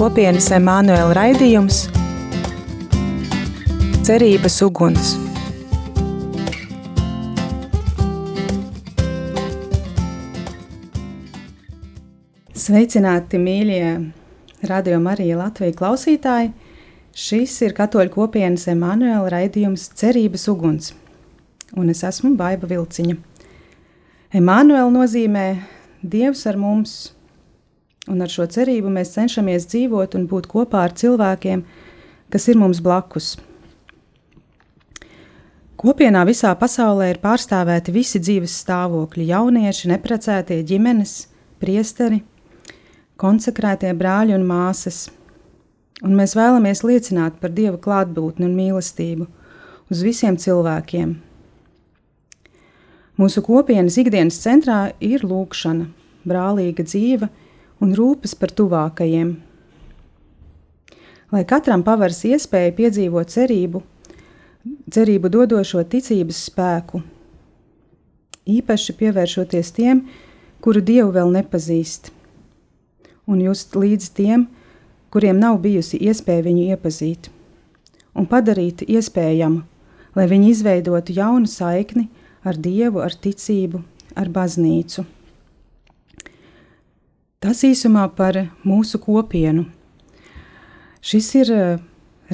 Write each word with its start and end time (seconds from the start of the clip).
kopienas 0.00 0.46
Emanuela 0.56 1.12
raidījums 1.12 1.82
Cerības 4.06 4.54
uguns. 4.64 5.10
Sveicināti, 12.56 13.42
mīļie 13.44 13.84
radio 14.72 15.02
Marija 15.04 15.36
Latvijas 15.42 15.76
klausītāji! 15.82 16.54
Šis 17.12 17.60
ir 17.68 17.76
katoļu 17.76 18.16
kopienas 18.16 18.64
Emanuela 18.72 19.28
raidījums 19.36 19.90
Cerības 20.00 20.48
uguns, 20.48 20.94
un 21.76 21.92
es 21.92 22.00
esmu 22.08 22.32
Baiva 22.40 22.72
Vilciņa. 22.72 23.20
Emanuela 24.32 24.88
nozīmē 24.96 25.48
Dievs 26.00 26.48
ar 26.48 26.56
mums, 26.56 27.00
un 28.10 28.24
ar 28.24 28.32
šo 28.32 28.46
cerību 28.50 28.90
mēs 28.92 29.14
cenšamies 29.14 29.68
dzīvot 29.70 30.16
un 30.18 30.26
būt 30.30 30.48
kopā 30.50 30.84
ar 30.88 30.96
cilvēkiem, 30.98 31.62
kas 32.30 32.48
ir 32.50 32.58
mums 32.58 32.82
blakus. 32.82 33.36
Kopienā 35.80 36.26
visā 36.28 36.50
pasaulē 36.60 37.06
ir 37.14 37.22
pārstāvēti 37.22 37.94
visi 37.94 38.20
dzīves 38.20 38.58
stāvokļi- 38.64 39.28
jaunieši, 39.32 39.88
neprecētie 39.94 40.58
ģimenes, 40.68 41.14
priesteri, 41.62 42.20
konsekrētie 43.16 43.94
brāļi 43.96 44.34
un 44.36 44.44
māsas. 44.44 45.08
Un 46.02 46.16
mēs 46.16 46.36
vēlamies 46.36 46.84
liecināt 46.84 47.40
par 47.40 47.50
Dieva 47.50 47.78
klātbūtni 47.78 48.44
un 48.44 48.56
mīlestību 48.56 49.26
uz 49.90 50.02
visiem 50.02 50.36
cilvēkiem. 50.36 51.16
Mūsu 53.20 53.42
kopienas 53.44 53.98
ikdienas 54.00 54.38
centrā 54.40 54.92
ir 55.00 55.20
lūkšana, 55.20 55.88
brālīga 56.28 56.84
dzīve 56.84 57.28
un 57.80 57.94
rūpes 57.96 58.36
par 58.38 58.52
tuvākajiem. 58.56 59.32
Lai 61.30 61.42
katram 61.46 61.84
paveras 61.86 62.24
iespēja 62.26 62.74
piedzīvot 62.76 63.30
cerību, 63.30 63.82
cerību 64.90 65.30
dodošo 65.30 65.82
ticības 65.88 66.44
spēku, 66.50 67.02
īpaši 68.50 68.96
pievēršoties 68.98 69.74
tiem, 69.76 70.06
kuru 70.60 70.82
Dievu 70.84 71.14
vēl 71.14 71.30
nepazīst 71.38 72.10
un 73.30 73.40
just 73.44 73.76
līdz 73.78 74.10
tiem, 74.16 74.46
kuriem 75.10 75.38
nav 75.38 75.60
bijusi 75.62 76.00
iespēja 76.02 76.46
viņu 76.46 76.66
iepazīt, 76.74 77.30
un 78.14 78.26
padarīt 78.30 78.82
iespējamu, 78.86 79.62
lai 80.18 80.26
viņi 80.30 80.50
izveidotu 80.50 81.14
jaunu 81.14 81.50
saikni 81.50 82.08
ar 82.42 82.58
Dievu, 82.58 83.02
ar 83.04 83.14
ticību, 83.14 83.82
ar 84.18 84.30
baznīcu. 84.34 85.04
Tas 87.40 87.62
īsumā 87.64 88.02
par 88.12 88.36
mūsu 88.68 88.98
kopienu. 89.00 89.62
Šis 91.00 91.28
ir 91.40 91.52
uh, 91.54 91.78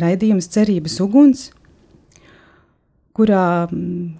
raidījums 0.03 0.49
Cerības 0.51 0.97
uguns, 1.05 1.45
kurā, 3.17 3.69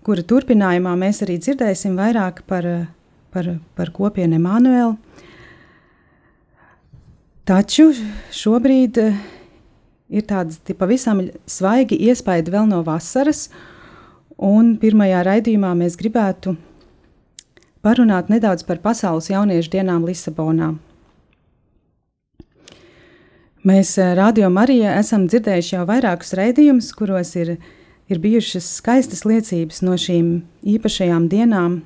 kura 0.07 0.25
turpinājumā 0.31 0.93
mēs 1.01 1.25
arī 1.27 1.41
dzirdēsim 1.43 1.97
vairāk 1.99 2.45
par, 2.47 2.69
par, 3.35 3.49
par 3.75 3.91
kopienu 3.97 4.39
Emanuelu. 4.39 4.95
Taču 7.47 7.93
šobrīd 8.35 9.03
eh, 9.03 9.19
ir 10.11 10.25
tādi 10.27 10.75
pavisam 10.79 11.21
svaigi 11.51 11.99
iespaidi 12.09 12.55
vēl 12.55 12.67
no 12.71 12.81
vasaras, 12.87 13.49
un 14.39 14.77
pirmajā 14.79 15.21
raidījumā 15.29 15.75
mēs 15.83 15.99
gribētu 16.01 16.57
parunāt 17.87 18.33
nedaudz 18.33 18.67
par 18.67 18.83
pasaules 18.83 19.31
jauniešu 19.31 19.71
dienām 19.79 20.03
Lisabonā. 20.09 20.73
Mēs 23.67 23.97
eh, 24.03 24.15
Radio 24.19 24.51
Marijā 24.51 24.97
esam 24.99 25.29
dzirdējuši 25.31 25.77
jau 25.77 25.85
vairākus 25.87 26.35
raidījumus, 26.39 26.91
kuros 26.99 27.37
ir, 27.39 27.57
ir 28.11 28.23
bijušas 28.23 28.73
skaistas 28.81 29.23
liecības 29.27 29.85
no 29.87 29.95
šīm 29.95 30.33
īpašajām 30.75 31.31
dienām, 31.31 31.79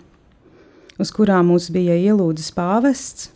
uz 1.00 1.12
kurām 1.12 1.52
mūs 1.52 1.68
bija 1.72 2.00
ielūdzis 2.08 2.56
pāvests 2.56 3.30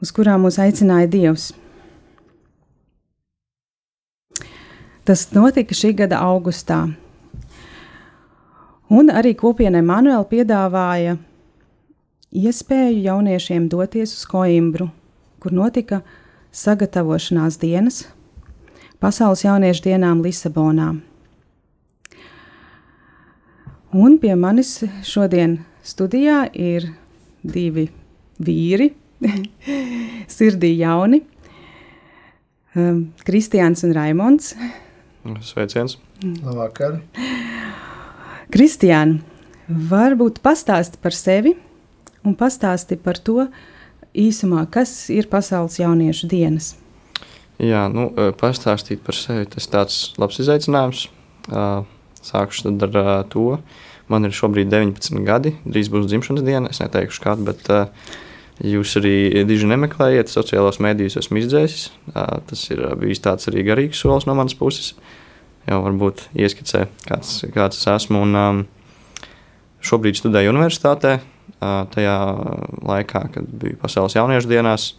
uz 0.00 0.12
kurām 0.16 0.46
mūs 0.46 0.58
aicināja 0.60 1.08
Dievs. 1.12 1.50
Tas 5.04 5.26
notika 5.34 5.76
šī 5.76 5.92
gada 6.02 6.20
augustā. 6.24 6.84
Un 8.90 9.10
arī 9.14 9.36
kopienai 9.38 9.82
Manuēla 9.86 10.26
piedāvāja 10.30 11.16
iespēju 12.30 13.02
jauniešiem 13.02 13.68
doties 13.68 14.14
uz 14.14 14.24
Coimbru, 14.30 14.90
kur 15.42 15.52
notika 15.52 16.00
sagatavošanās 16.52 17.58
dienas 17.60 18.04
Pasaules 19.00 19.40
jauniešu 19.46 19.86
dienām 19.86 20.18
Lisabonā. 20.20 20.90
Un 23.96 24.18
pie 24.20 24.34
manis 24.36 24.74
šodien 25.08 25.54
studijā 25.80 26.42
ir 26.52 26.90
divi 27.40 27.86
vīri, 28.36 28.90
sirdī 30.36 30.74
jauni. 30.82 31.22
Um, 32.76 33.00
Kristiāns 33.24 33.86
un 33.88 33.96
Raimons. 33.96 34.52
Sveiciens! 35.48 35.96
Labvakar! 36.44 37.00
Kristiāna, 38.52 39.16
varbūt 39.66 40.42
pastāsti 40.44 41.00
par 41.00 41.16
sevi 41.16 41.56
un 42.26 42.36
pastāsti 42.38 42.98
par 43.00 43.18
to 43.18 43.46
īsumā, 44.16 44.66
kas 44.72 44.92
ir 45.12 45.30
Pasaules 45.30 45.78
jauniešu 45.80 46.30
dienas. 46.30 46.74
Jā, 47.60 47.86
nu, 47.92 48.08
e, 48.16 48.30
pastāstīt 48.36 49.02
par 49.04 49.18
sevi 49.18 49.48
tas 49.52 49.66
ir 49.66 49.74
tāds 49.74 50.00
labs 50.20 50.40
izaicinājums. 50.40 51.06
Sākšu 52.20 52.68
tad 52.68 52.96
ar 52.96 53.28
to. 53.32 53.60
Man 54.10 54.26
ir 54.26 54.34
šobrīd 54.34 54.68
19 54.72 55.22
gadi, 55.24 55.54
drīz 55.64 55.88
būs 55.92 56.08
dzimšanas 56.10 56.44
diena. 56.44 56.72
Es 56.72 56.82
neteikšu 56.82 57.22
kādu, 57.24 57.46
bet 57.52 57.68
Jūs 58.60 58.92
arī 59.00 59.40
diži 59.48 59.68
nemeklējiet, 59.70 60.28
sociālajos 60.28 60.82
mēdījos 60.84 61.16
esmu 61.22 61.40
izdzēsis. 61.40 61.86
Tas 62.12 62.64
ir 62.68 62.82
bijis 63.00 63.22
tāds 63.24 63.48
arī 63.48 63.64
garīgs 63.64 64.02
solis 64.02 64.26
no 64.28 64.34
manas 64.36 64.56
puses. 64.58 64.92
Jau 65.64 65.78
varbūt 65.86 66.26
ieskicē, 66.36 66.84
kāds, 67.06 67.38
kāds 67.54 67.80
es 67.80 67.88
esmu. 67.88 68.20
Un, 68.26 68.36
um, 68.36 68.60
šobrīd 69.80 70.20
studēju 70.20 70.52
universitātē. 70.52 71.14
Uh, 71.58 71.82
tajā 71.92 72.16
laikā, 72.86 73.24
kad 73.34 73.48
biju 73.60 73.76
pasaules 73.80 74.14
jauniešu 74.16 74.48
dienās, 74.48 74.92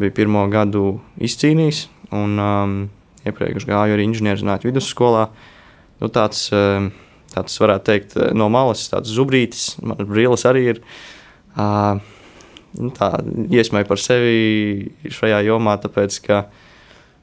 biju 0.00 0.12
pirmo 0.16 0.42
gadu 0.52 0.98
izcīnījis. 1.22 1.84
Un 2.16 2.34
um, 2.42 2.74
iepriekš 3.28 3.68
gāju 3.68 3.94
arī 3.96 4.04
inženierzinātņu 4.08 4.72
vidusskolā. 4.72 5.28
Nu, 6.02 6.10
tāds, 6.12 6.48
uh, 6.52 6.90
tāds, 7.32 7.56
varētu 7.62 7.86
teikt, 7.86 8.16
no 8.36 8.50
malas, 8.52 8.88
tāds 8.92 9.12
zubrītis, 9.14 9.76
man 9.84 10.00
brīlis 10.10 10.46
arī 10.48 10.66
ir. 10.74 10.82
Uh, 11.54 12.00
nu, 12.80 12.90
iesmēju 13.50 13.88
par 13.88 14.00
sevi 14.02 14.90
šajā 15.12 15.42
jomā, 15.48 15.76
tāpēc 15.82 16.18
ka 16.26 16.42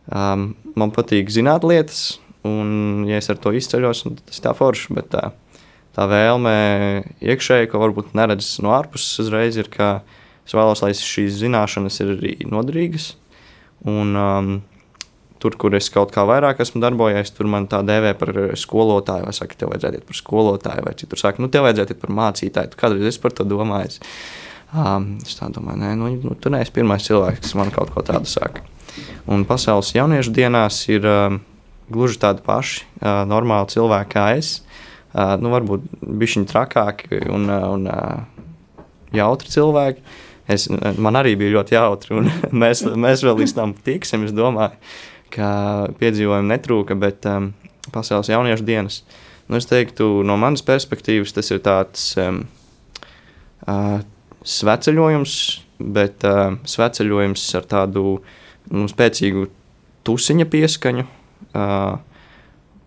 um, 0.08 0.54
man 0.78 0.94
patīk 0.96 1.30
zināt 1.34 1.68
lietas, 1.68 2.18
un, 2.48 3.06
ja 3.10 3.20
es 3.20 3.30
ar 3.32 3.40
to 3.44 3.54
izceļos, 3.56 4.06
tas 4.24 4.40
ir 4.40 4.46
tā 4.46 4.56
forši. 4.58 4.96
Bet 4.98 5.12
tā, 5.14 5.30
tā 5.98 6.06
vēlme 6.10 6.56
iekšēji, 7.26 7.72
ko 7.72 7.82
varbūt 7.82 8.14
neredz 8.18 8.58
no 8.62 8.76
ārpuses 8.78 9.24
uzreiz, 9.26 9.58
ir, 9.58 9.70
ka 9.74 10.04
es 10.46 10.54
vēlos, 10.54 10.84
lai 10.86 10.94
šīs 10.94 11.40
zināšanas 11.42 11.98
ir 12.04 12.14
arī 12.14 12.34
noderīgas. 12.46 13.16
Un, 13.90 14.14
um, 14.18 14.52
tur, 15.42 15.58
kur 15.60 15.76
es 15.78 15.90
kaut 15.94 16.14
kā 16.14 16.26
vairāk 16.28 16.62
esmu 16.64 16.82
darbojies, 16.84 17.34
tur 17.34 17.50
man 17.50 17.68
tā 17.70 17.82
dēvē 17.86 18.14
par 18.20 18.34
skolotāju, 18.58 19.28
vai 19.28 19.36
saka, 19.36 19.58
tev 19.58 19.74
vajadzētu 19.74 20.00
iet 20.00 20.08
par 20.10 20.20
skolotāju, 20.22 20.86
vai 20.86 20.94
citur 21.02 21.22
saka, 21.22 21.44
nu, 21.44 21.50
tev 21.54 21.66
vajadzētu 21.68 21.96
iet 21.96 22.04
par 22.04 22.14
mācītāju. 22.22 22.78
Kādreiz 22.80 23.10
es 23.12 23.22
par 23.22 23.36
to 23.38 23.46
domāju. 23.48 24.02
Um, 24.78 25.14
es 25.24 25.38
tā 25.40 25.50
domāju, 25.54 25.80
nē, 25.82 25.94
nu, 25.98 26.12
nu, 26.28 26.38
tu 26.42 26.52
neesi 26.52 26.74
pirmais 26.76 27.06
cilvēks, 27.06 27.46
kas 27.46 27.58
man 27.58 27.72
kaut 27.74 27.94
ko 27.94 28.04
tādu 28.06 28.30
saka. 28.30 28.66
Un 29.30 29.46
pasaules 29.48 29.94
jauniešu 29.96 30.34
dienās 30.36 30.82
ir 30.92 31.06
um, 31.08 31.42
gluži 31.94 32.20
tādi 32.20 32.44
paši 32.44 32.84
uh, 32.84 33.24
normāli 33.30 33.72
cilvēki 33.72 34.12
kā 34.16 34.26
es. 34.40 34.58
Nu, 35.16 35.52
varbūt 35.54 35.86
bišķiņi 36.04 36.50
trakāki 36.50 37.22
un, 37.32 37.48
un 37.48 37.86
jautri 39.16 39.54
cilvēki. 39.54 40.04
Es, 40.48 40.68
man 40.72 41.20
arī 41.20 41.36
bija 41.40 41.58
ļoti 41.58 41.76
jautri, 41.76 42.16
un 42.22 42.30
mēs, 42.64 42.84
mēs 42.88 43.24
vēl 43.26 43.42
līdz 43.42 43.56
tam 43.58 43.76
tiksim. 43.88 44.26
Es 44.28 44.36
domāju, 44.36 44.78
ka 45.34 45.50
piedzīvojumu 46.00 46.52
netrūka, 46.54 46.96
bet 47.00 47.28
um, 47.28 47.52
pasaules 47.92 48.32
jauniešu 48.32 48.68
dienas. 48.68 49.02
Nu, 49.48 49.60
es 49.60 49.68
teiktu, 49.68 50.22
no 50.28 50.38
manas 50.40 50.64
perspektīvas, 50.68 51.36
tas 51.36 51.52
ir 51.52 51.62
tāds 51.64 52.10
um, 52.20 52.42
uh, 53.68 54.00
sveceļojums, 54.48 55.38
bet 55.98 56.26
uh, 56.28 56.58
sveceļojums 56.68 57.46
ar 57.60 57.68
tādu 57.70 58.06
nu, 58.72 58.88
spēcīgu 58.92 59.48
tusiņa 60.08 60.48
pieskaņu, 60.52 61.08
uh, 61.08 62.17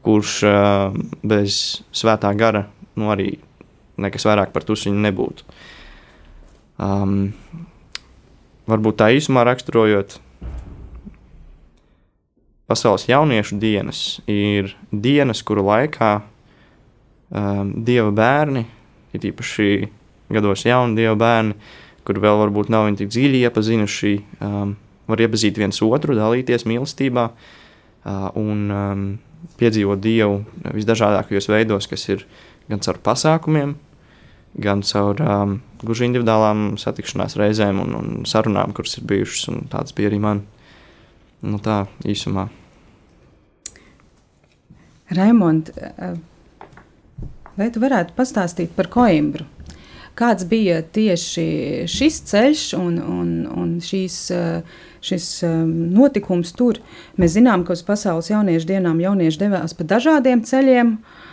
kurš 0.06 0.36
uh, 0.48 0.96
bez 1.22 1.82
svētā 1.92 2.32
gara 2.38 2.66
nu, 2.96 3.10
arī 3.12 3.34
nekas 4.00 4.26
vairāk 4.28 4.54
par 4.54 4.64
tusiņu 4.66 5.04
nebūtu. 5.06 5.46
Um, 6.80 7.32
varbūt 8.70 9.00
tā 9.02 9.10
īsumā 9.16 9.44
raksturojot, 9.48 10.18
Pasaules 12.70 13.08
jauniešu 13.08 13.56
dienas 13.58 14.20
ir 14.30 14.76
dienas, 14.94 15.40
kuru 15.42 15.64
laikā 15.66 16.10
um, 17.34 17.72
dieva 17.82 18.12
bērni, 18.14 18.62
ir 19.10 19.24
īpaši 19.32 19.88
gados 20.30 20.62
jauni 20.62 20.94
dieva 21.00 21.16
bērni, 21.18 21.56
kur 22.06 22.20
vēl 22.22 22.38
varbūt 22.44 22.70
nav 22.70 22.86
tik 23.00 23.10
dziļi 23.10 23.40
iepazinuši, 23.48 24.12
um, 24.46 24.76
var 25.10 25.24
iepazīt 25.26 25.58
viens 25.58 25.82
otru, 25.82 26.14
dalīties 26.14 26.62
mīlestībā 26.70 27.26
uh, 27.32 28.30
un 28.38 28.62
um, 28.70 29.02
piedzīvot 29.60 30.00
dievu 30.02 30.40
visdažādākajos 30.74 31.50
veidos, 31.50 31.88
kas 31.90 32.08
ir 32.08 32.24
gan 32.70 32.82
caur 32.84 33.00
pasākumiem, 33.04 33.74
gan 34.60 34.82
caur 34.86 35.20
um, 35.22 35.58
gluži 35.82 36.08
individuālām 36.08 36.74
satikšanās 36.80 37.36
reizēm 37.40 37.82
un, 37.82 37.94
un 37.98 38.24
sarunām, 38.28 38.74
kuras 38.76 38.98
ir 38.98 39.06
bijušas, 39.10 39.50
tāds 39.72 39.96
bija 39.96 40.10
arī 40.10 40.20
man. 40.22 40.42
Nu, 41.40 41.56
tā 41.62 41.86
īsumā. 42.04 42.50
Raimond, 45.16 45.72
vai 47.56 47.70
tu 47.72 47.80
varētu 47.82 48.14
pastāstīt 48.18 48.76
par 48.76 48.90
Coimbru? 48.92 49.46
Kāds 50.18 50.44
bija 50.44 50.82
tieši 50.84 51.86
šis 51.88 52.18
ceļš 52.28 52.64
un, 52.76 52.98
un, 53.00 53.30
un 53.48 53.72
šīs, 53.82 54.18
uh, 54.36 54.82
šis 55.04 55.26
um, 55.48 55.72
notikums 55.96 56.52
tur? 56.56 56.82
Mēs 57.20 57.38
zinām, 57.38 57.64
ka 57.64 57.76
uz 57.76 57.84
pasaules 57.86 58.30
jauniešu 58.32 58.68
dienām 58.74 59.00
jaunieši 59.02 59.44
devās 59.44 59.76
pa 59.76 59.86
dažādiem 59.94 60.44
ceļiem, 60.46 60.96
uh, 60.96 61.26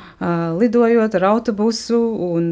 lidojot 0.60 1.16
ar 1.16 1.26
autobusu, 1.30 2.00
un, 2.34 2.46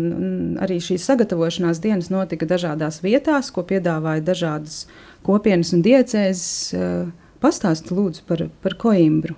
arī 0.62 0.78
šīs 0.84 1.06
sagatavošanās 1.10 1.82
dienas 1.82 2.12
notika 2.14 2.46
dažādās 2.46 3.02
vietās, 3.02 3.50
ko 3.52 3.66
piedāvāja 3.66 4.22
dažādas 4.22 4.86
kopienas 5.26 5.74
un 5.74 5.82
diecēzes. 5.86 6.76
Pastāsti 7.42 7.94
lūdzu 7.94 8.24
par, 8.26 8.46
par 8.62 8.74
Coimbru. 8.82 9.36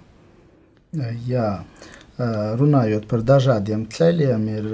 Jā, 1.28 1.64
runājot 2.60 3.08
par 3.10 3.24
dažādiem 3.24 3.88
ceļiem, 3.92 4.46
ir 4.54 4.70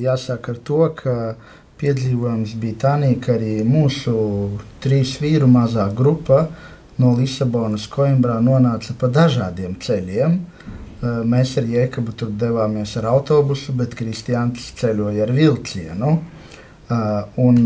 jāsaka 0.00 0.54
to, 0.64 0.86
ka 0.96 1.16
piedzīvojums 1.82 2.54
bija 2.62 2.78
tā, 2.84 2.94
ka 3.20 3.34
arī 3.34 3.60
mūsu 3.66 4.14
trīs 4.80 5.18
vīru 5.20 5.48
mazā 5.50 5.88
grupa 5.94 6.46
no 7.02 7.12
Lisabonas 7.18 7.88
Coimbrā 7.90 8.38
nonāca 8.40 8.94
pa 8.98 9.10
dažādiem 9.12 9.76
ceļiem. 9.82 10.38
Mēs 11.26 11.56
ar 11.58 11.66
Jēkabu 11.66 12.14
tur 12.14 12.30
devāmies 12.38 12.94
ar 13.00 13.10
autobusu, 13.10 13.74
bet 13.74 13.96
Kristiāns 13.98 14.70
ceļoja 14.78 15.26
ar 15.26 15.34
vilcienu. 15.34 16.16
Un 17.42 17.62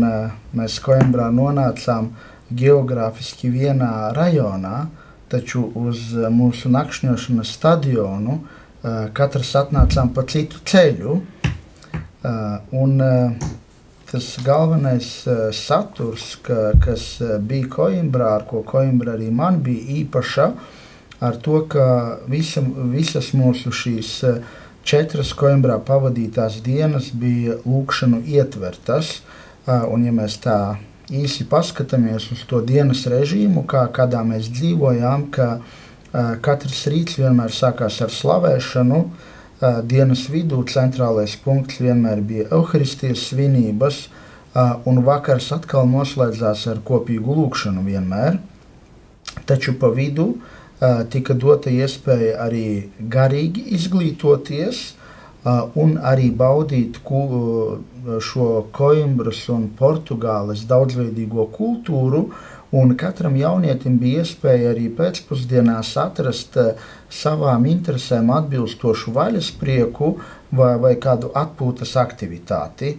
mēs 0.57 0.79
Coimbrā 0.81 1.29
nonācām 1.31 2.11
geogrāfiski 2.49 3.53
vienā 3.53 4.09
rajonā, 4.17 4.87
taču 5.29 5.67
uz 5.75 6.09
mūsu 6.33 6.71
nakšņošanas 6.73 7.51
stadionu 7.59 8.39
uh, 8.39 8.57
Eh, 8.87 9.07
katrs 9.17 9.55
atnācām 9.57 10.11
pa 10.13 10.23
citu 10.29 10.59
ceļu. 10.69 11.15
Eh, 11.17 12.75
un 12.77 13.01
eh, 13.01 13.47
tas 14.11 14.27
galvenais 14.43 15.07
saturs, 15.55 16.35
ka, 16.45 16.71
kas 16.83 17.17
bija 17.43 17.69
Coimbrā, 17.73 18.33
ar 18.37 18.45
ko 18.47 18.63
Coimbra 18.67 19.17
arī 19.17 19.29
man 19.33 19.59
bija 19.63 20.01
īpaša, 20.01 20.47
ar 21.27 21.39
to, 21.43 21.63
ka 21.71 21.87
visa, 22.29 22.63
visas 22.93 23.33
mūsu 23.35 23.73
šīs 23.75 24.11
četras 24.87 25.33
Coimbrā 25.35 25.79
pavadītās 25.83 26.61
dienas 26.63 27.09
bija 27.11 27.57
lūkšanu 27.65 28.21
ietvertas. 28.23 29.17
Un, 29.67 30.05
ja 30.07 30.13
mēs 30.15 30.37
tā 30.39 30.77
īsi 31.11 31.43
paskatāmies 31.49 32.29
uz 32.31 32.45
to 32.47 32.61
dienas 32.63 33.03
režīmu, 33.11 33.65
kā, 33.67 33.83
kādā 33.91 34.23
mēs 34.23 34.47
dzīvojām, 34.55 35.27
ka 35.35 35.49
uh, 35.57 35.75
Katrs 36.41 36.85
rīts 36.87 37.17
vienmēr 37.19 37.51
sākās 37.51 37.99
ar 38.01 38.11
slavēšanu. 38.13 39.01
Dienas 39.57 40.27
vidū 40.29 40.59
centrālais 40.69 41.33
punkts 41.41 41.79
vienmēr 41.81 42.19
bija 42.21 42.43
evaharistijas 42.51 43.23
svinības, 43.31 44.03
un 44.85 44.99
vakars 45.01 45.47
atkal 45.55 45.87
noslēdzās 45.89 46.67
ar 46.69 46.83
kopīgu 46.85 47.33
lūgšanu 47.39 47.81
vienmēr. 47.87 48.37
Taču 49.49 49.73
pa 49.81 49.89
vidu 49.89 50.27
tika 51.09 51.33
dota 51.33 51.73
iespēja 51.73 52.37
arī 52.45 52.67
garīgi 53.01 53.63
izglītoties 53.79 54.83
un 55.73 55.97
arī 56.05 56.29
baudīt 56.37 57.01
šo 57.01 58.47
Coimbras 58.77 59.41
un 59.49 59.71
Portugāles 59.79 60.67
daudzveidīgo 60.69 61.47
kultūru, 61.57 62.27
Un 62.71 62.97
katram 62.99 63.37
jaunietim 63.39 63.95
bija 63.99 64.25
iespēja 64.25 64.73
arī 64.73 64.89
pēcpusdienās 64.95 65.93
atrast 66.01 66.57
uh, 66.59 66.73
savām 67.07 67.63
interesēm 67.69 68.27
atbilstošu 68.35 69.13
vaļas 69.15 69.53
prieku 69.55 70.17
vai, 70.51 70.73
vai 70.83 70.97
kādu 70.99 71.31
atpūtas 71.31 71.95
aktivitāti. 72.01 72.97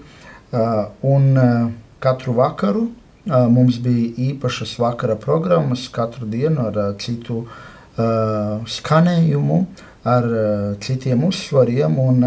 Uh, 0.49 0.89
un 1.05 1.37
uh, 1.37 1.69
katru 2.01 2.39
vakaru 2.41 2.89
mums 3.29 3.77
bija 3.85 4.31
īpašas 4.31 4.71
vakara 4.81 5.19
programmas, 5.21 5.83
katru 5.93 6.25
dienu 6.33 6.63
ar 6.71 6.95
citu 6.97 7.43
skanējumu, 8.73 9.59
ar 10.09 10.29
citiem 10.81 11.27
uzsvariem. 11.29 11.99
Un, 12.01 12.25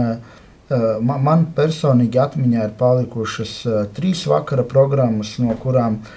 Man, 1.02 1.48
personīgi 1.52 2.20
atmiņā 2.22 2.68
ir 2.68 2.76
palikušas 2.80 3.56
trīs 3.98 4.22
vakara 4.30 4.64
programmas, 4.64 5.34
no 5.42 5.56
kurām 5.60 5.98
uh, 5.98 6.14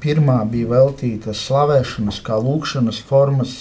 Pirmā 0.00 0.40
bija 0.50 0.70
veltīta 0.72 1.34
slavēšanas, 1.36 2.20
kā 2.26 2.38
lūkšanas 2.42 3.00
formas 3.06 3.60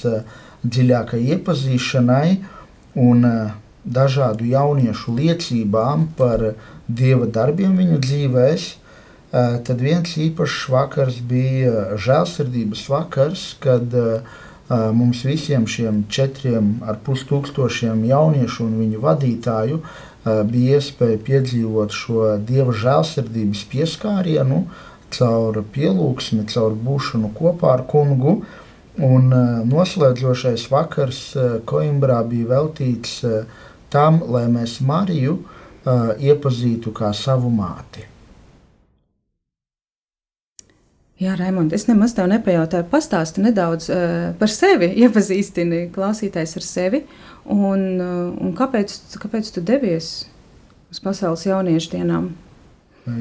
dziļākai 0.66 1.20
iepazīšanai 1.36 2.28
un 3.00 3.28
dažādu 3.86 4.48
jauniešu 4.50 5.16
liecībām 5.20 6.10
par 6.18 6.54
dieva 6.88 7.30
darbiem 7.30 7.78
viņu 7.78 8.02
dzīvēs. 8.06 8.68
Tad 9.30 9.82
viens 9.86 10.16
īpašs 10.18 10.66
vakars 10.74 11.22
bija 11.30 11.98
žēlsirdības 12.02 12.84
vakars, 12.90 13.46
kad 13.62 13.94
mums 14.70 15.22
visiem 15.26 15.68
šiem 15.70 16.04
četriem 16.10 16.80
ar 16.90 16.98
pustūkstošiem 17.06 18.06
jauniešu 18.10 18.66
un 18.66 18.78
viņu 18.82 19.02
vadītāju 19.06 19.82
bija 20.50 20.78
iespēja 20.78 21.22
piedzīvot 21.26 21.94
šo 21.96 22.36
dieva 22.46 22.74
žēlsirdības 22.76 23.62
pieskārienu, 23.72 24.64
uh, 24.66 24.89
caur 25.16 25.62
pielūgsmi, 25.76 26.46
caur 26.52 26.76
būšanu 26.88 27.32
kopā 27.38 27.76
ar 27.78 27.86
kungu. 27.90 28.40
Un 29.00 29.32
e, 29.32 29.42
noslēdzošais 29.70 30.68
vakars 30.74 31.24
Coimbrā 31.70 32.20
e, 32.26 32.30
bija 32.34 32.52
veltīts 32.54 33.18
e, 33.24 33.42
tam, 33.94 34.22
lai 34.28 34.46
mēs 34.52 34.80
Mariju 34.86 35.40
iepazītu 36.20 36.92
kā 36.94 37.14
savu 37.16 37.50
māti. 37.50 38.04
Jā, 41.20 41.34
Raimond, 41.36 41.74
es 41.76 41.84
nemaz 41.90 42.14
tev 42.16 42.30
nepajautāju. 42.32 42.86
Pastāsti 42.88 43.42
nedaudz 43.44 43.90
uh, 43.92 44.30
par 44.40 44.52
sevi, 44.52 44.88
iepazīstini 45.04 45.90
klausītājs 45.96 46.56
ar 46.56 46.64
sevi. 46.64 47.02
Un, 47.44 47.82
uh, 48.00 48.12
un 48.40 48.54
kāpēc, 48.56 48.94
kāpēc 49.20 49.50
tu 49.56 49.64
devies 49.66 50.14
uz 50.88 51.02
pasaules 51.04 51.44
jauniešu 51.44 51.92
dienām? 51.98 52.30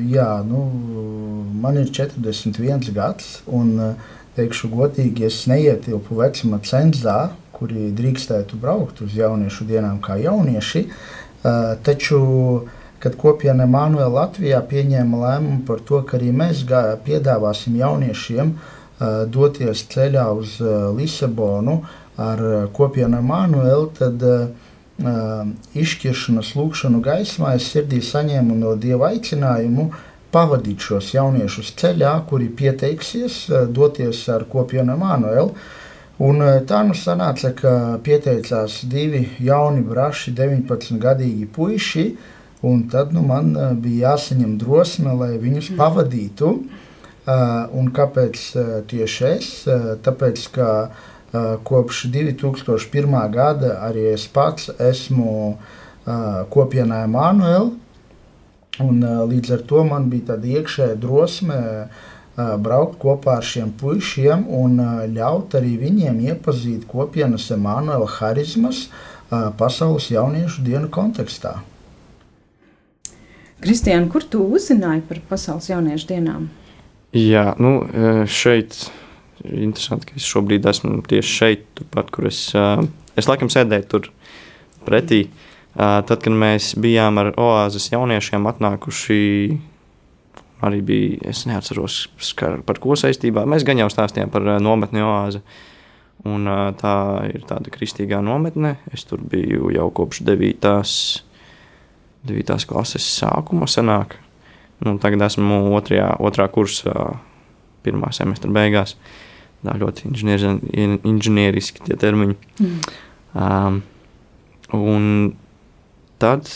Jā, 0.09 0.31
nu, 0.47 0.63
man 1.61 1.79
ir 1.81 1.91
41 1.95 2.91
gads, 2.95 3.39
un 3.47 3.95
teikšu 4.39 4.71
godīgi, 4.73 5.27
es 5.29 5.45
neietilpu 5.51 6.19
vecuma 6.19 6.61
cenzā, 6.65 7.31
kuri 7.57 7.89
drīkstētu 7.99 8.59
braukt 8.63 9.03
uz 9.03 9.17
jauniešu 9.19 9.67
dienām 9.69 9.99
kā 10.05 10.19
jaunieši. 10.23 10.85
Taču, 11.87 12.21
kad 13.03 13.17
kopiena 13.19 13.67
Emanuela 13.67 14.25
Latvijā 14.25 14.61
pieņēma 14.71 15.23
lēmumu 15.25 15.65
par 15.67 15.83
to, 15.87 16.03
ka 16.07 16.19
arī 16.19 16.31
mēs 16.35 16.65
piedāvāsim 17.07 17.79
jauniešiem 17.79 18.55
doties 19.35 19.85
ceļā 19.93 20.27
uz 20.39 20.57
Lisabonu 20.99 21.81
ar 22.19 22.41
kopienu 22.75 23.21
Emanuelu, 23.23 23.93
tad 23.95 24.25
uh, 24.27 24.49
izšķiršanas 24.99 26.55
lūkšanu 26.59 27.01
gaismā 27.05 27.55
es 27.59 27.69
sirdī 27.73 28.01
saņēmu 28.03 28.57
no 28.59 28.75
Dieva 28.75 29.13
aicinājumu 29.13 29.91
pavadīt 30.35 30.83
šos 30.85 31.13
jauniešus 31.15 31.73
ceļā, 31.79 32.15
kuri 32.29 32.49
pieteiksies 32.53 33.45
doties 33.73 34.25
ar 34.33 34.45
kopienu 34.51 34.97
Emanuelu. 34.97 35.53
Un 36.19 36.43
tā 36.67 36.81
nu 36.83 36.97
sanāca, 36.99 37.53
ka 37.55 37.73
pieteicās 38.03 38.81
divi 38.91 39.23
jauni 39.39 39.85
braši, 39.87 40.35
19-gadīgi 40.35 41.47
puiši, 41.55 42.07
un 42.67 42.83
tad 42.91 43.15
nu, 43.15 43.23
man 43.23 43.53
bija 43.79 44.17
jāsaņem 44.17 44.57
drosme, 44.59 45.15
lai 45.15 45.37
viņus 45.39 45.71
pavadītu. 45.79 46.51
Un 47.79 47.93
kāpēc 47.95 48.43
tieši 48.91 49.25
es? 49.31 49.53
Tāpēc, 50.03 50.43
ka 50.57 50.69
Kopš 51.33 52.07
2001. 52.09 53.17
gada 53.33 53.75
arī 53.85 54.07
es 54.15 54.25
pats 54.33 54.71
esmu 54.81 55.59
kopienā 56.55 57.03
Emanuēlā. 57.05 57.69
Un, 58.79 59.03
līdz 59.03 59.57
ar 59.57 59.63
to 59.67 59.83
man 59.83 60.07
bija 60.07 60.35
tāda 60.35 60.47
iekšēja 60.61 60.95
drosme 61.03 61.57
braukt 62.63 63.01
kopā 63.03 63.41
ar 63.41 63.47
šiem 63.47 63.73
puišiem 63.75 64.45
un 64.55 64.79
ļaut 65.11 65.57
arī 65.59 65.73
viņiem 65.81 66.21
iepazīt 66.29 66.85
kopienas 66.87 67.49
Emanuela 67.51 68.07
harizmas 68.21 68.85
pasaules 69.59 70.07
jauniešu 70.13 70.63
dienu 70.63 70.87
kontekstā. 70.95 71.57
Kristiāna, 73.59 74.07
kur 74.07 74.23
tu 74.23 74.45
uzzināji 74.55 75.03
par 75.09 75.19
pasaules 75.29 75.67
jauniešu 75.73 76.13
dienām? 76.13 76.47
Jā, 77.17 77.57
nu, 77.59 77.81
šeit 78.31 78.79
interesanti, 79.45 80.11
ka 80.11 80.19
es 80.19 80.27
šobrīd 80.29 80.67
esmu 80.69 81.03
tieši 81.09 81.35
šeit, 81.41 81.65
turpat, 81.79 82.13
kur 82.15 82.29
es, 82.31 82.43
es 83.19 83.31
laikam 83.31 83.51
sēdēju 83.53 83.89
tur 83.93 84.11
pretī. 84.87 85.27
Tad, 85.79 86.17
kad 86.25 86.35
mēs 86.35 86.73
bijām 86.81 87.21
ar 87.21 87.33
oāzes 87.39 87.91
jauniešiem 87.93 88.49
atnākuši 88.51 89.19
arī 90.67 90.81
bija, 90.83 91.19
es 91.31 91.45
neatceros, 91.47 92.09
par 92.67 92.81
ko 92.83 92.97
saistībā. 92.99 93.45
Mēs 93.47 93.67
gan 93.67 93.79
jau 93.79 93.89
stāstījām 93.93 94.33
par 94.35 94.47
nometni 94.63 95.05
oāzi. 95.05 95.43
Un, 96.27 96.51
tā 96.81 96.95
ir 97.31 97.45
tāda 97.47 97.71
kristīgā 97.71 98.19
nometne. 98.27 98.75
Es 98.91 99.07
tur 99.07 99.23
biju 99.23 99.71
jau 99.71 99.87
kopš 99.95 100.25
9. 100.27 100.67
9. 102.27 102.67
klases 102.67 103.07
sākuma. 103.21 103.71
Senāk. 103.71 104.19
Nu, 104.83 104.97
tagad 105.03 105.25
esmu 105.27 105.73
otrajā, 105.75 106.11
otrā 106.23 106.47
kursā, 106.55 107.19
pirmā 107.89 108.13
semestra 108.15 108.53
beigās. 108.55 108.95
Tā 109.65 109.75
ļoti 109.75 110.13
inženieriski 111.09 111.83
tie 111.89 111.99
termiņi. 111.99 112.39
Mm. 112.63 112.81
Um, 113.35 113.81
un 114.77 115.09
tad 116.23 116.47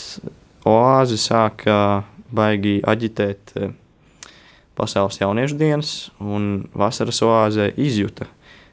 oāzi 0.63 1.19
sāka 1.19 1.75
baigi 2.33 2.77
aģitēt 2.87 3.57
uh, 3.59 3.73
Pasaules 4.73 5.19
jauniešu 5.21 5.57
dienas 5.59 5.89
un 6.17 6.63
vasaras 6.73 7.19
oāzē 7.21 7.67
izjuta, 7.77 8.25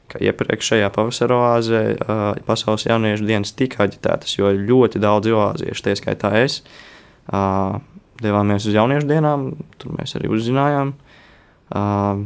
ka 0.09 0.17
iepriekšējā 0.17 0.87
pavasara 0.95 1.37
oāzē 1.37 1.81
uh, 1.93 2.21
pasaules 2.47 2.87
jauniešu 2.87 3.27
dienas 3.27 3.53
tika 3.53 3.83
aģitētas, 3.85 4.33
jo 4.39 4.49
ļoti 4.49 5.01
daudz 5.03 5.29
oāziešu, 5.29 5.85
tie 5.85 5.93
skaitā 5.99 6.33
es, 6.41 6.63
uh, 7.29 7.77
devāmies 8.21 8.65
uz 8.65 8.79
jauniešu 8.79 9.11
dienām, 9.13 9.51
tur 9.77 9.93
mēs 9.99 10.17
arī 10.17 10.31
uzzinājām. 10.33 10.95
Uh, 11.69 12.25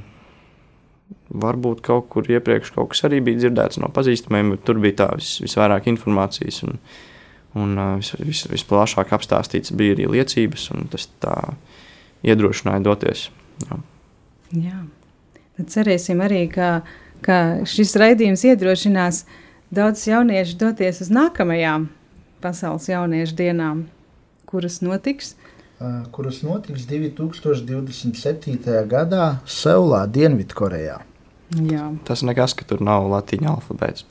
varbūt 1.30 1.82
kaut 1.86 2.10
kur 2.14 2.28
iepriekš 2.30 2.74
kaut 2.76 2.92
kas 2.94 3.06
arī 3.08 3.22
bija 3.26 3.44
dzirdēts 3.44 3.80
no 3.82 3.90
pazīstamiem, 3.94 4.56
bet 4.56 4.66
tur 4.68 4.80
bija 4.82 5.00
tā 5.04 5.10
vis, 5.18 5.36
visvairāk 5.44 5.88
informācijas 5.90 6.62
un, 6.68 6.78
un 7.62 7.80
vis, 7.98 8.14
vis, 8.22 8.44
visplašāk 8.52 9.14
apstāstīts 9.16 9.74
bija 9.78 9.98
arī 9.98 10.06
liecības, 10.18 10.70
un 10.76 10.86
tas 10.94 11.04
tā 11.24 11.36
iedrošināja 12.26 12.86
doties. 12.86 13.30
Jā. 13.66 13.80
Jā. 14.56 14.80
Tad 15.56 15.72
cerēsim 15.72 16.22
arī, 16.24 16.46
ka, 16.52 16.82
ka 17.26 17.66
šis 17.70 17.96
raidījums 18.00 18.44
iedrošinās 18.46 19.24
daudzus 19.74 20.08
jauniešus 20.12 20.60
doties 20.60 21.02
uz 21.06 21.10
nākamajām 21.16 21.88
pasaules 22.44 22.90
jauniešu 22.92 23.36
dienām, 23.40 23.86
kuras 24.50 24.82
notiks. 24.86 25.28
Kuras 26.16 26.38
notiks 26.46 26.86
2027. 26.88 28.88
gadā 28.92 29.26
Seulā, 29.50 30.06
Dienvidkorejā. 30.08 31.00
Jā. 31.56 31.88
Tas 32.08 32.24
nekas, 32.28 32.56
ka 32.58 32.68
tur 32.68 32.82
nav 32.84 33.08
latīņa 33.12 33.52
alfabēts, 33.54 34.06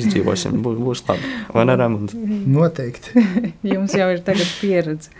izdzīvosim, 0.00 0.58
būs, 0.64 0.80
būs 0.80 1.04
labi. 1.08 1.32
Vai 1.54 1.66
ne, 1.68 1.76
Ramons? 1.80 2.16
Noteikti. 2.16 3.24
Jums 3.74 3.96
jau 3.98 4.10
ir 4.14 4.22
tagad 4.26 4.52
pieredze. 4.60 5.10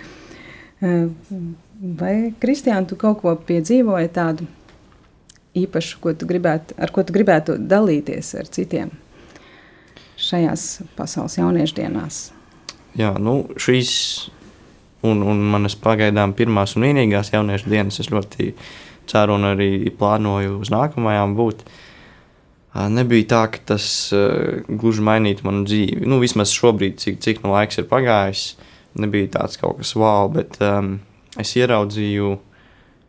Vai, 0.81 2.15
Kristiāna, 2.41 2.85
tu 2.89 2.99
kaut 3.01 3.23
ko 3.23 3.35
piedzīvoji 3.49 4.13
tādu 4.13 4.47
īpašu, 5.57 5.99
ko 6.05 6.13
gribētu, 6.29 6.77
ar 6.81 6.93
ko 6.93 7.05
tu 7.07 7.17
gribētu 7.17 7.57
dalīties 7.61 8.35
ar 8.41 8.49
citiem 8.53 8.93
šajās 10.17 10.65
pasaules 10.97 11.37
jauniešu 11.37 11.77
dienās? 11.77 12.21
Jā, 12.97 13.13
nu, 13.21 13.43
šīs 13.61 13.93
un, 15.05 15.21
un 15.21 15.43
manas 15.53 15.77
pagaidām 15.81 16.33
pirmās 16.37 16.77
un 16.77 16.87
vienīgās 16.89 17.33
jauniešu 17.35 17.71
dienas 17.73 18.01
es 18.01 18.11
ļoti 18.13 18.53
ceru 19.11 19.37
un 19.39 19.51
arī 19.53 19.91
plānoju 19.99 20.61
uz 20.63 20.71
nākamajām 20.75 21.37
būt. 21.39 21.65
Nebija 22.93 23.29
tā, 23.31 23.43
ka 23.55 23.63
tas 23.73 23.87
uh, 24.13 24.65
gluži 24.69 25.05
mainītu 25.07 25.47
manu 25.47 25.65
dzīvi. 25.65 26.05
Nu, 26.05 26.19
vismaz 26.21 26.53
šobrīd, 26.53 26.99
cik, 27.01 27.23
cik 27.25 27.41
no 27.45 27.55
laiks 27.55 27.81
ir 27.81 27.87
pagājis, 27.89 28.51
nebija 29.01 29.31
tāds 29.39 29.57
kaut 29.61 29.81
kas 29.81 29.95
wow, 29.97 30.29
bet 30.33 30.59
um, 30.61 30.99
es 31.41 31.55
ieraudzīju 31.57 32.35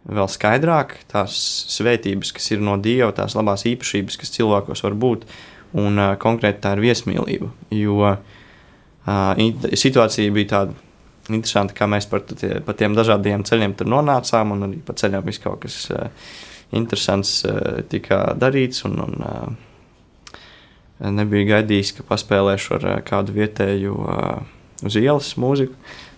vēl 0.08 0.32
skaidrāk 0.32 0.96
tās 1.12 1.36
svētības, 1.76 2.32
kas 2.38 2.48
ir 2.56 2.64
no 2.64 2.78
Dieva, 2.80 3.12
tās 3.16 3.36
labās 3.36 3.68
īpašības, 3.68 4.20
kas 4.22 4.32
cilvēkos 4.38 4.86
var 4.88 4.96
būt, 4.96 5.28
un 5.76 6.00
uh, 6.00 6.16
konkrēti 6.22 6.64
tā 6.64 6.78
ir 6.78 6.86
viesmīlība. 6.88 7.52
Jo 7.76 8.00
uh, 8.14 8.18
situācija 9.76 10.32
bija 10.36 10.54
tāda 10.54 10.87
interesanta, 11.34 11.76
kā 11.78 11.88
mēs 11.90 12.08
par, 12.10 12.24
tie, 12.30 12.58
par 12.66 12.78
tiem 12.80 12.96
dažādiem 12.98 13.46
ceļiem 13.48 13.76
tur 13.78 13.90
nonācām, 13.92 14.54
un 14.56 14.68
arī 14.70 14.82
pa 14.86 14.96
ceļam 14.98 15.26
viss 15.28 15.44
kaut 15.44 15.62
kas 15.66 15.80
uh, 15.94 16.10
interesants 16.76 17.40
uh, 17.48 17.80
tika 17.92 18.24
darīts, 18.40 18.84
un, 18.88 19.00
un 19.06 19.24
uh, 19.28 21.08
nebija 21.14 21.54
gaidījis, 21.56 21.96
ka 21.98 22.08
paspēlēšu 22.10 22.78
ar 22.80 22.90
uh, 22.90 23.00
kādu 23.08 23.36
vietēju 23.38 23.96
uh, 24.04 24.44
uz 24.88 25.00
ielas 25.00 25.34
mūziku. 25.40 25.76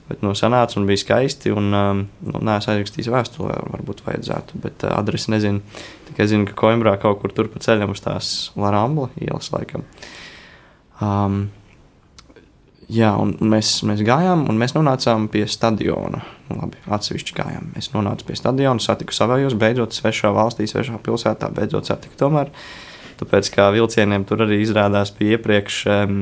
Bet 0.09 0.23
nu, 0.25 0.31
sanāca 0.33 0.79
un 0.79 0.87
bija 0.89 1.03
skaisti. 1.03 1.51
Un, 1.53 1.69
um, 1.75 1.99
nu, 2.25 2.39
nē, 2.41 2.55
es 2.57 2.67
aizrakstīju 2.71 3.13
vēstuli, 3.13 3.53
varbūt 3.75 4.01
vajadzētu, 4.07 4.61
bet 4.63 4.85
uh, 4.87 4.95
adresi 4.97 5.29
nezinu. 5.29 5.61
Tikai 6.07 6.25
zinu, 6.31 6.47
ka 6.49 6.57
Coimbrā 6.57 6.95
kaut 7.01 7.21
kur 7.21 7.33
tur 7.35 7.51
pa 7.53 7.61
ceļam 7.61 7.93
uz 7.93 8.01
tās 8.01 8.31
Larambla 8.57 9.11
ielas 9.21 9.51
laikam. 9.53 9.85
Um, 10.99 11.43
jā, 12.93 13.11
un 13.21 13.35
mēs, 13.51 13.79
mēs 13.87 14.03
gājām, 14.05 14.47
un 14.49 14.59
mēs 14.59 14.75
nonācām 14.75 15.29
pie 15.31 15.45
stadiona. 15.49 16.23
Nu, 16.49 16.59
labi, 16.63 16.81
atsevišķi 16.89 17.37
gājām. 17.37 17.69
Es 17.79 17.91
nonācu 17.93 18.27
pie 18.27 18.37
stadiona, 18.39 18.81
satiku 18.83 19.15
savējos, 19.15 19.57
beidzot 19.59 19.95
svešā 19.95 20.33
valstī, 20.35 20.67
svešā 20.69 20.99
pilsētā, 21.05 21.51
beidzot 21.55 21.91
satiku 21.91 22.17
tomēr. 22.19 22.51
Tāpēc 23.19 23.51
kā 23.53 23.69
vilcieniem 23.75 24.25
tur 24.27 24.45
arī 24.45 24.61
izrādās 24.63 25.13
bija 25.15 25.39
iepriekš. 25.39 25.85
Um, 25.93 26.19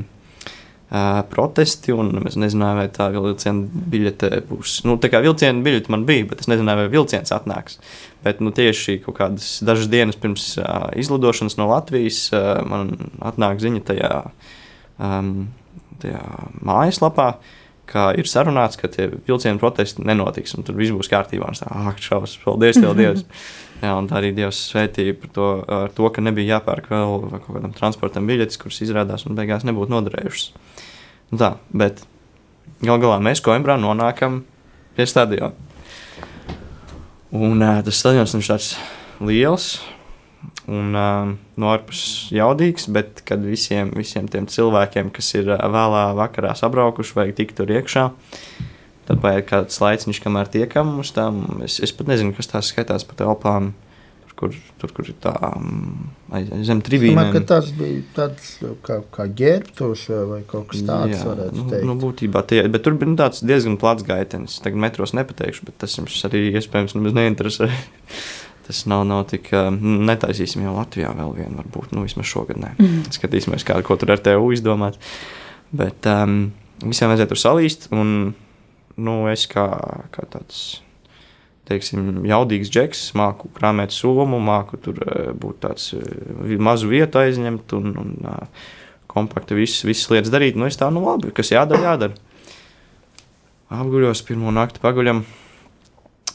Uh, 0.87 1.17
protesti, 1.27 1.91
un 1.91 2.21
es 2.29 2.37
nezināju, 2.39 2.77
vai 2.79 2.85
tā 2.95 3.09
vilciena 3.11 3.81
biļete 3.91 4.29
būs. 4.47 4.77
Nu, 4.87 4.93
tā 4.95 5.09
kā 5.11 5.19
vilciena 5.19 5.59
biļete 5.59 5.91
man 5.91 6.05
bija, 6.07 6.23
bet 6.29 6.39
es 6.39 6.47
nezināju, 6.47 6.79
vai 6.79 6.93
vilciens 6.93 7.33
atnāks. 7.35 7.75
Bet 8.23 8.39
nu, 8.39 8.53
tieši 8.55 8.95
kaut 9.03 9.17
kādas 9.17 9.49
dažas 9.67 9.89
dienas 9.91 10.15
pirms 10.15 10.45
uh, 10.61 10.87
izlidošanas 10.95 11.57
no 11.59 11.67
Latvijas 11.73 12.21
uh, 12.31 12.61
man 12.71 12.93
atnāk 13.19 13.59
ziņa 13.65 13.83
tajā, 13.89 14.13
um, 14.95 15.33
tajā 16.01 16.23
mājaslapā, 16.65 17.29
ka 17.87 18.09
ir 18.19 18.27
sarunāts, 18.27 18.79
ka 18.79 18.89
tie 18.91 19.07
vilcienu 19.27 19.61
protesti 19.61 20.03
nenotiks, 20.05 20.57
un 20.57 20.65
tur 20.67 20.75
viss 20.79 20.93
būs 20.95 21.09
kārtībā. 21.11 21.47
Un 21.47 21.57
domāju, 21.57 21.93
ah, 21.93 22.01
šausmas, 22.03 22.35
paldies, 22.43 22.79
tev, 22.81 22.93
Dievs! 22.97 23.23
Jā, 23.83 23.93
un 23.93 24.09
tā 24.09 24.17
arī 24.19 24.33
Dievs 24.35 24.59
svētīja 24.71 25.15
par 25.21 25.31
to, 25.35 25.47
to, 25.95 26.09
ka 26.13 26.23
nebija 26.25 26.57
jāpērk 26.57 26.89
vēl 26.89 27.27
kaut 27.35 27.51
kādam 27.51 27.75
transportam 27.77 28.27
biļetes, 28.29 28.57
kuras 28.59 28.81
izrādās 28.81 29.27
un 29.29 29.37
beigās 29.37 29.67
nebūtu 29.67 29.93
noderējušas. 29.93 30.47
Tā, 31.37 31.51
bet 31.77 32.01
gal 32.81 32.99
galā 33.03 33.19
mēs 33.23 33.43
Coimbrā 33.45 33.77
nonākam 33.79 34.41
pie 34.97 35.05
stadiona. 35.07 35.53
Un 37.37 37.61
tas 37.61 37.99
stadions 38.01 38.33
ir 38.33 38.47
tāds 38.47 38.73
liels 39.21 39.75
un 40.67 40.95
uh, 40.99 41.31
no 41.59 41.71
ārpuses 41.71 42.27
jaudīgs, 42.35 42.89
bet 42.91 43.23
kad 43.27 43.43
visiem, 43.43 43.93
visiem 43.95 44.27
tiem 44.31 44.49
cilvēkiem, 44.51 45.11
kas 45.15 45.31
ir 45.39 45.49
vēlā 45.55 46.03
vakarā 46.19 46.53
sabraukuši, 46.59 47.15
vajag 47.17 47.35
tikt 47.39 47.57
tur 47.61 47.71
iekšā, 47.71 48.07
tad 49.07 49.23
paiet 49.23 49.47
kāds 49.47 49.79
laiciņš, 49.83 50.21
kamēr 50.23 50.51
tiekam 50.51 50.97
uz 51.03 51.13
tām. 51.15 51.63
Es, 51.65 51.79
es 51.83 51.95
pat 51.95 52.11
nezinu, 52.11 52.35
kas 52.35 52.51
tās 52.51 52.73
skaitās 52.73 53.07
pa 53.07 53.19
telpām. 53.23 53.73
Kur, 54.37 54.51
tur, 54.77 54.91
kur 54.93 55.07
ir 55.09 55.15
tā 55.17 55.31
mm, 55.33 56.59
zem 56.67 56.83
trījiem. 56.85 57.17
Tas 57.49 57.71
bija 57.73 58.03
tāds 58.13 58.51
kā, 58.85 58.99
kā 59.09 59.25
ģērbtos 59.39 60.03
vai 60.29 60.43
kaut 60.45 60.67
kas 60.69 60.83
tāds. 60.85 61.15
Jā, 61.15 61.47
nu, 61.55 61.63
teikt. 61.71 61.87
nu, 61.89 61.95
būtībā 61.97 62.43
tie, 62.45 62.59
bet 62.69 62.85
tur 62.85 62.99
bija 63.01 63.09
nu, 63.09 63.17
tāds 63.17 63.41
diezgan 63.41 63.79
plats 63.81 64.05
gaitenis. 64.05 64.59
Tagad 64.61 64.83
metros 64.83 65.15
nepateikšu, 65.17 65.65
bet 65.71 65.79
tas 65.81 65.97
jums 65.97 66.19
arī 66.29 66.51
iespējams 66.51 66.93
neinteresē. 66.93 67.71
Tas 68.67 68.83
nav, 68.91 69.05
nav 69.07 69.23
tik. 69.31 69.49
Netaisīsim 69.81 70.65
jau 70.65 70.75
Latvijā 70.75 71.13
vēl 71.15 71.35
vienu, 71.37 71.59
varbūt, 71.61 71.93
nu, 71.95 72.03
vismaz 72.03 72.27
šogad. 72.27 72.59
Ne. 72.59 72.73
Mm. 72.75 73.05
Skatīsimies, 73.15 73.63
kā, 73.67 73.79
ko 73.85 73.95
tur 73.99 74.11
ar 74.15 74.23
TU 74.23 74.51
izdomāt. 74.55 74.99
Bet 75.71 76.07
um, 76.11 76.49
visiem 76.83 77.13
vajadzētu 77.13 77.31
tur 77.31 77.41
salīst. 77.41 77.87
Un, 77.95 78.33
nu, 78.99 79.15
es 79.31 79.47
kā, 79.51 79.69
kā 80.11 80.27
tāds 80.33 80.81
teiksim, 81.67 82.25
jaudīgs 82.27 82.71
džeks, 82.71 83.03
māku 83.17 83.49
krāpēt 83.55 83.95
somu, 83.95 84.39
māku 84.43 84.79
tur 84.81 85.01
eh, 85.03 85.31
būt 85.35 85.61
tāds 85.65 85.91
eh, 85.97 86.55
mazu 86.63 86.89
vietu 86.91 87.21
aizņemt 87.21 87.75
un, 87.77 87.91
un 88.03 88.13
eh, 88.31 88.69
kompakti 89.11 89.57
visas, 89.57 89.83
visas 89.87 90.11
lietas 90.13 90.33
darīt. 90.33 90.59
Nu, 90.59 90.67
es 90.69 90.79
tā, 90.79 90.89
nu 90.93 91.03
labi, 91.05 91.33
kas 91.35 91.51
jādara, 91.53 91.91
jādara. 91.91 92.23
Apguļos 93.77 94.23
pirmo 94.27 94.53
nakti 94.55 94.79
paguļam. 94.83 95.25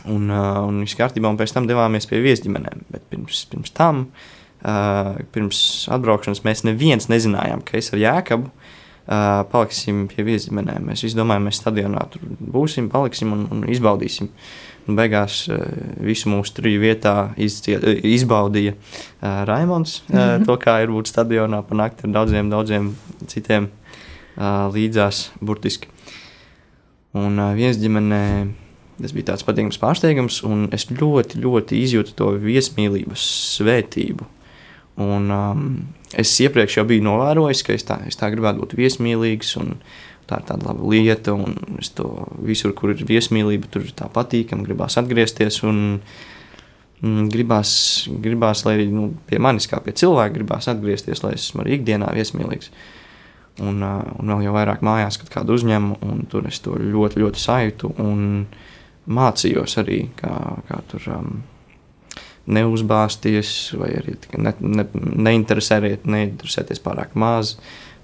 Un, 0.09 0.31
uh, 0.31 0.65
un 0.67 0.81
viss 0.83 0.99
kārtībā, 0.99 1.31
un 1.31 1.39
pēc 1.39 1.53
tam 1.55 1.69
devāmies 1.69 2.09
pie 2.11 2.19
viesģimenēm. 2.25 2.87
Bet 2.91 3.05
pirms, 3.13 3.45
pirms 3.53 3.71
tam, 3.77 4.07
uh, 4.65 5.15
pirms 5.35 5.61
atbraukšanas, 5.95 6.43
mēs 6.47 6.65
neviens 6.67 7.07
nezinājām, 7.13 7.63
ka 7.67 7.77
es 7.79 7.93
ar 7.95 8.01
Jēkabu 8.03 8.49
uh, 8.49 9.45
paliksim 9.53 10.09
pie 10.11 10.25
viesģimenēm. 10.27 10.89
Mēs 10.91 11.05
visi 11.07 11.19
domājām, 11.19 11.47
mēs 11.47 11.61
stadionā 11.63 12.03
tur 12.11 12.25
būsim, 12.41 12.89
paliksim 12.93 13.35
un, 13.37 13.47
un 13.55 13.67
izbaudīsim. 13.71 14.33
Un 14.91 14.99
beigās 14.99 15.45
uh, 15.53 15.61
visu 16.03 16.33
mūsu 16.33 16.57
triju 16.57 16.83
vietā 16.83 17.15
izcie, 17.39 17.77
izbaudīja 18.11 18.75
uh, 18.75 19.45
Raimons 19.47 20.01
uh, 20.01 20.09
mm 20.09 20.19
-hmm. 20.19 20.49
to, 20.49 20.57
kā 20.59 20.81
ir 20.83 20.91
būt 20.91 21.13
stadionā 21.13 21.63
pa 21.63 21.79
nakti 21.79 22.09
ar 22.09 22.17
daudziem, 22.19 22.51
daudziem 22.51 22.97
citiem 23.27 23.69
uh, 23.69 24.67
līdzās 24.75 25.31
burtiski. 25.41 25.87
Un 27.15 27.39
uh, 27.39 27.55
viens 27.55 27.79
ģimenei 27.79 28.51
Tas 29.03 29.11
bija 29.17 29.33
tāds 29.33 29.43
patīkams 29.43 29.81
pārsteigums, 29.83 30.39
un 30.47 30.69
es 30.75 30.87
ļoti, 30.87 31.41
ļoti 31.43 31.81
izjūtu 31.83 32.15
to 32.19 32.29
viesmīlības 32.39 33.25
svētību. 33.57 34.29
Un, 35.03 35.31
um, 35.33 35.65
es 36.19 36.35
iepriekš 36.45 36.79
jau 36.79 36.85
biju 36.87 37.03
novērojis, 37.09 37.65
ka 37.67 37.75
es 37.75 37.87
tā, 37.89 37.99
es 38.07 38.19
tā 38.21 38.29
gribētu 38.31 38.63
būt 38.63 38.77
viesmīlīgs, 38.79 39.57
un 39.59 39.75
tā 40.31 40.39
ir 40.39 40.47
tāda 40.53 40.69
laba 40.69 40.87
lieta. 40.93 41.35
Es 41.83 41.91
to 41.97 42.13
visur, 42.47 42.77
kur 42.79 42.93
ir 42.95 43.03
viesmīlība, 43.09 43.71
tur 43.73 43.89
ir 43.89 43.95
tā 43.99 44.07
patīkami, 44.13 44.69
gribās 44.69 45.01
atgriezties. 45.01 45.63
Un, 45.67 45.81
mm, 47.03 47.31
Gribās, 47.33 47.73
gribās, 48.23 48.63
lai 48.69 48.77
arī 48.79 48.91
nu, 48.93 49.09
pie 49.27 49.41
manis, 49.43 49.67
kā 49.67 49.81
pie 49.83 49.97
cilvēka, 49.99 50.37
gribās 50.37 50.71
atgriezties, 50.71 51.25
lai 51.25 51.35
esmu 51.41 51.65
arī 51.65 51.81
ikdienā 51.81 52.13
viesmīlīgs. 52.15 52.71
Un, 53.67 53.83
uh, 53.83 54.05
un 54.21 54.31
vēl 54.31 54.47
jau 54.47 54.53
vairāk 54.55 54.85
mājās, 54.87 55.19
kad 55.21 55.33
kādu 55.41 55.59
uzņemu, 55.59 55.99
un 56.07 56.23
tur 56.31 56.47
es 56.49 56.63
to 56.63 56.79
ļoti, 56.79 57.25
ļoti 57.25 57.43
sajūtu. 57.43 57.97
Un, 58.01 58.23
uh, 58.47 58.69
mācījos 59.11 59.79
arī, 59.83 60.05
kā, 60.19 60.35
kā 60.69 60.79
tur 60.91 61.09
um, 61.17 61.43
neuzbāzties, 62.47 63.73
vai 63.79 63.93
arī 64.01 64.17
ne, 64.39 64.55
ne, 64.61 64.87
neinteresēties, 65.29 66.07
neinteresēties 66.07 66.83
pārāk 66.83 67.17
maz. 67.19 67.57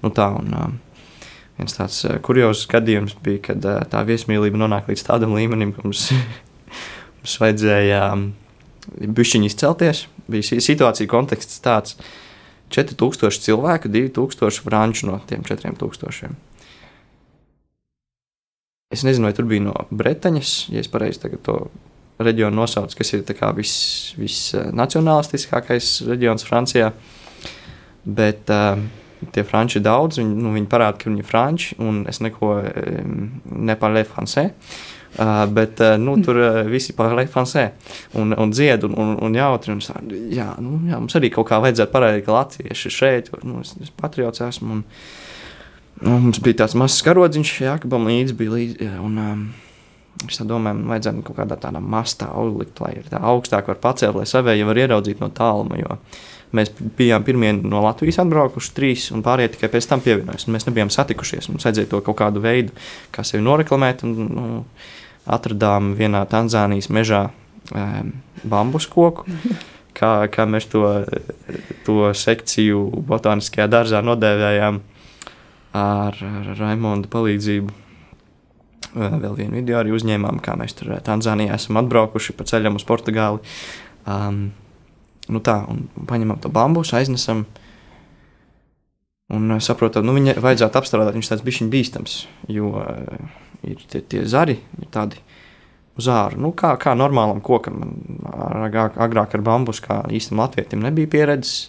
Nu, 0.02 0.12
tā, 0.14 0.28
un, 0.38 0.52
um, 0.54 0.76
viens 1.58 1.74
tāds 1.78 2.00
uh, 2.06 2.18
kuriozs 2.24 2.66
gadījums 2.70 3.16
bija, 3.24 3.48
kad 3.50 3.66
uh, 3.66 3.80
tā 3.90 4.04
viesmīlība 4.06 4.60
nonāk 4.60 4.90
līdz 4.90 5.06
tādam 5.10 5.34
līmenim, 5.38 5.74
ka 5.74 5.86
mums, 5.86 6.08
mums 7.20 7.38
vajadzēja 7.42 8.04
um, 8.14 8.30
bišķiņi 9.18 9.52
izcelties. 9.52 10.06
Bija 10.28 10.62
situācija 10.62 11.10
konteksts 11.10 11.62
tāds. 11.64 11.98
4000 12.68 13.40
cilvēku, 13.46 13.88
2000 13.88 14.60
franču 14.60 15.06
no 15.08 15.14
tiem 15.24 15.40
4000. 15.46 16.34
Es 18.88 19.02
nezinu, 19.04 19.28
vai 19.28 19.34
tur 19.36 19.44
bija 19.44 19.60
no 19.60 19.74
Bretaņas, 19.92 20.72
ja 20.72 20.80
es 20.80 20.88
pareizi 20.88 21.28
to 21.44 21.68
reģionu 22.24 22.56
nosaucu, 22.56 22.96
kas 22.96 23.12
ir 23.12 23.20
visnacionālistiskākais 23.28 25.84
vis, 25.84 26.00
uh, 26.00 26.08
reģions 26.08 26.40
Francijā. 26.48 26.96
Bet 28.08 28.48
uh, 28.48 28.80
tie 29.34 29.44
franči 29.44 29.76
ir 29.76 29.84
daudz, 29.84 30.16
viņi, 30.22 30.32
nu, 30.40 30.56
viņi 30.56 30.70
parāda, 30.72 30.96
ka 31.02 31.10
viņi 31.10 31.20
ir 31.20 31.28
franči, 31.28 31.76
un 31.84 32.08
es 32.08 32.16
neko 32.24 32.64
nepārlieku 33.44 34.08
francē. 34.14 34.48
Uh, 35.18 35.44
bet 35.52 35.80
uh, 35.84 36.00
nu, 36.00 36.16
tur 36.24 36.40
uh, 36.40 36.64
visi 36.72 36.96
pārlieku 36.96 37.28
francē 37.36 37.76
un, 38.16 38.32
un 38.40 38.48
dzied 38.56 38.88
un, 38.88 38.96
un, 39.04 39.12
un 39.28 39.36
jautri. 39.36 39.76
Un, 39.76 39.84
jā, 40.32 40.56
nu, 40.64 40.80
jā, 40.88 40.96
mums 40.96 41.12
arī 41.20 41.28
kaut 41.36 41.52
kā 41.52 41.60
vajadzētu 41.60 41.92
parādīt, 41.92 42.24
ka 42.24 42.40
latvieši 42.40 42.88
ir 42.88 42.96
šeit, 43.02 43.28
jo 43.34 43.44
nu, 43.44 43.60
es, 43.60 43.76
es 43.84 43.92
patriots 44.00 44.40
esmu. 44.48 44.80
Un, 44.80 44.88
Nu, 45.98 46.18
mums 46.22 46.38
bija 46.42 46.62
tāds 46.62 46.76
mazs 46.78 47.00
karodziņš, 47.06 47.54
Jākabam 47.64 48.06
līdzi 48.10 48.36
bija 48.38 48.54
līdzi. 48.54 48.92
Un, 49.02 49.18
um, 49.22 49.48
Es 50.26 50.40
domāju, 50.42 50.80
man 50.80 50.88
vajadzētu 50.90 51.22
kaut 51.28 51.36
kādā 51.38 51.54
tādā 51.62 51.78
mastā 51.78 52.32
uzlikt, 52.40 52.80
lai 52.82 53.04
tā 53.06 53.20
augstāk 53.30 53.68
var 53.70 53.78
pacelt, 53.78 54.16
lai 54.18 54.26
savēji 54.26 54.66
var 54.66 54.80
ieraudzīt 54.82 55.22
no 55.22 55.28
tāluma. 55.30 55.98
Mēs 56.58 56.72
bijām 56.98 57.22
pirmie 57.22 57.52
no 57.60 57.84
Latvijas 57.84 58.18
atbraukuši, 58.24 58.72
trīs, 58.74 59.06
un 59.14 59.22
pārējie 59.22 59.52
tikai 59.54 59.70
pēc 59.76 59.86
tam 59.90 60.02
pievienojās. 60.02 60.48
Mēs 60.50 60.66
nebijām 60.66 60.90
satikušies. 60.90 61.50
Mums 61.52 61.68
vajadzēja 61.68 61.92
to 61.92 62.02
kaut 62.02 62.18
kādu 62.18 62.42
veidu, 62.42 62.74
kā 63.14 63.22
sevi 63.22 63.44
noreklamēt. 63.46 64.02
Un, 64.08 64.16
nu, 64.32 64.60
atradām 65.28 65.92
vienā 65.98 66.24
Tanzānijas 66.26 66.88
mežā 66.90 67.26
um, 67.76 68.14
bambus 68.48 68.88
koku. 68.90 69.28
Kā, 69.98 70.12
kā 70.32 70.46
mēs 70.48 70.66
to, 70.72 70.86
to 71.86 72.10
sekciju 72.14 72.86
botāniskajā 73.06 73.66
dārzā 73.70 74.02
nodēvējām 74.06 74.78
ar, 74.78 74.97
ar 75.76 76.16
Raimonda 76.58 77.10
palīdzību. 77.12 77.76
Vēl 78.98 79.34
vienu 79.36 79.58
video 79.58 79.78
arī 79.82 79.92
uzņēmām, 79.94 80.40
kā 80.44 80.54
mēs 80.58 80.74
tur 80.78 80.94
Tanzānijā 81.04 81.58
esam 81.58 81.78
atbraukuši 81.82 82.34
pa 82.38 82.46
ceļam 82.48 82.78
uz 82.78 82.86
Portugāli. 82.88 83.42
Um, 84.08 84.48
nu 85.28 85.42
tā, 85.44 85.60
un 85.68 85.86
paņemam 86.08 86.40
to 86.40 86.50
bambusu, 86.52 86.96
aiznesam. 86.98 87.44
Un 89.28 89.58
saprotam, 89.60 90.06
nu 90.08 90.14
viņa 90.16 90.38
vajadzētu 90.40 90.80
apstrādāt, 90.80 91.12
viņš 91.18 91.28
tāds 91.34 91.44
bišķiņ 91.44 91.68
bīstams, 91.72 92.14
jo 92.48 92.70
uh, 92.80 93.28
ir 93.68 93.82
tie, 93.92 94.00
tie 94.00 94.22
zari, 94.24 94.56
ir 94.80 94.88
tādi 94.94 95.20
uz 95.98 96.08
āru. 96.08 96.40
Nu, 96.40 96.54
kā, 96.56 96.72
kā 96.80 96.94
normālam 96.96 97.42
kokam, 97.44 97.82
agrāk, 98.68 98.96
agrāk 98.96 99.36
ar 99.36 99.44
bambusu, 99.44 99.84
kā 99.84 100.00
īstam 100.14 100.40
latvietim 100.40 100.80
nebija 100.84 101.10
pieredzes. 101.12 101.68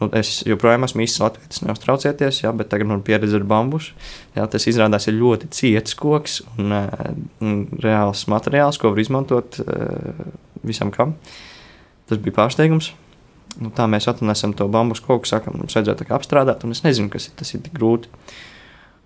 Nu, 0.00 0.08
es 0.18 0.40
joprojām 0.42 0.84
esmu 0.88 1.04
īsts 1.04 1.20
latvijas, 1.22 1.60
neuztraucieties, 1.62 2.40
jā, 2.42 2.50
bet 2.56 2.68
tagad 2.72 2.88
man 2.90 2.98
ir 2.98 3.06
pieredze 3.06 3.38
ar 3.38 3.44
bambusu. 3.46 3.94
Jā, 4.34 4.46
tas 4.50 4.66
izrādās 4.66 5.06
ir 5.06 5.14
ļoti 5.20 5.50
ciets 5.54 5.94
koks 5.98 6.40
un, 6.56 6.74
uh, 6.74 7.12
un 7.44 7.60
reāls 7.82 8.24
materiāls, 8.30 8.80
ko 8.80 8.90
var 8.90 9.02
izmantot 9.02 9.60
uh, 9.62 10.24
visam 10.66 10.90
kam. 10.94 11.14
Tas 12.10 12.18
bija 12.20 12.34
pārsteigums. 12.40 12.90
Nu, 13.62 13.70
tā 13.70 13.86
mēs 13.86 14.08
atnesam 14.10 14.50
to 14.58 14.66
bambusu 14.66 15.04
koku, 15.04 15.30
sakām, 15.30 15.60
mums 15.60 15.76
vajadzētu 15.78 16.08
apstrādāt, 16.16 16.66
un 16.66 16.74
es 16.74 16.82
nezinu, 16.82 17.06
kas 17.12 17.28
ir, 17.28 17.36
tas 17.38 17.54
ir 17.54 17.62
tik 17.62 17.76
grūti. 17.78 18.10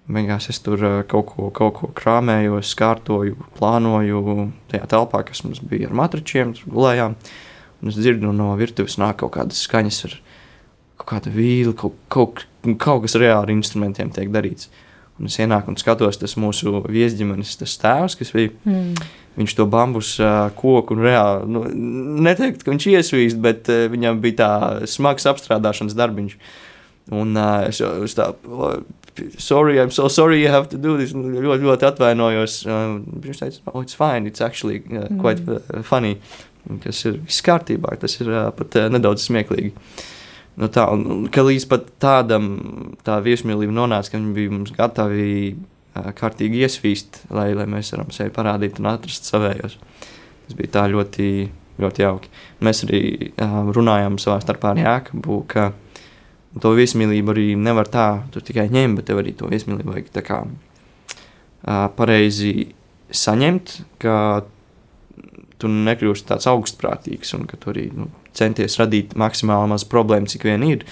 Beigās 0.09 0.48
es 0.48 0.62
tur 0.64 0.81
uh, 0.81 1.03
kaut 1.05 1.35
ko, 1.35 1.51
kaut 1.53 1.74
ko 1.77 1.90
krāmēju, 1.92 2.62
kārtoju, 2.81 3.37
plānoju 3.59 4.48
tajā 4.72 4.88
telpā, 4.88 5.20
kas 5.29 5.44
mums 5.44 5.61
bija 5.61 5.90
ar 5.90 6.01
matračiem, 6.01 6.57
tur 6.57 6.72
gulējām. 6.79 7.18
Un 7.79 7.92
es 7.92 8.01
dzirdu 8.01 8.33
no 8.33 8.48
virtuves 8.59 8.96
nāk 8.98 9.20
kaut 9.20 9.37
kādas 9.37 9.61
skaņas 9.68 10.01
ar 10.09 10.16
kāda 11.09 11.33
vīla, 11.33 11.75
kaut, 11.79 11.97
kaut, 12.12 12.44
kaut 12.81 13.07
kas 13.07 13.16
reāli 13.21 13.47
ar 13.47 13.55
instrumentiem 13.55 14.12
tiek 14.14 14.31
darīts. 14.35 14.71
Un 15.18 15.27
es 15.27 15.38
ienāku 15.42 15.73
un 15.73 15.79
skatos, 15.79 16.21
tas 16.21 16.37
mūsu 16.38 16.79
viesģimenes 16.87 17.57
tas 17.59 17.75
tēvs, 17.83 18.14
kas 18.21 18.31
bija. 18.35 18.53
Mm. 18.68 18.94
Viņš 19.38 19.55
to 19.55 19.66
bambus 19.71 20.16
uh, 20.18 20.49
koku 20.59 20.97
un 20.97 21.03
reāli, 21.07 21.47
nu, 21.55 21.62
neteikt, 22.27 22.64
ka 22.64 22.73
viņš 22.73 22.87
iesvīst, 22.92 23.38
bet 23.42 23.71
uh, 23.71 23.87
viņam 23.90 24.23
bija 24.23 24.38
tā 24.40 24.51
smags 24.90 25.27
apstrādāšanas 25.31 25.97
darbiņš. 25.99 26.37
Un 27.18 27.38
uh, 27.38 27.66
es, 27.71 27.81
es 27.81 28.14
tā, 28.18 28.29
sorry, 29.40 29.79
I'm 29.81 29.94
so 29.94 30.09
sorry 30.12 30.42
you 30.42 30.51
have 30.53 30.68
to 30.75 30.79
do 30.79 30.97
this. 30.99 31.14
Ļoti, 31.14 31.64
ļoti 31.66 31.88
atvainojos. 31.88 32.61
Uh, 32.66 32.99
viņš 33.25 33.42
teica, 33.42 33.64
oh, 33.73 33.83
it's 33.83 33.99
fine, 33.99 34.27
it's 34.31 34.44
actually 34.44 34.83
uh, 34.90 35.09
quite 35.23 35.42
mm. 35.42 35.83
funny. 35.87 36.18
Tas 36.85 37.01
ir 37.09 37.18
viss 37.25 37.42
kārtībā, 37.47 37.94
tas 37.99 38.18
ir 38.21 38.31
uh, 38.31 38.49
pat 38.55 38.77
uh, 38.79 38.90
nedaudz 38.92 39.25
smieklīgi. 39.27 39.73
Uh, 39.73 40.07
Nu 40.59 40.66
tā, 40.75 40.88
un, 40.90 41.29
ka 41.31 41.44
līdz 41.47 41.66
pat 41.71 41.90
tādam 42.03 42.49
tā 43.07 43.21
viesmīlība 43.23 43.75
nonāca, 43.75 44.11
ka 44.11 44.18
viņi 44.18 44.35
bija 44.35 44.55
mums 44.55 44.73
gatavi 44.75 45.29
kārtīgi 46.18 46.62
iesvīst, 46.64 47.23
lai, 47.35 47.53
lai 47.57 47.66
mēs 47.71 47.92
varam 47.94 48.11
sevi 48.14 48.33
parādīt 48.35 48.81
un 48.81 48.90
atrast 48.90 49.29
savējos. 49.31 49.79
Tas 50.49 50.57
bija 50.59 50.75
tā 50.79 50.85
ļoti, 50.90 51.29
ļoti 51.83 52.05
jauki. 52.05 52.33
Mēs 52.64 52.85
arī 52.87 53.03
uh, 53.31 53.71
runājām 53.75 54.18
savā 54.23 54.38
starpā 54.42 54.73
ar 54.73 54.83
Jākabu, 54.83 55.40
ka 55.51 55.71
to 56.59 56.73
viesmīlību 56.75 57.35
arī 57.35 57.49
nevar 57.61 57.90
tā, 57.92 58.09
tikai 58.35 58.68
ņem, 58.73 58.97
bet 58.99 59.12
arī 59.14 59.35
to 59.38 59.51
viesmīlību 59.51 59.94
vajag 59.94 60.12
tā 60.14 60.25
kā 60.27 60.42
uh, 60.47 61.85
pareizi 61.99 62.73
saņemt, 63.14 63.77
ka 64.03 64.16
tu 65.59 65.71
nekļūsi 65.71 66.27
tāds 66.29 66.47
augstprātīgs 66.51 67.35
un 67.38 67.47
ka 67.51 67.59
tu 67.61 67.73
arī 67.73 67.88
nu, 67.94 68.09
centies 68.38 68.79
radīt 68.81 69.14
maksimāli 69.18 69.72
maz 69.72 69.85
problēmu, 69.88 70.31
cik 70.31 70.46
vien 70.48 70.64
ir. 70.66 70.85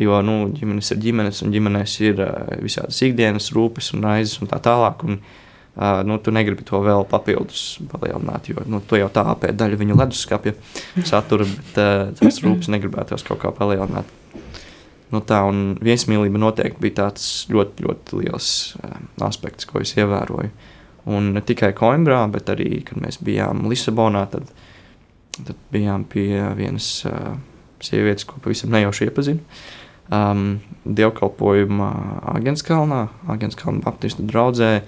Jo 0.00 0.18
nu, 0.26 0.48
ģimenes 0.50 0.90
ir 0.90 1.00
ģimenes, 1.04 1.40
un 1.46 1.52
ģimenēs 1.54 1.94
ir 2.02 2.20
uh, 2.24 2.56
visādas 2.62 2.98
ikdienas 3.06 3.52
rūpes 3.54 3.92
un 3.94 4.02
raizes 4.08 4.40
un 4.42 4.50
tā 4.50 4.58
tālāk. 4.62 5.04
Un, 5.06 5.20
uh, 5.20 6.00
nu, 6.06 6.18
tu 6.18 6.34
negribi 6.34 6.66
to 6.66 6.80
vēl 6.82 7.06
papildus 7.10 7.62
palielināt, 7.92 8.50
jo 8.50 8.64
nu, 8.66 8.82
tu 8.82 8.98
jau 8.98 9.06
tā 9.14 9.22
apēdi 9.30 9.60
daļu 9.60 9.78
viņa 9.84 10.00
leduskapja 10.00 10.56
satura, 11.10 11.46
bet 11.46 11.78
uh, 11.78 12.10
tas 12.18 12.42
rūpes 12.42 12.72
negribētos 12.74 13.26
kaut 13.28 13.44
kā 13.44 13.54
palielināt. 13.54 14.10
Nu, 15.14 15.22
tā 15.22 15.44
un 15.46 15.76
viesmīlība 15.84 16.40
noteikti 16.42 16.82
bija 16.82 17.04
tāds 17.04 17.28
ļoti, 17.54 17.86
ļoti 17.86 18.22
liels 18.24 18.50
uh, 18.80 18.98
aspekts, 19.22 19.70
ko 19.70 19.84
es 19.84 19.94
ievēroju. 19.94 20.50
Un 21.14 21.34
ne 21.36 21.42
tikai 21.44 21.70
Coimbrā, 21.76 22.24
bet 22.32 22.50
arī, 22.50 22.80
kad 22.88 22.98
mēs 22.98 23.20
bijām 23.22 23.68
Lisabonā, 23.70 24.24
tad 24.32 24.48
uh, 24.48 24.70
Tad 25.34 25.56
bijām 25.74 26.04
pie 26.06 26.28
vienas 26.54 26.88
uh, 27.08 27.34
sievietes, 27.82 28.26
ko 28.28 28.38
pavisam 28.44 28.70
nejauši 28.74 29.08
iepazinu. 29.08 29.42
Um, 30.14 30.60
dievkalpojuma 30.84 31.88
Agenskalnā, 32.36 33.06
Agenskalna 33.34 33.82
Baptistu 33.84 34.26
draugzē. 34.28 34.78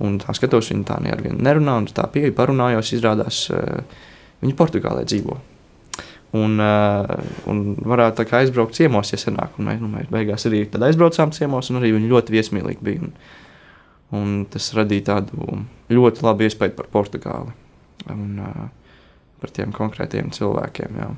Un 0.00 0.16
tā 0.22 0.32
skatos, 0.36 0.70
viņi 0.72 0.86
tā 0.88 0.96
ne 1.04 1.12
ar 1.12 1.20
vienu 1.20 1.42
nerunā, 1.44 1.76
un 1.82 1.88
tā 1.92 2.06
pieeja 2.08 2.32
parunājos, 2.32 2.94
izrādās, 2.96 3.42
viņi 4.40 4.54
Portugālē 4.56 5.02
dzīvo. 5.04 5.36
Un, 6.40 6.54
un 7.50 7.60
varētu 7.90 8.24
aizbraukt 8.38 8.78
ciemos, 8.78 9.10
ja 9.12 9.18
senāk. 9.20 9.58
Un 9.58 9.68
mēs, 9.68 9.80
nu, 9.82 9.90
mēs 9.92 10.08
beigās 10.08 10.46
arī 10.48 10.62
aizbraucām 10.70 11.34
ciemos, 11.36 11.68
un 11.68 11.82
arī 11.82 11.92
viņi 11.98 12.12
ļoti 12.14 12.36
viesmīlīgi 12.36 12.86
bija. 12.86 13.04
Un, 13.04 13.12
un 14.16 14.32
tas 14.48 14.70
radīja 14.78 15.10
tādu 15.10 15.60
ļoti 15.92 16.24
labu 16.24 16.46
iespēju 16.46 16.78
par 16.78 16.88
Portugāli 16.94 17.52
un 18.08 18.38
uh, 18.40 18.68
par 19.40 19.52
tiem 19.56 19.72
konkrētiem 19.74 20.30
cilvēkiem. 20.34 21.00
Jā. 21.00 21.08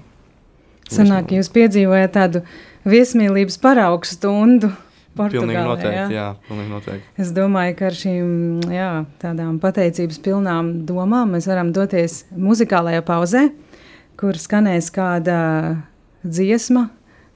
Sanāk, 0.93 1.33
jūs 1.37 1.51
piedzīvojat 1.53 2.15
tādu 2.15 2.43
viesmīlības 2.89 3.61
paraugu 3.63 4.09
stundu. 4.09 4.73
Portugālē, 5.13 5.45
pilnīgi 5.45 5.63
noteikti, 5.69 5.97
jā. 5.99 6.05
jā, 6.17 6.27
pilnīgi 6.47 6.71
noteikti. 6.73 7.11
Es 7.21 7.33
domāju, 7.37 7.75
ka 7.77 7.85
ar 7.91 7.97
šīm 7.99 8.31
jā, 8.73 8.87
tādām 9.21 9.59
pateicības 9.61 10.23
pilnām 10.25 10.71
domām 10.89 11.35
mēs 11.37 11.49
varam 11.51 11.69
doties 11.77 12.23
muzikālajā 12.33 13.03
pauzē, 13.05 13.43
kur 14.17 14.41
skanēs 14.41 14.89
kāda 14.95 15.37
dziesma, 16.25 16.87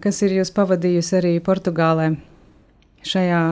kas 0.00 0.22
ir 0.24 0.38
jūs 0.38 0.54
pavadījusi 0.56 1.18
arī 1.20 1.34
Portugālē 1.44 2.14
šajā 3.04 3.42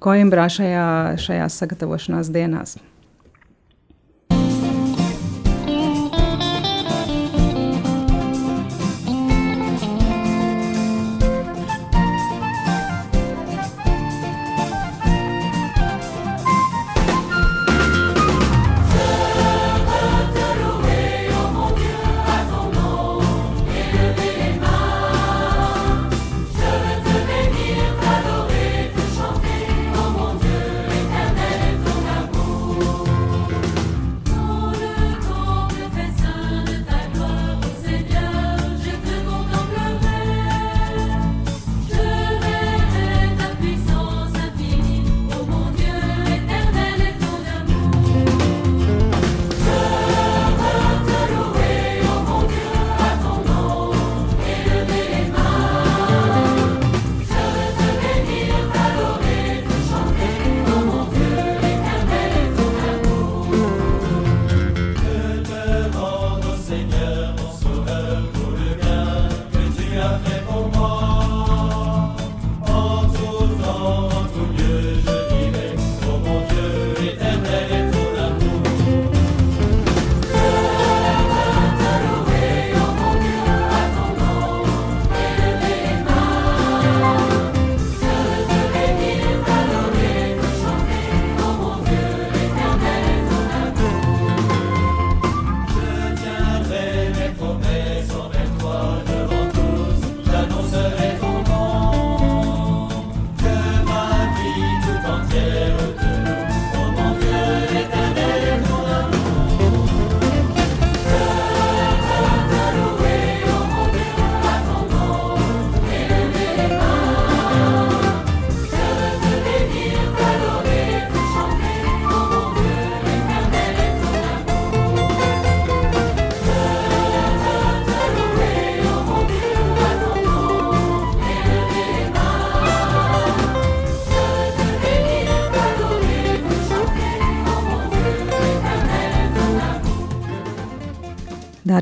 Coimbrā, 0.00 0.46
šajā, 0.48 0.86
šajās 1.20 1.60
sagatavošanās 1.60 2.32
dienās. 2.32 2.78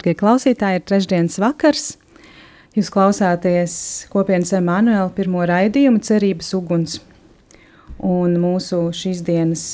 Dārgie 0.00 0.16
klausītāji, 0.16 0.78
ir 0.78 0.84
trešdienas 0.88 1.34
vakars. 1.42 1.82
Jūs 2.72 2.88
klausāties 2.88 3.74
kopienas 4.08 4.54
Emanuēla 4.56 5.10
pirmo 5.12 5.44
raidījumu 5.44 6.00
Cerības 6.00 6.54
uguns. 6.56 6.94
Un 8.00 8.38
mūsu 8.40 8.78
šīs 8.96 9.20
dienas 9.26 9.66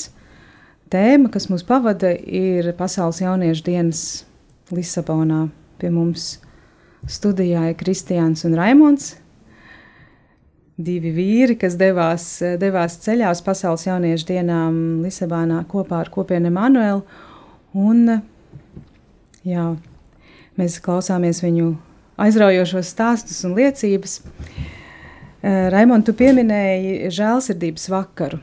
tēma, 0.91 1.31
kas 1.31 1.47
mūs 1.47 1.62
pavada, 1.62 2.11
ir 2.11 2.73
Pasaules 2.75 3.23
jauniešu 3.23 3.69
dienas 3.71 4.03
Lisabonā. 4.75 5.45
Pie 5.79 5.95
mums 5.95 6.41
studijā 7.07 7.69
ir 7.71 7.79
Kristiāns 7.79 8.43
un 8.51 8.59
Raimons, 8.59 9.12
divi 10.75 11.15
vīri, 11.15 11.55
kas 11.55 11.79
devās, 11.79 12.33
devās 12.59 12.99
ceļā 13.07 13.31
uz 13.31 13.47
Pasaules 13.47 13.87
jauniešu 13.87 14.33
dienām 14.35 14.79
Lisabonā 15.07 15.62
kopā 15.71 16.03
ar 16.03 16.11
kopienu 16.11 16.51
Emanuēlu. 16.51 17.05
Un, 17.79 18.09
jā, 19.47 19.75
Mēs 20.57 20.79
klausāmies 20.81 21.42
viņu 21.45 21.75
aizraujošos 22.16 22.88
stāstus 22.95 23.42
un 23.45 23.57
liecības. 23.59 24.21
Eh, 25.45 25.66
Raimond, 25.73 26.07
tu 26.07 26.14
pieminēji 26.16 27.11
žēlsirdības 27.12 27.90
vakaru. 27.92 28.40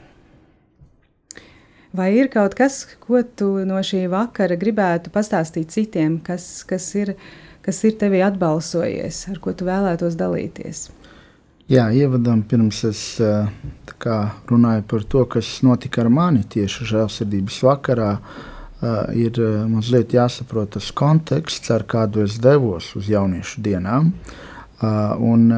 Vai 1.93 2.11
ir 2.17 2.29
kaut 2.33 2.55
kas, 2.57 2.83
ko 3.01 3.21
tu 3.25 3.49
no 3.69 3.81
šī 3.85 4.05
vakara 4.09 4.57
gribētu 4.57 5.13
pastāstīt 5.13 5.73
citiem, 5.73 6.19
kas, 6.25 6.63
kas, 6.69 6.87
ir, 6.97 7.15
kas 7.65 7.83
ir 7.85 7.97
tevi 8.01 8.21
atbalsojies, 8.25 9.27
ar 9.33 9.41
ko 9.41 9.53
tu 9.57 9.65
vēlētos 9.65 10.17
dalīties? 10.17 10.87
Jā, 11.69 11.87
ievadam 11.95 12.45
pirms 12.45 12.85
es 12.89 13.03
eh, 13.25 13.49
kā, 13.97 14.17
runāju 14.49 14.85
par 14.89 15.05
to, 15.09 15.25
kas 15.37 15.55
notika 15.65 16.05
ar 16.05 16.13
mani 16.13 16.45
tieši 16.45 16.93
žēlsirdības 16.93 17.61
vakarā. 17.65 18.15
Uh, 18.17 18.49
ir 19.15 19.39
mazliet 19.71 20.13
jāsaprot 20.15 20.75
tas 20.75 20.91
konteksts, 20.91 21.71
ar 21.71 21.85
kādu 21.87 22.25
es 22.27 22.37
devos 22.43 22.91
uz 22.99 23.09
jauniešu 23.11 23.63
dienām. 23.63 24.11
Un, 24.83 25.49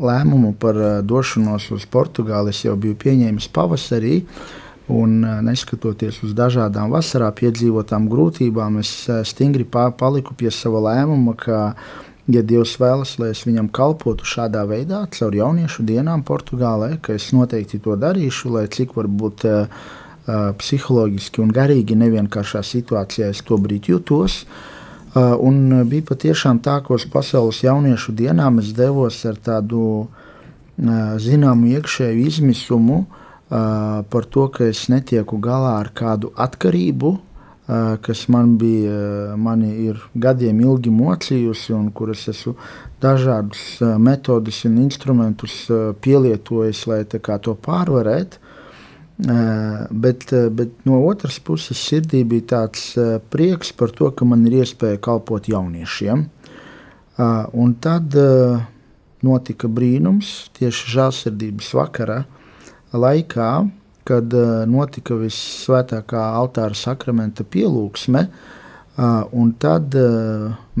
Lēmumu 0.00 0.54
par 0.56 0.76
došanos 1.04 1.66
uz 1.74 1.84
Portugāli 1.90 2.54
es 2.54 2.62
jau 2.64 2.76
biju 2.78 2.94
pieņēmis 3.02 3.48
pavasarī, 3.52 4.20
un 4.90 5.18
neskatoties 5.44 6.22
uz 6.24 6.32
dažādām 6.36 6.92
vasarā 6.94 7.28
piedzīvotām 7.36 8.06
grūtībām, 8.10 8.78
es 8.80 8.92
stingri 9.28 9.66
paliku 9.66 10.36
pie 10.38 10.50
sava 10.54 10.80
lēmuma, 10.86 11.34
ka, 11.38 11.58
ja 12.30 12.42
Dievs 12.46 12.76
vēlas, 12.80 13.16
lai 13.20 13.32
es 13.34 13.42
viņam 13.44 13.68
kalpotu 13.76 14.24
šādā 14.24 14.62
veidā, 14.70 15.04
caur 15.10 15.36
jauniešu 15.36 15.84
dienām 15.86 16.24
Portugālē, 16.24 16.94
ka 17.02 17.18
es 17.18 17.28
noteikti 17.36 17.82
to 17.82 17.98
darīšu, 17.98 18.54
lai 18.56 18.68
cik 18.72 18.94
varbūt 18.96 19.46
uh, 19.50 19.82
psiholoģiski 20.60 21.42
un 21.42 21.52
garīgi 21.54 21.96
nevienkāršā 21.98 22.62
situācijā 22.66 23.30
es 23.34 23.42
to 23.46 23.58
brīdi 23.60 23.94
jutos. 23.94 24.44
Un 25.14 25.86
bija 25.90 26.06
patiešām 26.12 26.60
tā, 26.62 26.78
ka 26.86 26.94
uz 26.94 27.06
pasaules 27.10 27.64
jauniešu 27.64 28.14
dienām 28.14 28.60
es 28.62 28.70
devos 28.76 29.24
ar 29.26 29.40
tādu 29.42 30.06
zināmu 30.78 31.72
iekšēju 31.74 32.26
izmisumu 32.26 33.00
par 33.50 34.28
to, 34.30 34.46
ka 34.54 34.68
es 34.70 34.86
netieku 34.88 35.40
galā 35.42 35.80
ar 35.80 35.90
kādu 35.94 36.30
atkarību, 36.38 37.16
kas 38.02 38.28
man 38.30 38.56
bija, 38.58 39.34
mani 39.38 39.72
ir 39.86 39.98
gadiem 40.14 40.60
ilgi 40.62 40.90
mocījusi 40.94 41.74
un 41.74 41.90
kuras 41.94 42.28
esmu 42.30 42.54
dažādus 43.02 43.80
metodus 43.98 44.64
un 44.66 44.78
instrumentus 44.84 45.64
pielietojis, 46.02 46.86
lai 46.86 47.02
to 47.04 47.54
pārvarētu. 47.66 48.49
Bet, 49.20 50.30
bet 50.32 50.84
no 50.88 51.02
otras 51.04 51.36
puses, 51.44 51.76
sirdī 51.76 52.22
bija 52.24 52.46
tāds 52.54 52.94
prieks 53.32 53.72
par 53.76 53.92
to, 53.92 54.08
ka 54.16 54.24
man 54.24 54.46
ir 54.48 54.62
iespēja 54.62 55.00
kalpot 55.04 55.48
jauniešiem. 55.50 56.22
Un 57.20 57.74
tad 57.84 58.16
notika 59.20 59.68
brīnums 59.68 60.48
tieši 60.56 60.94
žēlsirdības 60.94 61.68
vakara 61.76 62.22
laikā, 62.96 63.50
kad 64.08 64.32
notika 64.70 65.18
visvētākā 65.20 66.22
altāra 66.40 66.74
sakramenta 66.78 67.44
pielūgsme. 67.44 68.24
Un 69.36 69.52
tad 69.60 69.94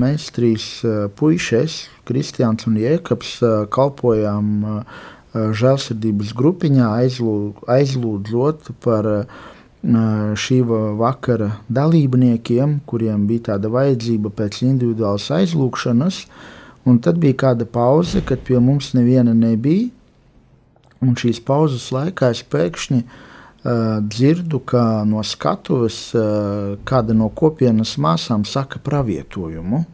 mēs 0.00 0.32
trīs 0.36 0.64
puikas, 1.16 1.82
Kristians 2.08 2.66
un 2.68 2.80
Jēkabs, 2.80 3.36
kalpojām 3.72 4.64
žēlsirdības 5.34 6.34
grupiņā 6.34 6.90
aizlūd, 7.04 7.62
aizlūdzot 7.70 8.72
par 8.82 9.08
šī 9.80 10.58
vakara 10.98 11.54
dalībniekiem, 11.72 12.80
kuriem 12.86 13.26
bija 13.28 13.52
tāda 13.52 13.70
vajadzība 13.72 14.32
pēc 14.36 14.62
individuālas 14.66 15.30
aizlūgšanas. 15.38 16.24
Un 16.88 16.98
tad 16.98 17.20
bija 17.20 17.36
kāda 17.46 17.64
pauze, 17.68 18.20
kad 18.24 18.40
pie 18.44 18.58
mums 18.58 18.92
neviena 18.96 19.34
nebija. 19.36 19.88
Un 21.00 21.14
šīs 21.16 21.40
pauzes 21.40 21.86
laikā 21.94 22.28
es 22.34 22.42
pēkšņi 22.44 22.98
uh, 23.00 24.00
dzirdu, 24.04 24.60
ka 24.68 25.04
no 25.08 25.22
skatuves 25.24 26.10
uh, 26.12 26.76
kāda 26.84 27.16
no 27.16 27.30
kopienas 27.32 27.94
māsām 27.96 28.44
saka 28.44 28.82
pravietojumu. 28.84 29.84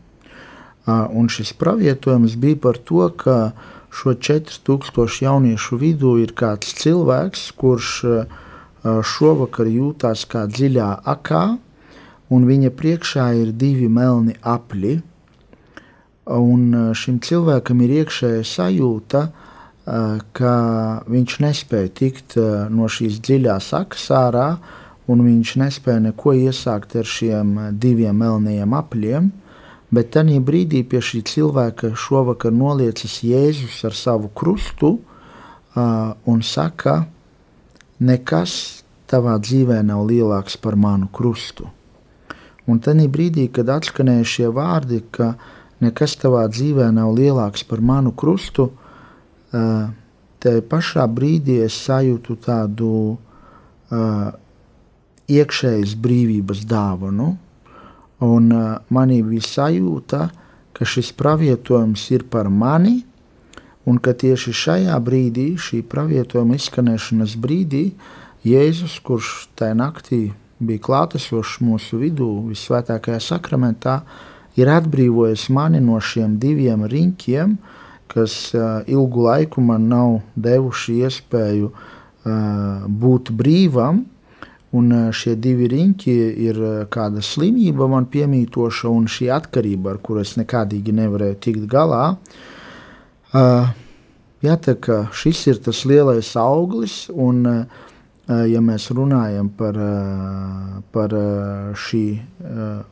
Uh, 0.87 1.07
un 1.15 1.31
šis 1.31 1.53
pravietojums 1.59 2.35
bija 2.39 2.59
par 2.63 2.79
to, 2.79 3.07
ka 3.19 3.37
uh, 3.53 3.76
šo 3.97 4.13
4000 4.21 5.23
jauniešu 5.25 5.79
vidū 5.81 6.17
ir 6.21 6.35
kāds 6.37 6.75
cilvēks, 6.77 7.49
kurš 7.57 7.93
šovakar 8.85 9.71
jūtas 9.71 10.27
kā 10.31 10.45
dziļā 10.51 10.91
akā, 11.15 11.45
un 12.31 12.47
viņa 12.47 12.73
priekšā 12.77 13.27
ir 13.41 13.53
divi 13.57 13.89
melni 13.89 14.37
apli. 14.43 14.99
Un 16.27 16.93
šim 16.99 17.21
cilvēkam 17.23 17.83
ir 17.87 18.01
iekšēja 18.03 18.45
sajūta, 18.51 19.23
ka 20.35 20.55
viņš 21.07 21.37
nespēja 21.45 21.93
tikt 22.01 22.37
no 22.75 22.89
šīs 22.91 23.21
dziļās 23.23 23.71
akas 23.79 24.09
ārā, 24.11 24.49
un 25.07 25.23
viņš 25.23 25.53
nespēja 25.63 26.03
neko 26.09 26.35
iesākt 26.35 26.97
ar 26.99 27.07
šiem 27.07 27.55
diviem 27.79 28.19
melniem 28.19 28.75
apļiem. 28.75 29.31
Bet 29.95 30.11
tajā 30.17 30.41
brīdī 30.43 30.83
pie 30.89 30.99
šī 30.99 31.23
cilvēka 31.27 31.93
šovakar 31.95 32.55
noliecas 32.55 33.21
Jēzus 33.23 33.85
ar 33.87 33.95
savu 33.95 34.31
krustu 34.35 34.97
uh, 34.97 36.15
un 36.27 36.43
saka, 36.43 37.05
nekas 38.03 38.83
tavā 39.07 39.37
dzīvē 39.39 39.83
nav 39.87 40.03
lielāks 40.09 40.59
par 40.59 40.75
manu 40.75 41.07
krustu. 41.13 41.71
Un 42.67 42.81
tajā 42.83 43.07
brīdī, 43.07 43.47
kad 43.55 43.71
atskanēja 43.71 44.27
šie 44.27 44.49
vārdi, 44.51 45.05
ka 45.15 45.37
nekas 45.85 46.17
tavā 46.19 46.43
dzīvē 46.51 46.91
nav 46.91 47.15
lielāks 47.15 47.63
par 47.69 47.79
manu 47.79 48.11
krustu, 48.11 48.73
uh, 48.73 49.87
te 50.43 50.59
pašā 50.67 51.07
brīdī 51.07 51.61
es 51.63 51.79
sajūtu 51.87 52.37
tādu 52.43 52.91
uh, 53.15 54.35
iekšējas 55.31 55.95
brīvības 56.03 56.67
dāvanu. 56.67 57.37
Un 58.25 58.49
uh, 58.53 58.79
manī 58.89 59.21
bija 59.25 59.45
sajūta, 59.45 60.29
ka 60.77 60.85
šis 60.89 61.13
pravietojums 61.17 62.05
ir 62.13 62.25
par 62.33 62.49
mani, 62.49 63.03
un 63.87 63.99
ka 64.03 64.15
tieši 64.17 64.55
šajā 64.57 64.97
brīdī, 65.05 65.51
šī 65.61 65.83
pravietojuma 65.89 66.57
izskanēšanas 66.59 67.37
brīdī, 67.41 67.91
Jēzus, 68.47 69.01
kurš 69.03 69.49
tajā 69.59 69.75
naktī 69.75 70.21
bija 70.63 70.83
klātesošs 70.87 71.59
mūsu 71.67 71.99
vidū, 72.01 72.29
visvētākajā 72.53 73.19
sakramentā, 73.25 74.01
ir 74.57 74.71
atbrīvojis 74.71 75.49
mani 75.53 75.83
no 75.83 75.99
šiem 76.01 76.39
diviem 76.41 76.87
riņķiem, 76.89 77.57
kas 78.13 78.37
uh, 78.55 78.81
ilgu 78.89 79.27
laiku 79.27 79.65
man 79.65 79.89
nav 79.91 80.21
devuši 80.39 81.01
iespēju 81.05 81.73
uh, 81.73 82.87
būt 82.87 83.33
brīvam, 83.37 84.05
Un 84.77 84.93
šie 85.15 85.37
divi 85.39 85.69
riņķi 85.71 86.15
ir 86.47 86.61
kāda 86.93 87.23
slimība 87.25 87.87
man 87.91 88.09
piemītoša, 88.11 88.91
un 88.91 89.07
šī 89.11 89.31
atkarība, 89.35 89.95
ar 89.95 90.01
kuru 90.03 90.25
es 90.25 90.35
nekādīgi 90.41 90.95
nevarēju 90.97 91.39
tikt 91.47 91.67
galā. 91.71 92.05
Uh, 93.37 93.69
jātaka, 94.45 95.07
šis 95.15 95.43
ir 95.53 95.61
tas 95.65 95.85
lielais 95.89 96.33
auglis, 96.41 97.07
un, 97.13 97.43
uh, 97.47 98.43
ja 98.51 98.63
mēs 98.65 98.89
runājam 98.97 99.53
par, 99.55 99.79
uh, 99.79 100.81
par 100.93 101.15
šī 101.79 102.05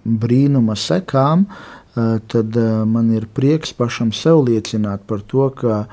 brīnuma 0.05 0.77
sekām, 0.79 1.49
tad 1.95 2.57
man 2.91 3.11
ir 3.15 3.27
prieks 3.31 3.71
pašam 3.75 4.11
sev 4.15 4.41
liecināt 4.49 5.05
par 5.07 5.21
to, 5.31 5.47
ka 5.55 5.85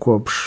kopš 0.00 0.38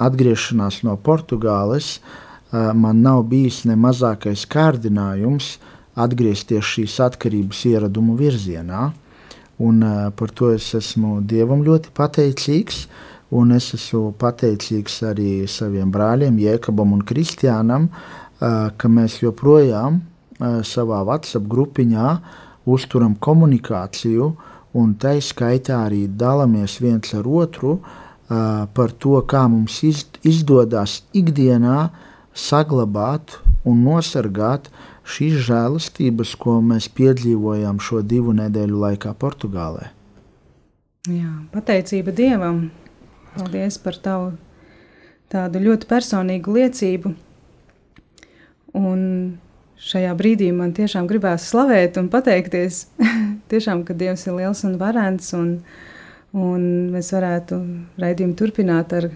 atgriešanās 0.00 0.78
no 0.88 0.94
Portugāles 0.96 1.90
uh, 1.98 2.25
man 2.74 3.00
nav 3.02 3.24
bijis 3.30 3.64
ne 3.66 3.74
mazākais 3.78 4.46
kārdinājums 4.50 5.56
atgriezties 5.96 6.64
šīs 6.74 6.94
atkarības 7.02 7.64
ieradumu 7.72 8.16
virzienā. 8.18 8.90
Un, 9.66 9.80
par 10.16 10.32
to 10.36 10.52
es 10.52 10.68
esmu 10.76 11.20
Dievam 11.24 11.64
ļoti 11.64 11.92
pateicīgs. 11.96 12.84
Un 13.36 13.56
es 13.56 13.72
esmu 13.74 14.12
pateicīgs 14.20 15.00
arī 15.08 15.30
saviem 15.50 15.90
brāļiem, 15.92 16.36
Jēkabam 16.38 16.92
un 16.94 17.02
Kristiānam, 17.02 17.88
ka 18.38 18.90
mēs 18.92 19.18
joprojām 19.24 20.02
savā 20.38 21.00
WhatsApp 21.08 21.48
grupiņā 21.50 22.10
uzturam 22.68 23.16
komunikāciju, 23.18 24.34
un 24.76 24.94
tā 25.00 25.16
skaitā 25.24 25.80
arī 25.88 26.04
dalāmies 26.06 26.76
viens 26.84 27.14
ar 27.16 27.26
otru 27.26 27.78
par 28.28 28.92
to, 29.00 29.16
kā 29.26 29.46
mums 29.48 29.80
izdodas 29.86 31.00
ikdienā 31.16 31.78
uh, 31.86 32.05
saglabāt 32.36 33.38
un 33.66 33.82
nosargāt 33.86 34.68
šīs 35.06 35.40
žēlastības, 35.48 36.34
ko 36.38 36.58
mēs 36.62 36.88
piedzīvojām 36.92 37.80
šo 37.82 38.02
divu 38.04 38.34
nedēļu 38.36 38.82
laikā 38.82 39.14
Portugālē. 39.18 39.90
Jā, 41.06 41.30
pateicība 41.54 42.14
Dievam! 42.14 42.66
Paldies 43.36 43.76
par 43.78 43.98
tavu 44.00 44.30
tādu 45.32 45.60
ļoti 45.60 45.88
personīgu 45.90 46.54
liecību. 46.56 47.12
Un 48.76 49.02
šajā 49.80 50.14
brīdī 50.16 50.48
man 50.56 50.72
tiešām 50.76 51.08
gribās 51.10 51.46
slavēt 51.50 52.00
un 52.00 52.08
pateikties, 52.12 52.86
tiešām, 53.52 53.84
ka 53.86 53.96
Dievs 53.96 54.26
ir 54.26 54.38
liels 54.38 54.64
un 54.68 54.78
varants, 54.80 55.30
un, 55.36 55.60
un 56.32 56.66
mēs 56.94 57.12
varētu 57.14 57.60
raidījumu 58.02 58.36
turpināt 58.40 58.96
ar 58.96 59.10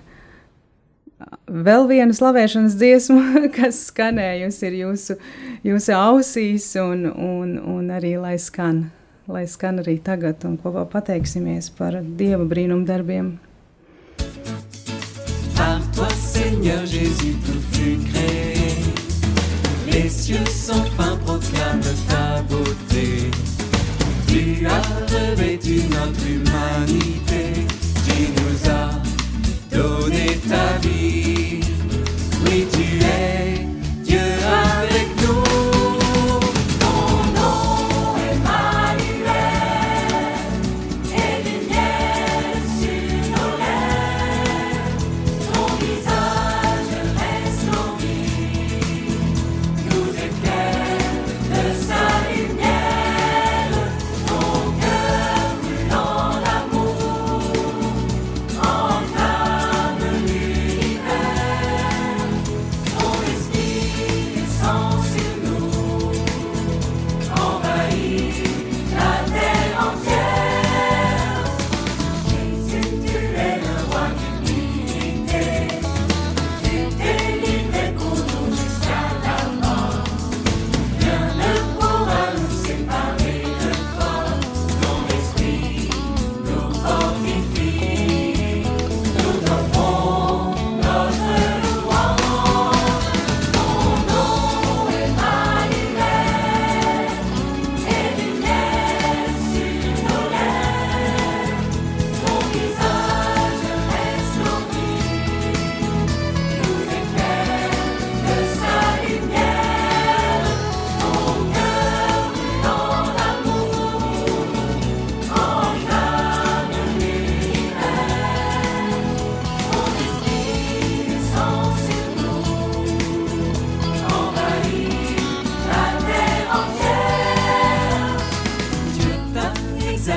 vēl 1.47 1.87
viena 1.91 2.15
slavēšanas 2.17 2.79
dziesma, 2.81 3.43
kas 3.57 3.87
skanējusi 3.91 4.73
jūsu, 4.81 5.19
jūsu 5.67 5.95
ausīs, 5.99 6.71
un, 6.81 7.07
un, 7.11 7.59
un 7.59 7.93
arī 7.95 8.17
lai 8.21 8.37
skan, 8.39 8.89
lai 9.31 9.47
skan 9.51 9.83
arī 9.85 9.99
tagad, 10.05 10.45
un 10.49 10.59
kopā 10.61 10.87
pateiksimies 10.91 11.71
par 11.77 12.01
Dieva 12.03 12.47
brīnumu 12.49 12.87
darbiem. 12.89 13.39
Par 15.57 15.81
toi, 15.95 16.09
Seigneur 16.17 16.87
Jésus, 16.87 17.37
tout 17.45 17.63
fut 17.73 17.99
créé. 18.11 18.51
Les 19.93 20.09
cieux 20.09 20.47
sans 20.47 20.85
fin 20.97 21.17
proclament 21.19 21.83
ta 22.09 22.43
beauté. 22.49 23.31
Tu 24.27 24.67
as 24.67 24.81
revêtu 25.13 25.83
notre 25.91 26.27
humanité. 26.27 27.67
Tu 28.07 28.29
nous 28.39 28.71
as 28.71 29.77
donné 29.77 30.39
ta 30.49 30.79
vie. 30.87 31.10
Tu 32.73 33.01
es 33.03 33.67
Dieu 34.05 34.19
avec 34.19 35.09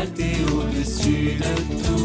exalté 0.04 0.44
au-dessus 0.52 1.38
de 1.38 1.84
tout. 1.84 2.03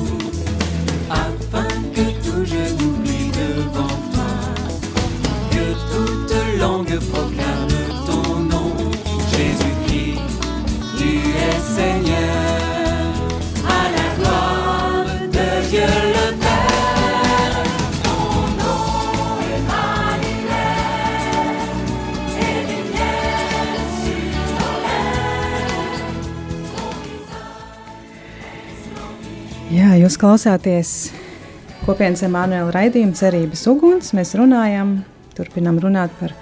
Jūs 30.09 30.17
klausāties 30.21 30.91
kopienas 31.85 32.23
Emanuela 32.25 32.71
raidījuma 32.73 33.17
cerības 33.19 33.67
uguns. 33.69 34.15
Mēs 34.17 34.33
runājam, 34.39 35.03
turpinam 35.37 35.77
runāt 35.83 36.15
par 36.21 36.33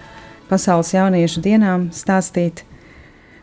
pasaules 0.46 0.92
jauniešu 0.94 1.42
dienām, 1.42 1.88
stāstīt, 1.94 2.62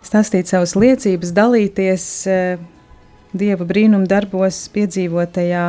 stāstīt 0.05 0.47
savas 0.47 0.77
liecības, 0.79 1.35
dalīties 1.35 2.07
eh, 2.31 2.63
Dieva 3.33 3.65
brīnuma 3.65 4.05
darbos, 4.05 4.61
piedzīvotajā. 4.75 5.63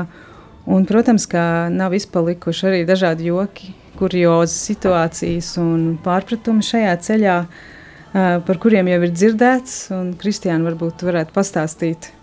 Un, 0.69 0.85
protams, 0.85 1.25
ka 1.27 1.67
nav 1.73 1.97
izpalikuši 1.97 2.67
arī 2.69 2.83
dažādi 2.87 3.31
joki, 3.31 3.73
kuriozas 3.97 4.59
situācijas 4.69 5.55
un 5.63 5.95
pārpratumi 6.05 6.63
šajā 6.63 6.99
ceļā, 7.09 7.39
eh, 7.49 8.35
par 8.45 8.61
kuriem 8.63 8.93
jau 8.93 9.01
ir 9.03 9.15
dzirdēts. 9.17 9.81
Un, 9.97 10.13
Kristiāna, 10.21 10.69
varbūt 10.69 11.01
tu 11.01 11.11
varētu 11.11 11.35
pastāstīt 11.35 12.14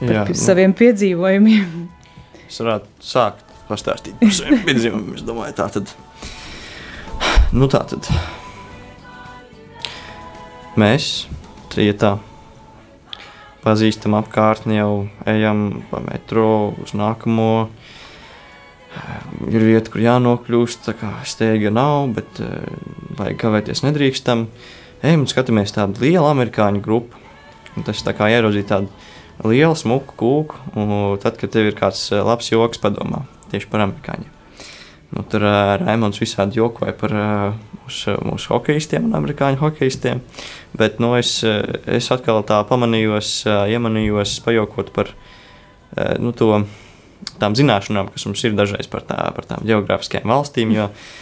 par 0.00 0.14
Jā, 0.16 0.24
pi- 0.28 0.36
saviem 0.40 0.72
piedzīvojumiem. 0.76 1.88
Es 2.48 2.58
varētu 2.62 3.04
sākt 3.04 3.44
pastāstīt 3.68 4.16
par 4.20 4.32
saviem 4.34 4.62
piedzīvumiem. 4.68 5.14
Es 5.20 5.26
domāju, 5.28 5.56
tā 5.60 5.68
tad. 5.76 5.92
Nu, 7.52 7.66
tā 7.70 7.82
tad. 7.90 8.06
Mēs 10.80 11.26
trijotā 11.72 12.14
pazīstam 13.64 14.14
apkārtni, 14.16 14.78
jau 14.78 14.92
ejam 15.28 15.82
pa 15.90 16.00
metro 16.04 16.46
uz 16.80 16.94
nākamo. 16.96 17.48
Ir 19.50 19.62
vieta, 19.62 19.90
kur 19.92 20.02
jānokļūst. 20.02 20.86
Tā 20.88 20.94
kā 20.98 21.10
steiga 21.28 21.70
nav, 21.74 22.08
bet 22.16 22.40
eh, 22.42 22.64
vajag 23.18 23.36
kavēties 23.44 23.84
nedrīkstam. 23.86 24.46
Ejam 25.06 25.22
un 25.26 25.30
skatāmies 25.30 25.74
tādu 25.76 26.02
lielu 26.02 26.26
amerikāņu 26.26 26.82
grupu. 26.84 27.18
Un 27.78 27.86
tas 27.86 28.00
tā 28.02 28.14
kā 28.18 28.26
ieraudzīt 28.32 28.66
tādu 28.72 28.90
lielu, 29.46 29.76
smuku 29.76 30.16
kūku. 30.20 30.60
Tad, 31.22 31.38
kad 31.40 31.52
tev 31.54 31.70
ir 31.70 31.78
kāds 31.78 32.08
eh, 32.12 32.22
labs 32.24 32.50
joks, 32.52 32.80
padomā 32.82 33.24
tieši 33.50 33.70
par 33.70 33.86
amerikāņiem. 33.86 34.36
Nu, 35.10 35.24
tur 35.26 35.42
uh, 35.42 35.72
Raimons 35.80 36.20
visādi 36.22 36.60
jokoja 36.60 36.92
par 36.94 37.14
uh, 37.18 37.54
mūsu, 37.80 38.12
mūsu 38.22 38.52
hokeistiem 38.52 39.08
un 39.08 39.16
amerikāņu 39.18 39.58
hokeistiem. 39.58 40.20
Bet 40.78 41.00
nu, 41.02 41.16
es, 41.18 41.32
es 41.42 42.10
atkal 42.14 42.44
tā 42.46 42.60
pamanījos, 42.68 43.32
uh, 43.48 43.64
iemanījos 43.66 44.36
pajokot 44.46 44.92
par 44.94 45.10
uh, 45.10 46.14
nu, 46.22 46.30
to, 46.30 46.52
tām 47.42 47.58
zināšanām, 47.58 48.12
kas 48.14 48.28
mums 48.28 48.46
ir 48.46 48.54
dažreiz 48.54 48.86
par, 48.92 49.02
tā, 49.08 49.18
par 49.34 49.50
tām 49.50 49.66
geogrāfiskajām 49.66 50.30
valstīm. 50.30 50.76
Jo, 50.78 50.86
uh, 50.92 51.18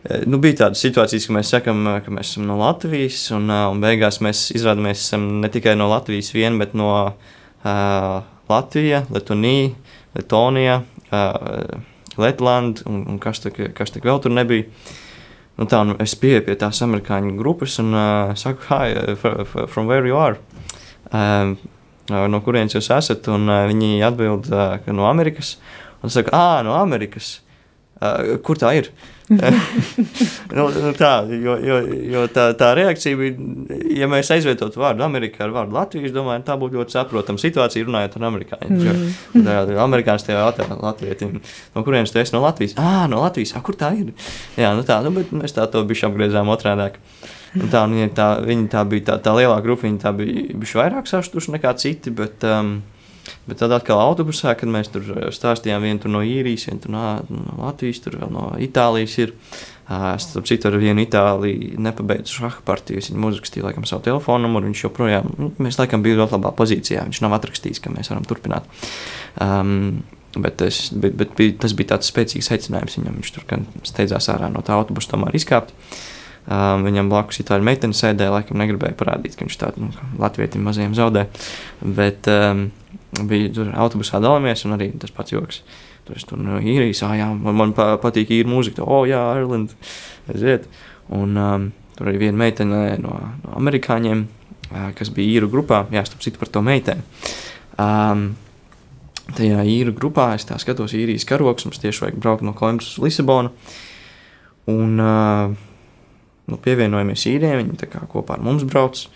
Nu, 0.00 0.38
bija 0.40 0.62
tādas 0.62 0.80
situācijas, 0.80 1.26
ka 1.28 1.34
mēs 1.36 1.50
sakām, 1.52 1.82
uh, 1.84 1.98
ka 2.00 2.12
mēs 2.14 2.32
esam 2.32 2.46
no 2.48 2.56
Latvijas, 2.56 3.26
un, 3.36 3.50
uh, 3.52 3.66
un 3.68 3.82
beigās 3.82 4.22
mēs 4.24 4.46
izrādāmies, 4.56 5.02
ne 5.20 5.50
tikai 5.52 5.74
no 5.76 5.90
Latvijas 5.90 6.32
vien, 6.32 6.56
bet 6.60 6.72
no 6.78 6.88
uh, 7.04 8.22
Latvijas, 8.48 9.10
Latvijas, 9.12 9.76
Latvijas, 10.16 10.86
uh, 11.12 11.82
Latvijas 12.16 12.86
un, 12.88 13.04
un 13.12 13.20
kas, 13.20 13.44
tik 13.44 14.08
vēl 14.08 14.22
tur 14.24 14.32
nebija. 14.32 14.64
Nu, 15.60 15.68
tā, 15.68 15.82
nu, 15.84 15.98
es 16.00 16.16
pieeju 16.16 16.46
pie 16.46 16.56
tās 16.56 16.80
amerikāņu 16.86 17.34
grupas 17.36 17.76
un 17.82 17.92
uh, 17.92 18.32
saku, 18.40 18.64
hi, 18.70 18.96
uh, 18.96 19.12
fr- 19.20 19.44
fr- 19.44 19.68
from 19.68 19.90
where 19.90 20.08
you 20.08 20.16
are? 20.16 20.40
Uh, 21.12 21.52
no 22.08 22.40
kurienes 22.40 22.72
jūs 22.72 22.88
esat? 22.96 23.28
Un 23.28 23.44
uh, 23.52 23.66
viņi 23.68 24.00
atbild, 24.08 24.48
uh, 24.48 24.78
ka 24.80 24.96
no 24.96 25.04
Amerikas. 25.10 25.58
Un 26.00 26.08
es 26.08 26.16
saku, 26.16 26.32
ah, 26.32 26.62
no 26.64 26.72
Amerikas. 26.80 27.42
Uh, 28.00 28.38
kur 28.40 28.56
tā 28.56 28.72
ir? 28.80 28.88
nu, 30.56 30.64
nu 30.74 30.90
tā, 30.98 31.12
jo, 31.30 31.54
jo, 31.62 31.78
jo 32.10 32.24
tā, 32.34 32.48
tā 32.58 32.72
reakcija 32.78 33.18
bija, 33.18 33.76
ja 34.00 34.08
mēs 34.10 34.30
aizvietotu 34.34 34.82
vārdu 34.82 35.04
Amerikā 35.06 35.44
ar 35.46 35.54
vārdu 35.54 35.76
Latvijas, 35.76 36.14
domāju, 36.14 36.42
tā 36.46 36.56
būtu 36.58 36.80
ļoti 36.80 36.96
saprotama 36.96 37.42
situācija 37.42 37.86
runājot 37.86 38.16
ar 38.18 38.26
amerikāņiem. 38.30 39.02
Mm. 39.34 39.46
Tā 39.46 39.58
amerikānis 39.86 40.26
tev 40.26 40.40
jautā 40.40 40.66
latvietim, 40.74 41.38
no 41.76 41.84
kurienes 41.86 42.10
tu 42.10 42.22
esi 42.22 42.34
no 42.34 42.42
Latvijas? 42.42 42.74
Ā, 42.80 43.06
no 43.10 43.22
Latvijas, 43.22 43.54
a, 43.54 43.62
kur 43.64 43.78
tā 43.78 43.92
ir? 43.98 44.10
Jā, 44.58 44.74
nu 44.74 44.86
tā, 44.86 44.98
nu, 45.06 45.14
bet 45.14 45.30
mēs 45.36 45.54
tā 45.54 45.68
to 45.70 45.84
bišķi 45.86 46.10
apgriezām 46.10 46.50
otrādāk. 46.50 46.98
Un 47.58 47.66
Tā, 47.70 47.82
viņa 47.90 48.12
tā, 48.14 48.28
viņa 48.46 48.68
tā 48.70 48.84
bija 48.86 49.08
tā, 49.08 49.16
tā 49.24 49.34
lielā 49.34 49.56
grupa, 49.64 49.82
viņa 49.86 50.02
tā 50.04 50.12
bija 50.14 50.44
bišķi 50.54 50.78
vairāk 50.78 51.08
saštuši 51.10 51.56
nekā 51.56 51.72
citi, 51.82 52.12
bet, 52.14 52.46
um, 52.46 52.76
bet 53.48 53.60
tad 53.62 53.74
atkal 53.76 54.02
autobusā, 54.02 54.54
kad 54.58 54.70
mēs 54.70 54.92
tur 54.94 55.04
uh, 55.14 55.26
stāstījām, 55.34 55.84
viena 55.84 56.02
tur 56.02 56.14
no 56.14 56.24
īrijas, 56.26 56.68
viena 56.70 56.84
tur 56.84 56.94
no, 56.94 57.04
no 57.32 57.58
Latvijas, 57.64 58.02
tur 58.04 58.20
vēl 58.20 58.32
no 58.34 58.48
Itālijas 58.62 59.18
ir. 59.22 59.34
Uh, 59.34 59.80
Es 59.90 60.28
tam 60.30 60.44
citu 60.46 60.68
ar 60.68 60.76
vienu 60.78 61.02
itāliju 61.02 61.80
nepabeidzu 61.82 62.36
šādu 62.36 62.62
partiju. 62.66 63.02
Viņa 63.02 63.30
uzrakstīja 63.32 63.66
laikam 63.66 63.86
savu 63.88 64.04
telefonu 64.06 64.46
numuru. 64.46 64.68
Viņš 64.68 64.84
joprojām, 64.84 65.26
nu, 65.34 65.48
mēs 65.58 65.80
laikam 65.80 66.04
bijām 66.04 66.20
ļoti 66.20 66.36
labā 66.36 66.52
pozīcijā. 66.60 67.02
Viņš 67.08 67.20
nav 67.24 67.34
atrakstījis, 67.40 67.82
ka 67.82 67.90
mēs 67.90 68.12
varam 68.12 68.28
turpināt. 68.30 68.68
Um, 69.42 70.04
bet, 70.36 70.62
es, 70.62 70.92
bet, 70.94 71.16
bet 71.18 71.34
bija, 71.38 71.56
tas 71.66 71.74
bija 71.74 71.96
tāds 71.96 72.12
spēcīgs 72.12 72.52
aicinājums 72.54 73.00
viņam. 73.00 73.18
Viņš 73.18 73.34
tur 73.34 73.48
gan 73.50 73.66
steidzās 73.82 74.30
ārā 74.30 74.52
no 74.54 74.62
tā 74.62 74.78
autobusa, 74.78 75.10
tomēr 75.16 75.34
izkāpt. 75.40 75.74
Um, 76.48 76.86
viņam 76.86 77.10
blakus 77.12 77.42
itāļu 77.42 77.66
meitene 77.66 77.94
sēdēja, 77.94 78.32
laikam 78.32 78.58
negribēja 78.58 78.96
parādīt, 78.98 79.36
ka 79.36 79.44
viņš 79.44 79.58
tādu 79.60 79.84
nu, 79.84 79.90
latviešu 80.18 80.62
mazajiem 80.64 80.96
zaudē. 80.98 81.26
Bet 81.84 82.26
um, 82.32 82.64
bija 83.28 83.52
tur 83.54 83.70
autobusā 83.76 84.18
dalāmies, 84.22 84.64
un 84.66 84.74
arī 84.78 84.88
tas 84.98 85.12
pats 85.14 85.34
joks. 85.34 85.60
Tur 86.08 86.18
es 86.18 86.26
tur 86.26 86.40
no 86.40 86.58
īrijas, 86.58 87.04
ah, 87.06 87.14
jā, 87.18 87.28
man, 87.36 87.58
man 87.60 87.76
pa- 87.76 87.98
patīk 88.02 88.32
īra 88.34 88.50
mūzika, 88.50 88.82
o, 88.82 89.02
oh, 89.02 89.06
jā, 89.06 89.20
Ireland, 89.36 89.76
aiziet. 90.32 90.66
Un 91.14 91.38
um, 91.38 91.70
tur 91.98 92.10
arī 92.10 92.24
viena 92.24 92.40
meitene 92.40 92.82
no, 93.04 93.14
no 93.44 93.54
amerikāņiem, 93.60 94.26
uh, 94.72 94.90
kas 94.98 95.12
bija 95.14 95.36
īru 95.38 95.52
grupā, 95.52 95.84
jā, 95.94 96.02
starp 96.08 96.24
citu 96.24 96.40
par 96.40 96.50
to 96.50 96.64
meiteni. 96.66 97.04
Um, 97.78 98.30
tajā 99.36 99.62
īru 99.68 99.94
grupā 99.94 100.32
es 100.38 100.48
tā 100.48 100.58
skatos, 100.58 100.96
īrijas 100.96 101.28
karoks, 101.28 101.68
mums 101.68 101.78
tieši 101.82 102.08
vajag 102.08 102.22
braukt 102.22 102.46
no 102.46 102.56
Kolumbijas 102.56 102.96
uz 102.96 103.04
Lisabonu. 103.04 103.52
Un 104.70 104.98
uh, 105.02 105.58
nu, 106.50 106.58
pievienojamies 106.60 107.26
īriem, 107.30 107.62
viņi 107.62 108.06
kopā 108.10 108.36
ar 108.36 108.44
mums 108.44 108.66
brauc. 108.68 109.06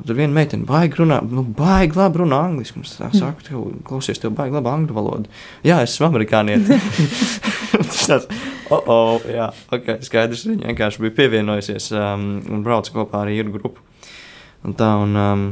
Un 0.00 0.06
tur 0.08 0.16
viena 0.16 0.32
meitene 0.32 0.64
baigi 0.64 0.96
runā, 0.96 1.18
nu, 1.28 1.42
baigi 1.44 1.98
labi 1.98 2.22
runā 2.22 2.38
angliski. 2.46 2.80
Es 2.80 2.94
tā 2.96 3.10
saku, 3.12 3.44
tev, 3.44 3.66
klausies, 3.84 4.20
tev 4.22 4.32
baigi 4.38 4.56
labi 4.56 4.70
angļu 4.72 4.96
valoda. 4.96 5.28
Jā, 5.66 5.82
es 5.84 5.92
esmu 5.92 6.08
amerikānietis. 6.08 6.88
Tas 7.90 8.06
tāds, 8.08 8.30
oh, 8.72 8.80
oh, 8.80 9.28
jā, 9.28 9.50
ok, 9.76 9.98
skaidrs. 10.06 10.46
Viņa 10.48 10.70
vienkārši 10.70 11.04
bija 11.04 11.16
pievienojusies 11.18 11.90
um, 11.98 12.26
un 12.48 12.64
brauca 12.64 12.96
kopā 12.96 13.26
ar 13.26 13.34
īru 13.34 13.52
grupu. 13.58 13.84
Un 14.64 14.78
tā, 14.80 14.88
un, 15.04 15.14
um, 15.20 15.46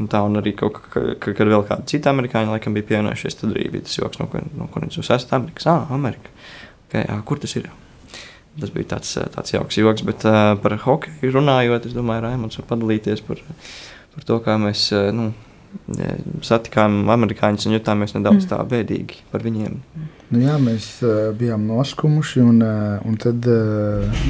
un 0.00 0.10
tā, 0.10 0.24
un 0.24 0.40
arī 0.40 0.56
kaut 0.56 0.80
kā, 0.80 1.06
ka, 1.20 1.36
kad 1.36 1.44
vēl 1.44 1.68
kādi 1.68 1.92
citi 1.92 2.10
amerikāņi 2.10 2.54
laikam 2.54 2.76
bija 2.76 2.94
pievienojušies, 2.94 3.42
tad 3.42 3.52
arī 3.52 3.68
bija 3.76 3.90
tas 3.90 4.00
joks, 4.00 4.24
no, 4.24 4.32
kur, 4.32 4.48
no 4.56 4.72
kurienes 4.72 4.96
jūs 4.96 5.12
esat 5.18 5.36
Amerikas. 5.36 5.68
Ah, 5.68 5.84
Amerika. 5.92 6.32
Okay, 6.88 7.04
jā, 7.04 7.20
kur 7.28 7.44
tas 7.44 7.60
ir? 7.60 7.68
Tas 8.60 8.70
bija 8.70 8.92
tāds, 8.94 9.16
tāds 9.34 9.50
jauks 9.50 9.80
joks, 9.80 10.04
bet 10.06 10.22
uh, 10.30 10.52
par 10.62 10.76
hokeju 10.84 11.32
runājot, 11.34 11.88
es 11.88 11.96
domāju, 11.96 12.22
Raimons 12.22 12.60
var 12.60 12.68
padalīties 12.68 13.24
par, 13.26 13.40
par 14.14 14.28
to, 14.28 14.38
kā 14.44 14.54
mēs 14.62 14.86
uh, 14.94 15.08
nu, 15.14 15.32
satikām 16.44 17.10
amerikāņus 17.12 17.66
un 17.68 17.76
jutāmies 17.76 18.14
nedaudz 18.16 18.46
tā 18.50 18.60
bēdīgi 18.68 19.24
par 19.32 19.44
viņiem. 19.44 19.76
Nu, 20.30 20.40
jā, 20.40 20.54
mēs 20.62 20.86
uh, 21.04 21.32
bijām 21.36 21.66
noskumuši, 21.68 22.40
un, 22.42 22.62
uh, 22.64 23.02
un 23.06 23.18
tad 23.20 23.44
uh, 23.50 24.24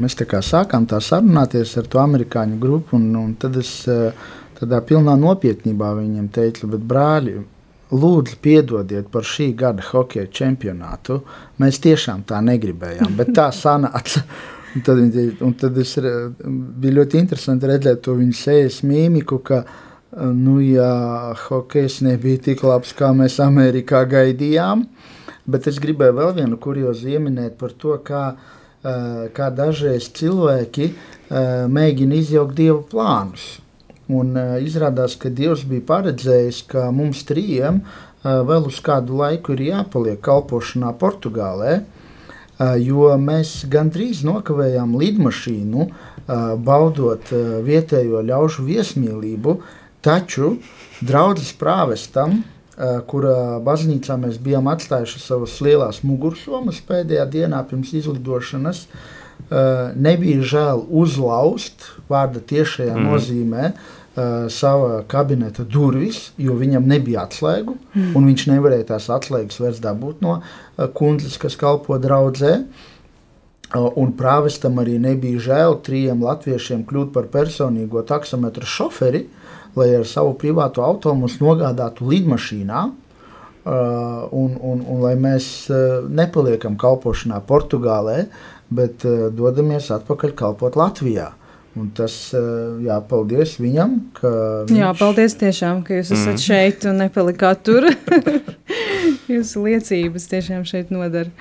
mēs 0.00 0.16
tā 0.20 0.28
kā 0.30 0.40
sākām 0.44 0.86
tā 0.90 1.00
sarunāties 1.02 1.74
ar 1.80 1.88
to 1.90 2.00
amerikāņu 2.04 2.60
grupu. 2.60 2.98
Un, 3.00 3.10
un 3.18 3.34
tad 3.40 3.58
es 3.60 3.72
uh, 3.90 4.12
tādā 4.60 4.80
pilnā 4.86 5.16
nopietnībā 5.20 5.94
viņiem 5.98 6.30
teicu, 6.34 6.70
bet 6.76 6.86
brāļi, 6.88 7.38
lūdzu, 7.92 8.38
piedodiet 8.42 9.08
par 9.12 9.26
šī 9.28 9.52
gada 9.58 9.84
hokeja 9.90 10.26
čempionātu. 10.32 11.20
Mēs 11.62 11.80
tiešām 11.84 12.24
tā 12.28 12.40
negribējām, 12.44 13.16
bet 13.18 13.34
tā 13.36 13.50
sanāca. 13.54 14.24
Un 14.74 14.82
tad, 14.82 14.98
un 15.46 15.52
tad 15.54 15.76
es, 15.78 15.92
bija 16.02 16.96
ļoti 16.96 17.20
interesanti 17.22 17.68
redzēt 17.70 18.00
to 18.02 18.16
viņa 18.18 18.34
sejas 18.34 18.80
mīmiku, 18.82 19.38
ka 19.46 19.60
nu, 20.34 20.56
jā, 20.62 21.34
hokejs 21.44 22.00
nebija 22.06 22.42
tik 22.48 22.64
labs, 22.66 22.94
kā 22.96 23.12
mēs 23.14 23.38
Amerikā 23.42 24.02
gaidījām. 24.10 24.86
Bet 25.46 25.68
es 25.68 25.78
gribēju 25.82 26.16
vēl 26.16 26.32
vienu 26.38 26.58
kuriozu 26.58 27.10
ieminēt 27.14 27.58
par 27.60 27.74
to, 27.78 27.98
kā, 28.02 28.24
uh, 28.34 29.26
kā 29.36 29.50
dažreiz 29.54 30.08
cilvēki 30.16 30.88
uh, 30.90 31.66
mēģina 31.70 32.18
izjaukt 32.22 32.56
dievu 32.56 32.80
plānus. 32.90 33.44
Un 34.14 34.34
izrādās, 34.62 35.18
ka 35.18 35.32
Dievs 35.32 35.64
bija 35.68 35.84
paredzējis, 35.88 36.64
ka 36.70 36.88
mums 36.94 37.24
trījiem 37.28 37.82
vēl 38.24 38.68
uz 38.68 38.80
kādu 38.84 39.18
laiku 39.20 39.54
ir 39.54 39.66
jāpaliek 39.68 40.20
kalpošanā 40.24 40.94
Portugālē, 41.00 41.82
jo 42.80 43.10
mēs 43.20 43.64
gandrīz 43.70 44.22
nokavējām 44.24 44.94
lidmašīnu, 45.00 45.88
baudot 46.64 47.32
vietējo 47.66 48.22
ļaužu 48.24 48.64
viesmīlību, 48.68 49.58
taču 50.04 50.56
draudzes 51.04 51.52
prāvestam, 51.58 52.42
kura 53.10 53.60
baznīcā 53.62 54.16
mēs 54.18 54.38
bijām 54.42 54.70
atstājuši 54.72 55.20
savas 55.22 55.60
lielās 55.62 56.00
mugursomas 56.02 56.80
pēdējā 56.86 57.26
dienā 57.30 57.60
pirms 57.68 57.92
izlidošanas, 58.00 58.86
nebija 59.94 60.46
žēl 60.48 60.80
uzlaust 61.02 61.84
vārda 62.08 62.40
tiešajā 62.40 62.94
mm. 62.96 63.04
nozīmē 63.10 63.68
uh, 63.68 64.03
sava 64.14 65.00
kabineta 65.10 65.64
durvis, 65.66 66.28
jo 66.38 66.54
viņam 66.54 66.84
nebija 66.86 67.24
atslēgu, 67.26 67.72
mm. 67.94 68.12
un 68.14 68.28
viņš 68.30 68.44
nevarēja 68.52 68.92
tās 68.92 69.08
atslēgas 69.10 69.58
vairs 69.58 69.80
dabūt 69.82 70.20
no 70.22 70.36
uh, 70.38 70.86
kundzes, 70.94 71.34
kas 71.42 71.58
kalpo 71.58 71.98
draudzē. 71.98 72.58
Uh, 72.60 72.90
Un 73.74 74.12
prāvestam 74.14 74.76
arī 74.78 74.98
nebija 75.02 75.40
žēl 75.48 75.78
trijiem 75.82 76.20
latviešiem 76.22 76.84
kļūt 76.86 77.10
par 77.14 77.26
personīgo 77.32 78.04
taksometru 78.06 78.68
šoferi, 78.70 79.24
lai 79.74 79.88
ar 79.96 80.04
savu 80.06 80.36
privātu 80.38 80.84
autobusu 80.84 81.42
nogādātu 81.42 82.06
lidmašīnā. 82.12 82.84
Uh, 83.64 84.26
un, 84.36 84.58
un, 84.60 84.82
un 84.92 84.98
lai 85.00 85.14
mēs 85.16 85.44
uh, 85.72 86.04
nepaliekam 86.04 86.74
kalpošanā 86.76 87.38
Portugālē, 87.48 88.26
bet 88.68 89.06
uh, 89.08 89.30
dodamies 89.32 89.88
atpakaļ 89.94 90.34
kalpot 90.36 90.76
Latvijā. 90.76 91.30
Un 91.74 91.88
tas 91.90 92.14
uh, 92.38 92.76
jāpaldies 92.84 93.56
viņam, 93.58 93.96
ka 94.14 94.30
viņš, 94.68 94.78
Jā, 94.78 94.90
paldies 94.94 95.34
tiešām, 95.40 95.80
ka 95.86 95.96
jūs 95.96 96.12
esat 96.14 96.36
mm. 96.36 96.42
šeit 96.44 96.84
un 96.86 97.00
nepalikāt 97.02 97.64
tur. 97.66 97.88
jūsu 99.34 99.64
liecības 99.64 100.28
tiešām 100.30 100.62
šeit 100.68 100.92
nodara. 100.94 101.32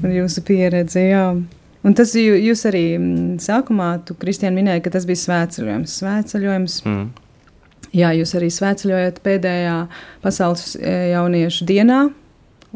Un 0.00 0.14
jūsu 0.14 0.44
pieredze, 0.46 1.02
jā. 1.02 1.24
Un 1.80 1.96
tas 1.96 2.12
jū, 2.16 2.36
jūs 2.36 2.62
arī 2.68 2.84
mm, 2.94 3.40
sākumā, 3.42 3.90
tu, 4.06 4.14
Kristiāna, 4.20 4.54
minēji, 4.56 4.84
ka 4.84 4.94
tas 4.94 5.06
bija 5.08 5.20
svētceļojums. 5.24 5.96
Svētceļojums. 6.00 6.76
Mm. 6.86 7.08
Jā, 7.96 8.12
jūs 8.14 8.36
arī 8.38 8.52
svētceļojat 8.54 9.18
pēdējā 9.24 9.74
pasaules 10.22 10.76
e, 10.78 10.94
jauniešu 11.10 11.66
dienā 11.66 12.04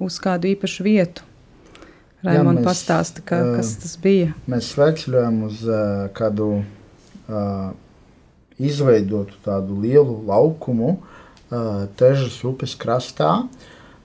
uz 0.02 0.18
kādu 0.22 0.50
īpašu 0.50 0.86
vietu. 0.88 1.26
Raimond 2.24 2.62
mēs, 2.62 2.66
pastāsta, 2.66 3.22
ka, 3.26 3.40
ā, 3.42 3.56
kas 3.58 3.74
tas 3.82 3.96
bija. 4.00 4.32
Mēs 4.48 4.70
sveicinājām 4.72 5.42
uz 5.48 5.60
uh, 5.68 6.06
kādu 6.16 6.48
uh, 6.62 7.74
izveidotu 8.56 9.36
tādu 9.44 9.76
lielu 9.82 10.16
laukumu 10.28 10.94
uh, 10.96 11.84
Težas 12.00 12.38
upes 12.48 12.76
krastā. 12.80 13.42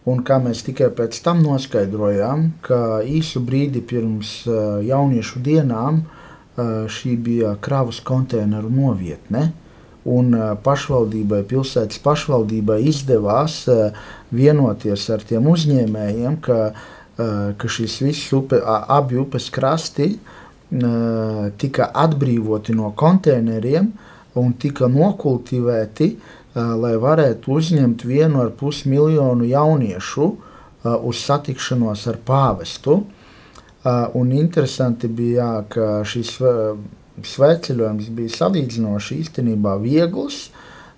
Un 0.10 0.24
kā 0.26 0.40
mēs 0.42 0.64
tikai 0.66 0.90
pēc 0.96 1.20
tam 1.24 1.44
noskaidrojām, 1.46 2.50
ka 2.66 3.00
īsu 3.06 3.44
brīdi 3.46 3.84
pirms 3.86 4.42
uh, 4.50 4.80
jauniešu 4.84 5.44
dienām 5.46 6.04
uh, 6.04 6.86
šī 6.92 7.16
bija 7.24 7.56
kravas 7.62 8.02
konteineru 8.04 8.72
novietne. 8.74 9.52
Un 10.10 10.32
uh, 10.34 10.54
pašvaldībai, 10.64 11.44
pilsētas 11.48 12.00
pašvaldībai 12.04 12.82
izdevās 12.90 13.62
uh, 13.70 13.92
vienoties 14.34 15.08
ar 15.14 15.24
tiem 15.28 15.52
uzņēmējiem, 15.52 16.40
ka 16.44 16.62
uh, 16.72 16.88
ka 17.20 17.68
šīs 17.68 18.00
visas 18.06 18.34
upe, 18.38 18.62
abi 18.64 19.18
upes 19.20 19.50
krasti 19.52 20.14
uh, 20.16 21.50
tika 21.60 21.90
atbrīvoti 21.94 22.76
no 22.78 22.94
konteineriem 22.96 23.92
un 24.40 24.54
tika 24.56 24.88
nokultivēti, 24.88 26.14
uh, 26.16 26.30
lai 26.56 26.96
varētu 27.00 27.52
uzņemt 27.54 28.06
vienu 28.08 28.42
ar 28.44 28.52
pus 28.58 28.86
miljonu 28.86 29.46
jauniešu 29.46 30.30
uz 31.04 31.20
satikšanos 31.26 32.06
ar 32.08 32.18
pāvestu. 32.26 33.02
Un 34.16 34.32
interesanti 34.32 35.08
bija, 35.08 35.44
jā, 35.44 35.64
ka 35.72 35.88
šis 36.08 36.38
svētceļojums 37.24 38.10
bija 38.16 38.36
salīdzinoši 38.36 39.20
īstenībā 39.24 39.76
viegls. 39.84 40.50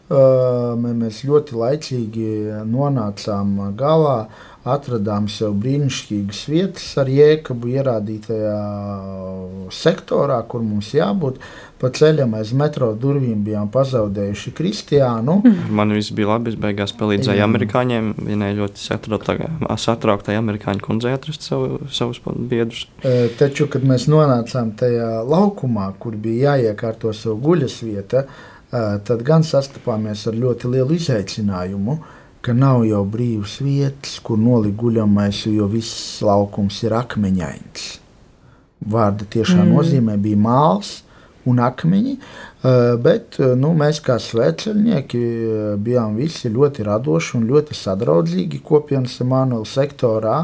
Mē- 0.09 0.95
mēs 0.97 1.21
ļoti 1.25 1.55
laicīgi 1.55 2.31
nonācām 2.67 3.75
galā, 3.79 4.27
atradām 4.67 5.25
sev 5.31 5.55
brīnišķīgas 5.61 6.41
vietas 6.51 6.85
ar 7.01 7.09
jēkabu 7.09 7.71
ierādītajā 7.73 8.57
sektorā, 9.73 10.37
kur 10.49 10.61
mums 10.65 10.91
jābūt. 10.93 11.39
Pa 11.81 11.89
ceļam 11.89 12.35
aiz 12.37 12.51
metro 12.53 12.91
durvīm 12.93 13.39
bijām 13.41 13.71
pazaudējuši 13.73 14.53
Kristiānu. 14.53 15.39
Man 15.73 15.95
viss 15.97 16.13
bija 16.13 16.35
labi. 16.35 16.51
Es 16.53 16.59
beigās 16.61 16.93
palīdzēju 16.99 17.41
Jā. 17.41 17.47
amerikāņiem. 17.49 18.11
Vienai 18.27 18.51
ļoti 18.59 18.83
satrauktai, 18.85 20.37
amerikāņu 20.37 20.85
kundzei 20.85 21.15
atrast 21.17 21.47
savu, 21.47 21.81
savus 21.89 22.21
biedrus. 22.37 22.85
E, 23.01 23.31
Taču, 23.39 23.65
kad 23.71 23.85
mēs 23.87 24.05
nonācām 24.11 24.75
tajā 24.77 25.09
laukumā, 25.25 25.89
kur 25.97 26.13
bija 26.21 26.53
jāiekārto 26.53 27.15
savu 27.17 27.39
guļas 27.47 27.81
vieta, 27.81 28.27
e, 28.27 28.85
tad 29.07 29.25
gan 29.25 29.41
sastapāmies 29.41 30.27
ar 30.29 30.37
ļoti 30.37 30.75
lielu 30.75 30.99
izaicinājumu, 31.01 31.97
ka 32.41 32.53
nav 32.57 32.85
jau 32.89 33.03
brīvas 33.05 33.59
vietas, 33.61 34.17
kur 34.25 34.39
nolikt 34.41 34.79
guļamais, 34.81 35.45
jo 35.51 35.67
viss 35.69 36.21
laukums 36.25 36.81
ir 36.85 36.95
akmeņains. 36.97 37.87
Vārda 38.91 39.27
tiešā 39.29 39.61
mm. 39.61 39.73
nozīmē 39.75 40.17
bija 40.21 40.39
māls 40.41 41.01
un 41.45 41.59
akmeņi, 41.61 42.15
e, 42.17 42.73
bet 43.01 43.37
e, 43.41 43.51
nu, 43.57 43.71
mēs 43.77 44.01
kā 44.05 44.17
svētceļnieki 44.21 45.21
e, 45.21 45.59
bijām 45.81 46.17
visi 46.17 46.49
ļoti 46.53 46.85
radoši 46.85 47.37
un 47.39 47.47
ļoti 47.49 47.77
sadraudzīgi 47.77 48.61
kopienas 48.65 49.19
Emanuela 49.21 49.65
sektorā. 49.69 50.37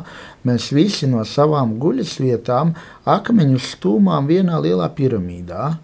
Mēs 0.46 0.70
visi 0.74 1.10
no 1.10 1.26
savām 1.26 1.76
guļas 1.82 2.18
vietām 2.22 2.74
akmeņus 3.10 3.74
stūmām 3.76 4.30
vienā 4.30 4.62
lielā 4.64 4.90
piramīdā. 4.98 5.76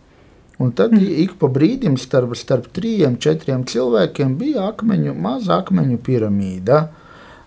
Un 0.58 0.72
tad 0.72 0.93
mm. 0.93 1.06
ik 1.24 1.38
pa 1.41 1.49
brīdim 1.49 1.95
starp, 1.97 2.36
starp 2.38 2.70
trījiem, 2.76 3.18
četriem 3.22 3.66
cilvēkiem 3.70 4.36
bija 4.38 4.70
akmeņu, 4.70 5.16
maza 5.18 5.58
akmeņu 5.64 6.01
piramīda. 6.06 6.84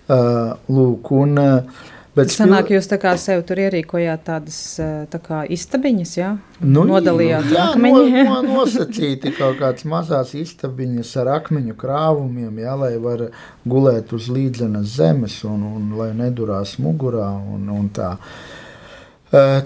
Uh, 0.07 0.57
lūk, 0.71 1.11
un, 1.15 1.39
uh, 1.39 1.85
bet 2.15 2.31
Sanāk, 2.35 2.71
jūs 2.75 2.87
tā 2.91 2.99
kā 3.03 3.17
sev 3.19 3.43
tur 3.47 3.59
ierīkojāt 3.65 4.23
tādas 4.29 4.59
eh, 4.79 4.93
tā 5.11 5.19
kā 5.23 5.41
istabiņas, 5.51 6.13
jā? 6.17 6.29
Nu, 6.63 6.85
Nodalījāt 6.87 7.49
jā, 7.51 7.65
akmeņi. 7.73 8.23
No, 8.29 8.37
no, 8.47 8.61
nosacīti 8.61 9.35
kaut 9.35 9.59
kādas 9.59 9.87
mazas 9.91 10.31
istabiņas 10.39 11.11
ar 11.23 11.33
akmeņu 11.41 11.75
krāvumiem, 11.79 12.63
jā, 12.63 12.77
lai 12.79 12.93
var 13.03 13.27
gulēt 13.67 14.15
uz 14.17 14.31
līdzenas 14.31 14.95
zemes 15.01 15.41
un, 15.47 15.67
un 15.77 15.91
lai 15.99 16.13
nedurās 16.17 16.79
mugurā 16.83 17.33
un, 17.35 17.67
un 17.75 17.91
tā. 17.99 18.15
Uh, 18.15 18.63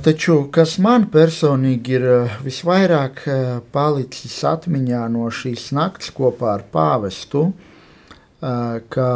taču, 0.04 0.46
kas 0.52 0.78
man 0.80 1.04
personīgi 1.12 1.96
ir 1.98 2.04
uh, 2.08 2.36
visvairāk 2.44 3.20
uh, 3.26 3.48
palicis 3.74 4.38
atmiņā 4.48 5.02
no 5.12 5.26
šīs 5.28 5.66
nakts 5.76 6.12
kopā 6.16 6.54
ar 6.56 6.64
pāvestu, 6.72 7.50
uh, 7.50 8.78
ka 8.88 9.08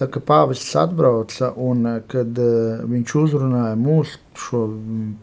tā 0.00 0.08
kā 0.12 0.22
pāvests 0.24 0.76
atbrauca 0.80 1.52
un 1.56 1.86
uh, 1.88 2.00
kad 2.12 2.36
uh, 2.40 2.82
viņš 2.90 3.14
uzrunāja 3.22 3.78
mūsu 3.80 4.20
šo 4.40 4.66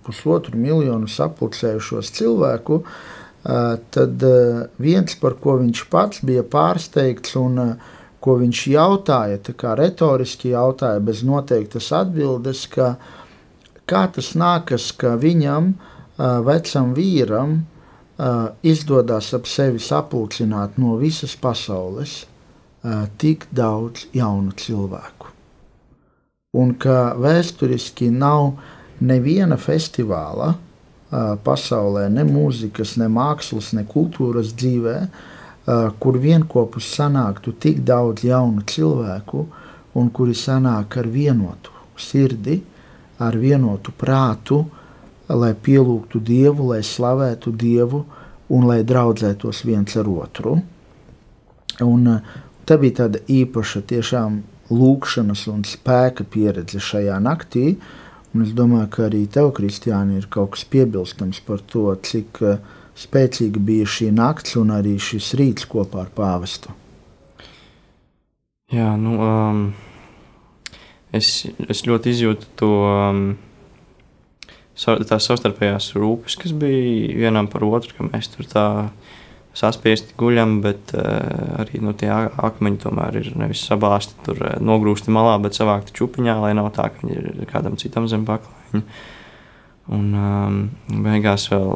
pusotru 0.06 0.58
miljonu 0.58 1.10
sapulcējušos 1.12 2.10
cilvēku, 2.18 2.82
uh, 2.82 3.78
tad 3.94 4.26
uh, 4.26 4.66
viens, 4.82 5.20
par 5.22 5.38
ko 5.44 5.60
viņš 5.62 5.86
pats 5.94 6.26
bija 6.26 6.46
pārsteigts 6.48 7.38
un 7.38 7.62
uh, 7.62 7.94
ko 8.24 8.40
viņš 8.42 8.64
jautāja, 8.74 9.38
tā 9.40 9.54
kā 9.58 9.76
retoriski 9.78 10.52
jautāja 10.56 11.00
bez 11.04 11.22
noteiktas 11.24 11.92
atbildes, 11.96 12.66
ka 12.74 12.96
kā 13.88 14.06
tas 14.14 14.34
nākas, 14.38 14.92
ka 15.00 15.16
viņam, 15.20 15.74
uh, 15.74 16.40
vecam 16.46 16.94
vīram, 16.98 17.62
uh, 18.18 18.50
izdodas 18.64 19.32
ap 19.38 19.48
sevi 19.48 19.80
sapulcināt 19.84 20.78
no 20.82 20.98
visas 21.02 21.36
pasaules 21.40 22.20
uh, 22.24 23.06
tik 23.18 23.48
daudz 23.52 24.08
jaunu 24.16 24.54
cilvēku. 24.58 25.34
Un 26.58 26.74
ka 26.80 27.14
vēsturiski 27.20 28.10
nav 28.12 28.54
neviena 29.00 29.58
festivāla 29.62 30.54
uh, 30.56 31.36
pasaulē, 31.44 32.08
ne 32.10 32.26
mūzikas, 32.28 32.96
ne 33.02 33.10
mākslas, 33.12 33.74
ne 33.78 33.86
kultūras 33.88 34.54
dzīvē, 34.58 34.98
uh, 35.08 35.90
kur 36.00 36.18
vienopus 36.20 36.90
sanāktu 36.98 37.54
tik 37.62 37.84
daudz 37.86 38.26
jaunu 38.26 38.66
cilvēku, 38.68 39.46
un 39.98 40.10
kuri 40.14 40.36
sanāk 40.38 41.00
ar 41.02 41.08
vienotu 41.10 41.74
sirdi, 41.98 42.62
ar 43.24 43.38
vienotu 43.38 43.94
prātu, 43.98 44.64
lai 45.28 45.54
pielūgtu 45.54 46.22
Dievu, 46.24 46.72
lai 46.72 46.84
slavētu 46.86 47.52
Dievu 47.52 48.04
un 48.54 48.68
lai 48.68 48.82
draudzētos 48.88 49.64
viens 49.68 49.98
ar 50.00 50.08
otru. 50.08 50.58
Un, 51.84 52.08
uh, 52.08 52.38
tā 52.66 52.78
bija 52.82 53.04
tāda 53.04 53.22
īpaša 53.28 53.84
tiešām 53.90 54.42
lūkšanas 54.72 55.46
un 55.52 55.64
spēka 55.68 56.26
pieredze 56.28 56.80
šajā 56.84 57.20
naktī. 57.24 57.76
Un 58.36 58.44
es 58.44 58.54
domāju, 58.56 58.90
ka 58.94 59.06
arī 59.08 59.26
tev, 59.32 59.52
Kristiāna, 59.58 60.18
ir 60.20 60.28
kaut 60.32 60.56
kas 60.56 60.66
piebilstams 60.68 61.40
par 61.48 61.64
to, 61.72 61.90
cik 62.04 62.42
uh, 62.44 62.58
spēcīga 62.98 63.62
bija 63.64 63.88
šī 63.98 64.12
nakts 64.16 64.58
un 64.60 64.74
arī 64.76 64.98
šis 65.02 65.34
rīts 65.40 65.68
kopā 65.70 66.06
ar 66.06 66.12
pāvestu? 66.16 66.74
Jā, 68.74 68.90
nu, 69.00 69.14
um, 69.24 69.62
es, 71.18 71.46
es 71.68 71.84
ļoti 71.88 72.14
izjūtu 72.14 72.50
to 72.60 72.72
um, 72.88 73.22
tās 74.78 75.28
savstarpējās 75.28 75.92
rūpes, 75.98 76.38
kas 76.40 76.54
bija 76.58 77.16
vienam 77.18 77.50
par 77.52 77.66
otru, 77.68 77.96
ka 77.98 78.08
mēs 78.08 78.30
tur 78.34 78.48
tā 78.50 78.68
saspiesti 79.58 80.14
guļam, 80.20 80.60
bet 80.62 80.94
uh, 80.94 81.58
arī 81.64 81.82
nu, 81.82 81.96
tie 81.98 82.12
akmeņi 82.14 82.82
tomēr 82.84 83.18
ir 83.24 83.32
nevis 83.40 83.64
sabāzti, 83.66 84.18
tur 84.28 84.44
uh, 84.46 84.58
nogrūsti 84.62 85.14
malā, 85.14 85.38
bet 85.42 85.58
savākti 85.58 85.96
čupiņā, 85.98 86.38
lai 86.44 86.54
nav 86.58 86.70
tā, 86.78 86.92
ka 86.94 87.02
viņi 87.02 87.18
ir 87.18 87.50
kādam 87.50 87.78
citam 87.82 88.10
zem 88.12 88.28
paklājiņa. 88.28 88.84
Un 89.98 90.08
um, 90.20 90.56
beigās 91.06 91.48
vēl 91.50 91.70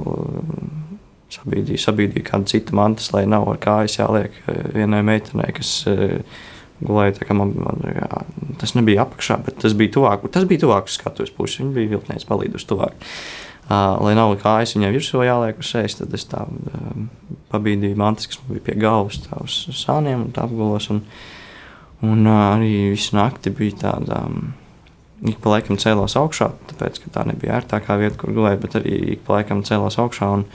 sabīdīja, 1.32 1.80
sabīdīja 1.88 2.28
kādu 2.28 2.52
citu 2.52 2.76
mantas, 2.76 3.08
lai 3.16 3.24
nav 3.30 3.48
ar 3.50 3.60
kājas 3.64 3.98
jāliek 3.98 4.36
uh, 4.44 4.62
vienai 4.76 5.02
meitenei, 5.08 5.50
kas 5.58 5.74
uh, 5.90 6.20
kā 6.82 7.38
Man, 7.38 7.54
man, 7.58 7.84
jā, 7.86 8.24
tas 8.62 8.76
nebija 8.78 9.06
apakšā, 9.06 9.40
bet 9.46 9.62
tas 9.64 9.76
bija 9.78 9.94
tuvāk. 9.98 10.26
Tas 10.34 10.48
bija 10.50 10.66
tuvāk 10.66 10.90
skatuves 10.92 11.34
puses. 11.36 11.62
Viņa 11.62 11.74
bija 11.76 11.94
viltnēs 11.96 12.28
palīdus 12.30 12.68
tuvāk. 12.70 12.98
Uh, 13.72 13.96
lai 14.04 14.16
nav 14.18 14.34
kājas 14.42 14.74
viņai 14.76 14.90
virsū 14.92 15.22
jāliek 15.24 15.60
uz 15.62 15.70
sejas, 15.72 15.94
tad 16.00 16.12
es 16.18 16.26
tā 16.28 16.42
um, 16.44 17.06
pabīdīju 17.54 17.96
mantas, 18.00 18.28
kas 18.28 18.42
man 18.42 18.58
bija 18.58 18.66
pie 18.66 18.76
galvas, 18.82 19.22
tā 19.24 19.38
uz 19.40 19.62
sāniem 19.78 20.26
un 20.26 20.34
apgulos. 20.44 20.90
Un, 20.92 21.04
un 22.04 22.26
uh, 22.26 22.42
arī 22.58 22.90
visu 22.92 23.16
nakti 23.16 23.54
bija 23.56 23.86
tāda. 23.86 24.26
Um, 24.26 24.58
Ik 25.22 25.38
pa 25.38 25.52
laikam 25.52 25.78
cēlās 25.78 26.16
augšā, 26.18 26.48
tāpēc, 26.72 26.96
ka 27.04 27.12
tā 27.14 27.24
nebija 27.30 27.60
ērtākā 27.60 27.94
vieta, 28.02 28.18
kur 28.18 28.32
gulēt, 28.34 28.58
bet 28.64 28.80
arī 28.80 28.96
ik 29.14 29.20
pa 29.28 29.36
laikam 29.36 29.60
cēlās 29.62 30.00
augšā. 30.02 30.30
Un, 30.34 30.48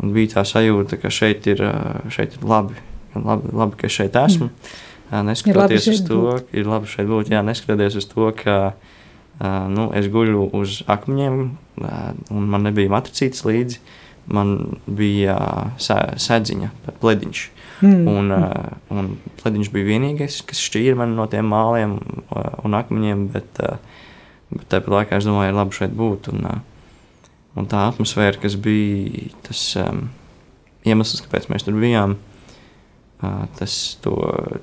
un 0.00 0.14
bija 0.14 0.38
tā 0.38 0.44
sajūta, 0.48 0.96
ka 1.02 1.10
šeit 1.12 1.44
ir, 1.52 1.60
šeit 2.08 2.38
ir 2.38 2.46
labi, 2.48 2.80
labi, 3.12 3.52
labi, 3.52 3.76
ka 3.82 3.90
šeit 3.92 4.16
esmu. 4.16 4.48
Mm. 4.48 4.93
Neskatoties 5.12 5.86
uz 5.92 6.00
to, 6.08 6.20
ka 6.40 6.56
ir 6.56 6.68
labi 6.68 6.88
šeit 6.88 7.08
būt, 7.08 7.30
jā, 7.32 7.42
neskatoties 7.44 7.98
uz 8.00 8.06
to, 8.08 8.30
ka 8.38 8.74
nu, 9.70 9.90
es 9.96 10.08
guļu 10.12 10.48
uz 10.56 10.80
akmeņiem, 10.90 11.38
un 12.32 12.48
man 12.50 12.66
nebija 12.68 12.92
matricītes 12.92 13.44
līdzi. 13.46 13.82
Man 14.24 14.78
bija 14.88 15.36
sēdziņa, 15.76 16.70
plediņš. 17.02 17.40
Mm. 17.84 18.06
Un, 18.08 18.30
un 18.94 19.10
plediņš 19.42 19.68
bija 19.74 19.90
vienīgais, 19.90 20.38
kas 20.48 20.62
šķīra 20.64 20.96
mani 21.02 21.18
no 21.18 21.26
tiem 21.28 21.50
māliem 21.52 21.98
un 22.64 22.76
akmeņiem, 22.78 23.26
bet, 23.34 23.60
bet 24.54 24.64
tāpat 24.72 24.94
laikā 24.94 25.18
es 25.20 25.28
domāju, 25.28 25.52
ir 25.52 25.58
labi 25.58 25.76
šeit 25.76 25.92
būt. 25.98 26.30
Un, 26.32 26.62
un 27.60 27.68
tā 27.68 27.84
atmosfēra, 27.90 28.40
kas 28.40 28.56
bija 28.56 29.28
tas 29.44 29.66
um, 29.82 30.06
iemesls, 30.88 31.20
kāpēc 31.26 31.50
mēs 31.52 31.68
tur 31.68 31.76
bijām, 31.76 32.16
uh, 32.16 32.33
tas 33.58 33.74
to, 34.04 34.14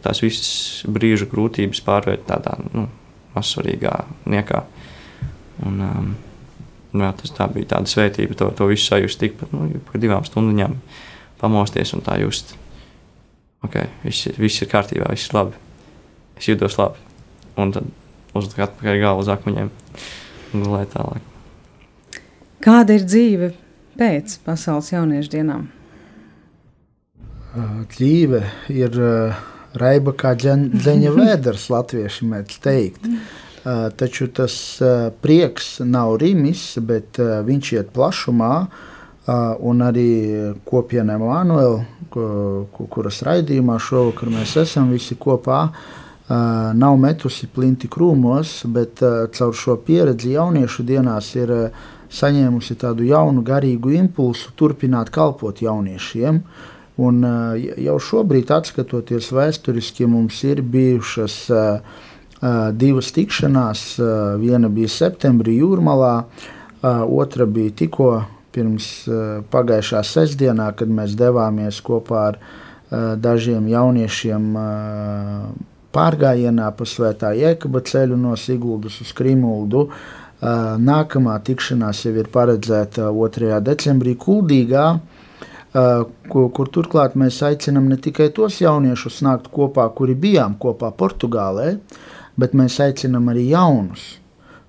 tās 0.03 0.21
visas 0.23 0.51
brīža 0.89 1.27
grūtības 1.31 1.81
pārvērt 1.85 2.27
tādā 2.29 2.57
nu, 2.71 2.87
mazsvarīgā 3.35 3.93
niekā. 4.31 4.63
Un, 5.65 5.81
um, 5.85 6.11
jā, 6.97 7.11
tas 7.21 7.35
tā 7.37 7.47
bija 7.51 7.73
tāda 7.75 7.91
svētība, 7.91 8.37
to, 8.37 8.49
to 8.57 8.67
visu 8.71 8.87
sajust 8.89 9.21
tikpat 9.21 9.53
nu, 9.55 9.69
pa 9.87 10.01
divām 10.01 10.25
stundām 10.27 10.79
pamosties 11.41 11.93
un 11.97 12.03
tā 12.05 12.19
just. 12.21 12.55
Okay, 13.65 13.91
viss, 14.01 14.29
viss 14.41 14.63
ir 14.63 14.71
kārtībā, 14.71 15.09
viss 15.13 15.29
ir 15.29 15.37
labi. 15.37 15.59
Es 16.37 16.47
jūtos 16.49 16.79
labi. 16.79 17.01
Un 17.61 17.73
tad 17.75 17.89
uzlikt 18.33 18.63
atpakaļ 18.65 19.01
galvu 19.03 19.25
uz 19.25 19.29
akmeņiem 19.29 19.69
un 20.55 20.63
gulēt 20.65 20.95
tālāk. 20.95 21.27
Kāda 22.61 22.97
ir 22.97 23.05
dzīve 23.05 23.51
pēc 23.99 24.39
pasaules 24.45 24.91
jauniešu 24.93 25.33
dienām? 25.35 25.69
Uh, 27.51 27.81
Dzīve 27.91 28.45
ir 28.71 28.95
uh, 28.95 29.39
raiba 29.75 30.13
kā 30.15 30.31
dzeņa 30.39 31.11
vēders, 31.17 31.67
latvieši 31.73 32.27
mēdz 32.31 32.59
teikt. 32.63 33.07
Uh, 33.07 33.89
Taču 33.91 34.29
tas 34.31 34.55
uh, 34.79 35.09
prieks 35.19 35.81
nav 35.83 36.15
rimis, 36.21 36.63
bet 36.79 37.19
uh, 37.19 37.41
viņš 37.43 37.73
iet 37.75 37.91
plašumā. 37.91 38.53
uh, 38.63 38.79
Un 39.67 39.83
arī 39.83 40.07
kopienai 40.63 41.19
Manuēlā, 41.19 41.83
kuras 42.11 43.21
raidījumā 43.27 43.77
šovakar 43.83 44.31
mēs 44.31 44.55
esam 44.63 44.89
visi 44.95 45.19
kopā, 45.19 45.61
uh, 45.67 46.71
nav 46.71 46.97
metusi 47.03 47.51
plinti 47.51 47.91
krūmos, 47.91 48.61
bet 48.71 49.03
uh, 49.03 49.27
caur 49.35 49.51
šo 49.51 49.75
pieredzi 49.83 50.37
jauniešu 50.39 50.87
dienās 50.87 51.35
ir 51.35 51.51
uh, 51.51 51.87
saņēmusi 52.11 52.79
tādu 52.79 53.11
jaunu 53.11 53.43
garīgu 53.43 53.91
impulsu 53.99 54.55
turpināt 54.55 55.11
kalpot 55.11 55.59
jauniešiem. 55.63 56.45
Un, 56.99 57.23
uh, 57.23 57.55
jau 57.79 57.97
šobrīd, 58.03 58.51
skatoties 58.67 59.31
vēsturiski, 59.31 60.07
mums 60.11 60.41
ir 60.43 60.61
bijušas 60.61 61.37
uh, 61.49 61.79
uh, 61.79 62.71
divas 62.73 63.11
tikšanās. 63.15 63.85
Viena 64.41 64.69
bija 64.69 64.89
septembrī 64.89 65.59
Jūrmalā, 65.61 66.15
otra 66.81 67.45
bija 67.45 67.71
tikko 67.77 68.11
pirms 68.51 69.05
pagājušā 69.53 70.01
sestdienā, 70.03 70.71
kad 70.75 70.89
mēs 70.89 71.13
devāmies 71.15 71.77
kopā 71.85 72.23
ar 72.31 72.39
dažiem 73.21 73.67
jauniešiem 73.69 74.47
pārgājienā 75.93 76.71
pa 76.75 76.87
Svētā 76.89 77.31
Jēkaba 77.37 77.83
ceļu 77.85 78.17
no 78.19 78.33
Siguldas 78.35 78.97
uz 79.03 79.13
Krimuldu. 79.15 79.85
Nākamā 80.41 81.37
tikšanās 81.45 82.01
jau 82.07 82.15
ir 82.17 82.31
paredzēta 82.33 83.11
2. 83.13 83.61
decembrī 83.61 84.17
Kuldīgā. 84.17 84.87
Uh, 85.71 86.03
kur, 86.27 86.49
kur 86.51 86.67
turklāt 86.67 87.13
mēs 87.15 87.37
aicinām 87.47 87.85
ne 87.87 87.95
tikai 87.95 88.27
tos 88.35 88.57
jauniešus 88.59 89.21
nākt 89.23 89.47
kopā, 89.53 89.85
kuri 89.95 90.17
bijām 90.19 90.57
kopā 90.59 90.89
Portugālē, 90.91 91.77
bet 92.35 92.57
mēs 92.57 92.75
aicinām 92.83 93.29
arī 93.31 93.45
jaunus, 93.53 94.17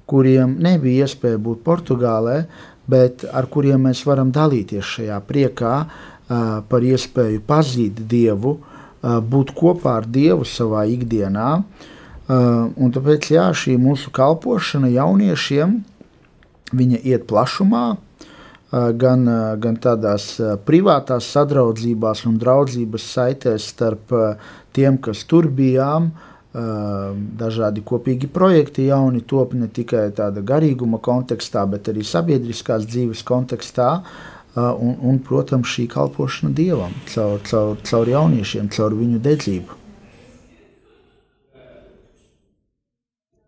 kuriem 0.06 0.54
nebija 0.62 1.08
iespēja 1.08 1.40
būt 1.42 1.64
Portugālē, 1.66 2.44
bet 2.86 3.26
ar 3.26 3.50
kuriem 3.50 3.88
mēs 3.88 4.04
varam 4.06 4.30
dalīties 4.30 4.94
šajā 4.96 5.18
priekā 5.26 5.74
uh, 5.82 6.62
par 6.68 6.86
iespēju 6.86 7.42
pazīt 7.50 7.98
Dievu, 8.06 8.54
uh, 8.60 8.72
būt 9.02 9.50
kopā 9.58 9.98
ar 10.00 10.06
Dievu 10.06 10.46
savā 10.46 10.86
ikdienā. 10.90 11.50
Un 12.32 12.92
tāpēc 12.94 13.32
jā, 13.34 13.48
šī 13.50 13.74
mūsu 13.80 14.12
kalpošana 14.14 14.88
jauniešiem 14.92 15.74
viņa 16.72 17.00
iet 17.04 17.26
plašumā, 17.28 17.96
gan, 18.72 19.24
gan 19.60 19.76
tādās 19.76 20.34
privātās 20.66 21.28
sadraudzībās 21.34 22.24
un 22.28 22.38
draudzības 22.40 23.08
saitēs 23.16 23.70
starp 23.74 24.12
tiem, 24.72 24.98
kas 25.02 25.24
tur 25.28 25.48
bijām. 25.52 26.12
Dažādi 26.52 27.80
kopīgi 27.84 28.28
projekti 28.28 28.86
jauni 28.90 29.22
top 29.24 29.54
ne 29.56 29.68
tikai 29.72 30.10
tāda 30.16 30.42
garīguma 30.44 31.00
kontekstā, 31.00 31.64
bet 31.68 31.88
arī 31.88 32.04
sabiedriskās 32.04 32.84
dzīves 32.88 33.24
kontekstā. 33.28 33.90
Un, 34.52 34.98
un, 35.00 35.16
protams, 35.24 35.70
šī 35.72 35.86
kalpošana 35.88 36.52
dievam 36.52 36.92
caur, 37.08 37.38
caur, 37.48 37.78
caur 37.88 38.08
jauniešiem, 38.12 38.68
caur 38.68 38.92
viņu 38.98 39.20
dedzību. 39.24 39.78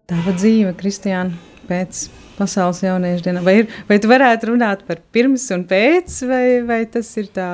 Tava 0.08 0.32
dzīve, 0.36 0.72
Kristiāna, 0.80 1.36
pēc 1.68 2.06
pasaules 2.38 2.82
jauniešu 2.84 3.26
dienām. 3.26 3.44
Vai, 3.46 3.60
ir, 3.62 3.76
vai 3.88 4.00
tu 4.02 4.10
varētu 4.10 4.52
runāt 4.52 4.82
par 4.88 5.02
pirms 5.14 5.46
un 5.54 5.66
pēc, 5.70 6.16
vai, 6.30 6.46
vai 6.66 6.80
tas 6.90 7.10
ir 7.20 7.30
tā? 7.34 7.50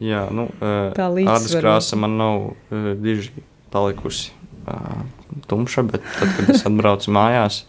Jā, 0.00 0.26
nu, 0.32 0.46
Tā 0.60 1.06
līdzsvarota. 1.12 1.36
ādas 1.36 1.56
krāsa 1.60 1.96
man 2.00 2.14
nav 2.16 2.44
uh, 2.50 2.92
diži 2.96 3.34
palikusi 3.72 4.30
uh, 4.64 5.02
tumša, 5.50 5.84
bet 5.90 6.04
tad, 6.16 6.30
kad 6.38 6.52
es 6.54 6.64
atbraucu 6.68 7.12
mājās, 7.14 7.62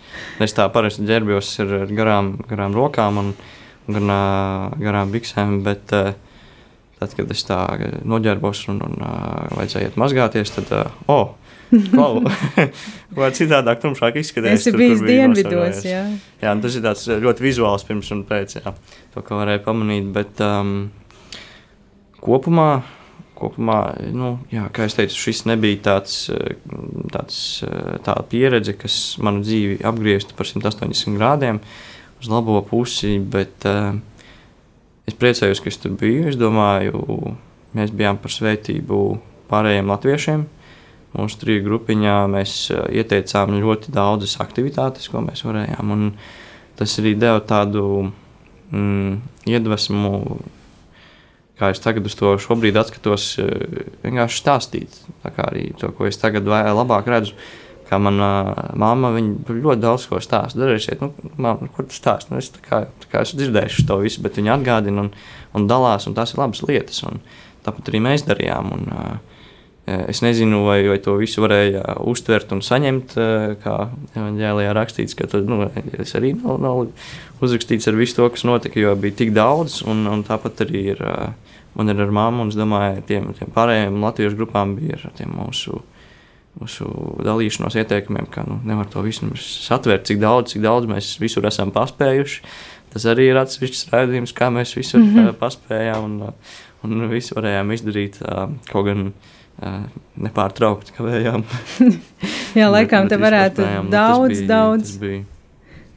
es 0.44 0.56
tā 0.56 0.68
parasti 0.72 1.04
ģērbjos 1.10 1.50
ar 1.66 1.74
garām, 1.92 2.34
garām 2.48 2.76
rokām 2.78 3.20
un 3.22 3.34
gan, 3.92 4.08
uh, 4.08 4.80
garām 4.80 5.12
biksēm, 5.12 5.60
bet 5.66 5.92
uh, 5.98 6.14
tad, 7.02 7.18
kad 7.18 7.36
es 7.36 7.44
tā 7.48 7.60
noģērbos 8.08 8.64
un, 8.72 8.80
un 8.88 8.98
uh, 9.04 9.52
vajadzēja 9.58 9.92
iet 9.92 10.00
mazgāties, 10.00 10.56
tad, 10.56 10.72
uh, 10.72 11.12
oh, 11.12 11.36
Vai 13.18 13.30
citādāk, 13.40 13.82
tumšāk 13.84 14.20
izskatās. 14.22 14.66
Es 14.66 14.76
biju 14.76 15.00
dienvidos, 15.06 15.84
jā. 15.88 16.04
Jā, 16.42 16.54
un 16.54 16.64
tas 16.64 16.76
ir 16.76 16.84
tāds 16.86 17.06
ļoti 17.24 17.46
vizuāls 17.46 17.86
pirms 17.88 18.12
un 18.16 18.26
pēc, 18.28 18.58
jā, 18.60 18.74
to, 19.14 19.24
ko 19.26 19.40
varēja 19.40 19.64
pamanīt. 19.66 20.10
Bet 20.16 20.42
um, 20.46 20.90
kopumā, 22.24 22.70
kopumā 23.40 23.80
nu, 24.14 24.34
jā, 24.54 24.68
kā 24.76 24.88
jau 24.88 24.98
teicu, 25.00 25.20
šis 25.26 25.46
nebija 25.50 25.82
tāds, 25.88 26.18
eh, 26.34 26.60
tāds 27.14 27.40
eh, 27.66 27.96
tāda 28.06 28.26
pieredze, 28.32 28.76
kas 28.78 29.00
manu 29.24 29.44
dzīvi 29.46 29.82
apgrieztu 29.88 30.38
par 30.38 30.50
180 30.50 31.18
grādiem 31.18 31.62
uz 32.22 32.30
labo 32.30 32.60
pusi, 32.62 33.16
bet 33.18 33.66
uh, 33.66 33.96
es 35.10 35.16
priecājos, 35.18 35.58
ka 35.58 35.72
es 35.72 35.80
tur 35.82 35.96
biju. 35.98 36.28
Es 36.30 36.38
domāju, 36.38 37.02
mēs 37.74 37.94
bijām 37.98 38.20
par 38.22 38.34
svētību 38.36 39.00
pārējiem 39.50 39.90
latviešiem. 39.90 40.44
Mūsu 41.12 41.42
triju 41.42 41.66
grupiņā 41.66 42.16
mēs 42.32 42.56
uh, 42.72 42.86
ieteicām 42.88 43.58
ļoti 43.60 43.92
daudzas 43.96 44.38
aktivitātes, 44.44 45.10
ko 45.12 45.24
mēs 45.26 45.44
varējām. 45.44 45.92
Un 45.92 46.10
tas 46.80 46.96
arī 47.02 47.18
deva 47.20 47.42
tādu 47.44 48.12
mm, 48.72 49.20
iedvesmu 49.52 50.12
kā 51.62 51.70
es 51.70 51.82
tagad 51.82 52.08
uz 52.10 52.18
to 52.18 52.34
šobrīd 52.42 52.78
atskatos, 52.82 53.36
eh, 53.42 53.90
vienkārši 54.02 54.40
stāstīt. 54.42 55.02
Tā 55.22 55.34
kā 55.36 55.50
arī 55.52 55.70
to, 55.78 55.92
ko 55.94 56.10
es 56.10 56.18
tagad 56.22 56.50
labāk 56.50 57.10
redzu. 57.12 57.38
Kā 57.92 58.00
manā 58.00 58.32
māma, 58.80 59.10
viņa 59.12 59.52
ļoti 59.52 59.82
daudz 59.84 60.06
ko 60.08 60.22
stāsta. 60.24 60.62
Dažreiz 60.62 60.86
šeit, 60.86 61.02
nu, 61.04 61.12
māma, 61.36 61.68
kur 61.76 61.90
tu 61.90 61.98
stāsti? 61.98 62.32
Nu, 62.32 62.40
es 62.40 62.48
tā 62.54 62.62
kā, 62.64 62.86
tā 63.04 63.10
kā 63.12 63.24
esmu 63.26 63.42
dzirdējuši 63.42 63.84
to 63.90 63.98
visu, 64.00 64.24
bet 64.24 64.40
viņa 64.40 64.54
atgādina 64.56 65.04
un, 65.04 65.10
un 65.60 65.68
dalās, 65.68 66.08
un 66.08 66.16
tās 66.16 66.32
ir 66.32 66.40
labas 66.40 66.64
lietas. 66.64 67.02
Un 67.04 67.20
tāpat 67.66 67.92
arī 67.92 68.00
mēs 68.08 68.24
darījām. 68.30 68.72
Un, 68.78 68.88
uh, 68.96 69.31
Es 70.12 70.22
nezinu, 70.22 70.62
vai, 70.68 70.82
vai 70.88 71.00
to 71.02 71.16
visu 71.20 71.42
varēja 71.44 71.82
uztvert 72.08 72.52
un 72.54 72.62
saņemt, 72.64 73.16
eh, 73.18 73.54
kā 73.64 73.76
evanģēlijā 74.14 74.74
rakstīts, 74.78 75.16
ka 75.18 75.28
tad, 75.32 75.50
nu, 75.50 75.66
es 76.00 76.14
arī 76.18 76.36
nav, 76.38 76.60
nav 76.62 76.82
uzrakstīts 77.42 77.90
ar 77.90 77.98
visu 77.98 78.20
to, 78.20 78.28
kas 78.30 78.46
notika, 78.48 78.80
jo 78.80 78.94
bija 79.00 79.18
tik 79.24 79.34
daudz, 79.34 79.80
un, 79.90 80.06
un 80.12 80.22
tāpat 80.28 80.62
arī 80.68 80.84
ir, 80.94 81.02
eh, 81.02 81.56
man 81.80 81.90
ir 81.90 82.04
ar 82.04 82.14
mammu, 82.14 82.46
un 82.46 82.54
es 82.54 82.60
domāju, 82.60 83.02
tiem, 83.10 83.32
tiem 83.40 83.50
pārējiem 83.56 83.98
latviešu 84.06 84.38
grupām 84.38 84.78
bija 84.78 85.00
ar 85.02 85.34
mūsu, 85.34 85.82
mūsu 86.62 86.92
dalīšanos 87.26 87.80
ieteikumiem, 87.82 88.30
ka 88.30 88.46
nu, 88.48 88.62
nevar 88.68 88.86
to 88.92 89.02
visu 89.02 89.34
satvērt, 89.40 90.06
cik 90.12 90.22
daudz, 90.22 90.54
cik 90.54 90.62
daudz 90.62 90.88
mēs 90.92 91.16
visur 91.24 91.48
esam 91.50 91.74
paspējuši. 91.74 92.42
Tas 92.92 93.06
arī 93.08 93.30
ir 93.32 93.40
atsevišķs 93.40 93.88
raidījums, 93.88 94.34
kā 94.36 94.50
mēs 94.52 94.76
visur 94.76 95.00
mm 95.00 95.14
-hmm. 95.16 95.36
paspējām 95.40 96.04
un, 96.04 96.34
un 96.84 97.10
visu 97.10 97.38
varējām 97.38 97.72
izdarīt. 97.72 98.20
Kaut 98.68 98.86
gan 98.86 99.14
nepārtraukti 100.22 100.96
kavējām. 100.96 101.46
Jā, 102.60 102.68
laikam 102.72 103.10
te 103.12 103.20
varētu 103.22 103.66
nu, 103.66 103.90
daudz, 103.94 104.42
bija, 104.42 104.48
daudz, 104.50 104.94
bija, 105.02 105.24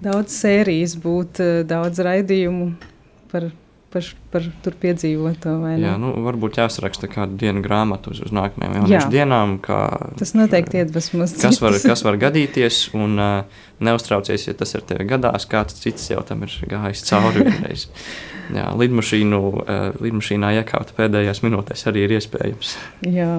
daudz 0.04 0.36
sērijas 0.36 0.96
būt, 1.00 1.42
daudz 1.68 2.02
raidījumu 2.04 2.70
par, 3.32 3.48
par, 3.94 4.08
par 4.34 4.46
tur 4.64 4.74
piedzīvoto. 4.82 5.54
jā, 5.78 5.94
nu, 6.00 6.10
varbūt 6.26 6.58
jāsaraksta 6.58 7.08
kādu 7.12 7.38
dienu 7.40 7.62
grāmatu 7.64 8.10
uz, 8.10 8.20
uz 8.26 8.34
nākamajām 8.34 8.74
Jā. 8.74 8.82
jauniešu 8.82 9.12
dienām. 9.14 9.56
Kā, 9.62 9.78
Tas 10.18 10.34
noteikti 10.34 10.82
iedvesmos 10.82 11.36
kas 11.40 11.60
var, 11.62 11.78
kas 11.82 12.04
var 12.06 12.18
gadīties, 12.20 12.80
un 12.98 13.16
uh, 13.22 13.64
neuztraucies, 13.84 14.48
ja 14.50 14.56
tas 14.58 14.74
ar 14.74 14.84
tevi 14.88 15.06
gadās. 15.14 15.46
Kāds 15.50 15.78
cits 15.80 16.10
jau 16.10 16.22
tam 16.26 16.42
ir 16.46 16.54
gājis 16.70 17.06
cauri 17.08 17.44
vienreiz. 17.48 17.88
Jā, 18.54 18.68
lidmašīnu, 18.76 19.42
uh, 19.62 19.84
lidmašīnā 20.04 20.54
iekāpt 20.60 20.96
pēdējās 20.98 21.44
minūtēs 21.46 21.86
arī 21.90 22.08
ir 22.08 22.18
iespējams. 22.18 22.76
Jā. 23.08 23.36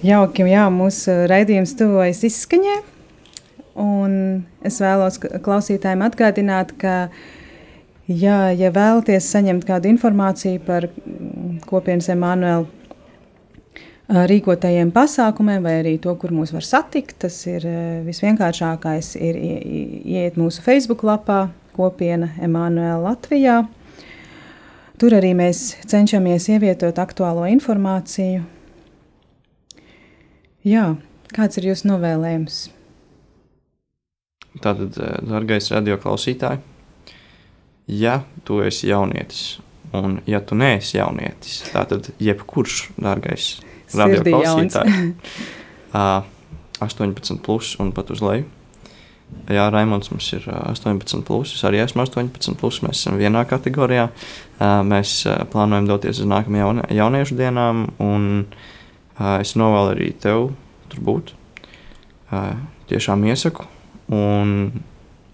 Jauki, 0.00 0.46
jā, 0.48 0.64
mūsu 0.72 1.12
raidījums 1.28 1.76
tuvojas 1.76 2.24
izskaņai. 2.24 2.78
Un 3.80 4.14
es 4.66 4.80
vēlos 4.82 5.20
klausītājiem 5.20 6.02
atgādināt, 6.04 6.72
ka, 6.80 6.94
jā, 8.10 8.50
ja 8.58 8.70
vēlaties 8.74 9.30
saņemt 9.30 9.64
kādu 9.68 9.90
informāciju 9.92 10.60
par 10.66 10.88
mm, 10.90 11.60
kopienas 11.70 12.10
Emanuēlu 12.12 12.66
rīkotajiem 14.10 14.90
pasākumiem, 14.90 15.62
vai 15.62 15.76
arī 15.84 15.92
to, 16.02 16.16
kur 16.18 16.32
mūs 16.34 16.50
var 16.50 16.64
satikt, 16.66 17.14
tas 17.22 17.36
ir 17.46 17.62
visvienkāršākais. 18.08 19.12
Ir 19.22 19.36
ie- 19.38 19.60
ie- 19.62 20.00
ieiet 20.16 20.38
mūsu 20.40 20.64
Facebook 20.64 21.04
lapā, 21.06 21.44
kopiena 21.76 22.32
Emanuēla 22.42 23.04
Latvijā. 23.12 23.60
Tur 24.98 25.14
arī 25.16 25.30
mēs 25.38 25.76
cenšamies 25.86 26.48
ievietot 26.50 26.98
aktuālo 26.98 27.46
informāciju. 27.54 28.42
Jā, 30.66 30.96
kāds 31.32 31.56
ir 31.56 31.70
jūsu 31.70 31.88
novēlējums? 31.88 32.58
Tātad, 34.60 34.98
eh, 34.98 35.20
darbais 35.24 35.70
radioklausītāj, 35.70 36.58
ja 37.90 38.20
tu 38.44 38.60
esi 38.62 38.88
jaunietis, 38.88 39.58
un 39.92 40.20
ja 40.26 40.40
tu 40.40 40.54
neesi 40.54 40.98
jaunietis, 40.98 41.64
tad 41.72 42.12
jebkurš 42.22 42.84
Sirdī 42.94 44.04
radioklausītājs, 44.04 45.40
ā, 45.98 46.22
18 46.80 47.42
plus 47.44 47.74
un 47.82 47.90
pat 47.96 48.12
uz 48.14 48.22
leju. 48.24 48.46
Jā, 49.50 49.68
Raimons 49.70 50.10
mums 50.10 50.28
ir 50.34 50.46
ā, 50.50 50.62
18, 50.70 51.24
plus, 51.26 51.56
es 51.58 51.66
arī 51.66 51.82
esmu 51.82 52.04
18, 52.06 52.54
plus, 52.60 52.80
mēs 52.86 53.02
esam 53.02 53.18
vienā 53.18 53.44
kategorijā. 53.50 54.08
Mēs 54.86 55.22
plānojam 55.50 55.90
doties 55.90 56.22
uz 56.22 56.30
nākamajām 56.30 56.84
jauniešu 56.94 57.38
dienām, 57.38 57.86
un 58.02 58.30
es 59.40 59.54
novēlu 59.58 59.94
arī 59.96 60.10
tev 60.22 60.50
tur 60.90 61.04
būt. 61.06 61.34
Tiešām 62.90 63.22
iesaku, 63.30 63.66
un, 64.14 64.58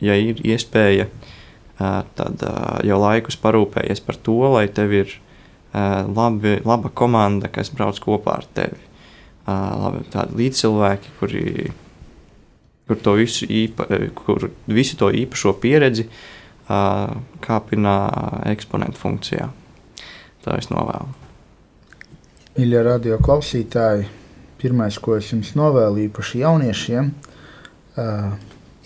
ja 0.00 0.16
ir 0.20 0.40
iespēja, 0.44 1.08
ā, 1.08 1.35
tad 1.78 2.44
jau 2.86 2.98
laikus 3.02 3.36
parūpējies 3.40 4.00
par 4.06 4.18
to, 4.24 4.36
lai 4.54 4.66
tev 4.72 4.94
ir 4.96 5.16
labi, 5.76 6.56
laba 6.64 6.90
komanda, 6.94 7.50
kas 7.52 7.70
brauc 7.74 7.98
kopā 8.00 8.38
ar 8.40 8.46
tevi. 8.56 8.80
Labi, 9.46 10.02
tādi 10.10 10.40
līdzcilvēki, 10.40 11.12
kuri, 11.20 11.44
kur, 12.88 12.98
to 13.02 13.14
visu 13.20 13.46
īpa, 13.46 13.86
kur 14.18 14.48
visu 14.66 14.98
to 14.98 15.12
īpašo 15.14 15.52
pieredzi 15.62 16.08
kāpina 16.66 17.94
eksponentu 18.50 18.98
funkcijā. 18.98 19.46
Tā 20.42 20.58
es 20.58 20.70
novēlu. 20.72 21.12
Mīļie 22.56 22.82
radio 22.86 23.20
klausītāji, 23.22 24.06
pirmais, 24.58 24.96
ko 25.02 25.18
es 25.18 25.28
jums 25.30 25.52
novēlu 25.58 26.06
īpaši 26.06 26.40
jauniešiem, 26.40 27.10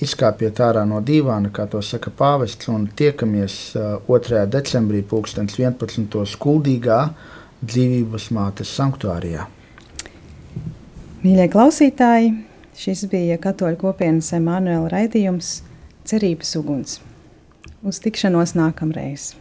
izkāpiet 0.05 0.61
ārā 0.64 0.86
no 0.88 1.01
dīvāna, 1.05 1.51
kā 1.53 1.66
to 1.70 1.80
saka 1.84 2.12
pāvests, 2.16 2.68
un 2.72 2.86
tiekamies 2.96 3.57
uh, 3.76 3.96
2. 4.09 4.44
decembrī, 4.51 5.03
2011. 5.09 6.20
skuldīgā 6.34 7.01
dzīvības 7.61 8.30
mātes 8.36 8.72
sanktuārijā. 8.76 9.46
Mīļie 11.20 11.48
klausītāji, 11.53 12.32
šis 12.80 13.05
bija 13.12 13.36
Katoļu 13.42 13.76
kopienas 13.82 14.32
Emanuela 14.36 14.88
raidījums 14.88 15.59
Cerības 16.09 16.55
uguns. 16.57 16.96
Uz 17.84 18.01
tikšanos 18.01 18.57
nākamreiz! 18.57 19.34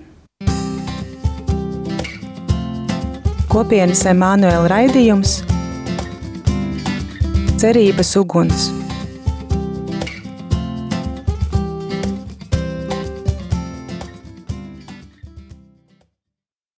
Kopienas 3.49 4.03
Emanuela 4.05 4.68
raidījums 4.70 5.39
Cerības 7.60 8.14
uguns. 8.20 8.70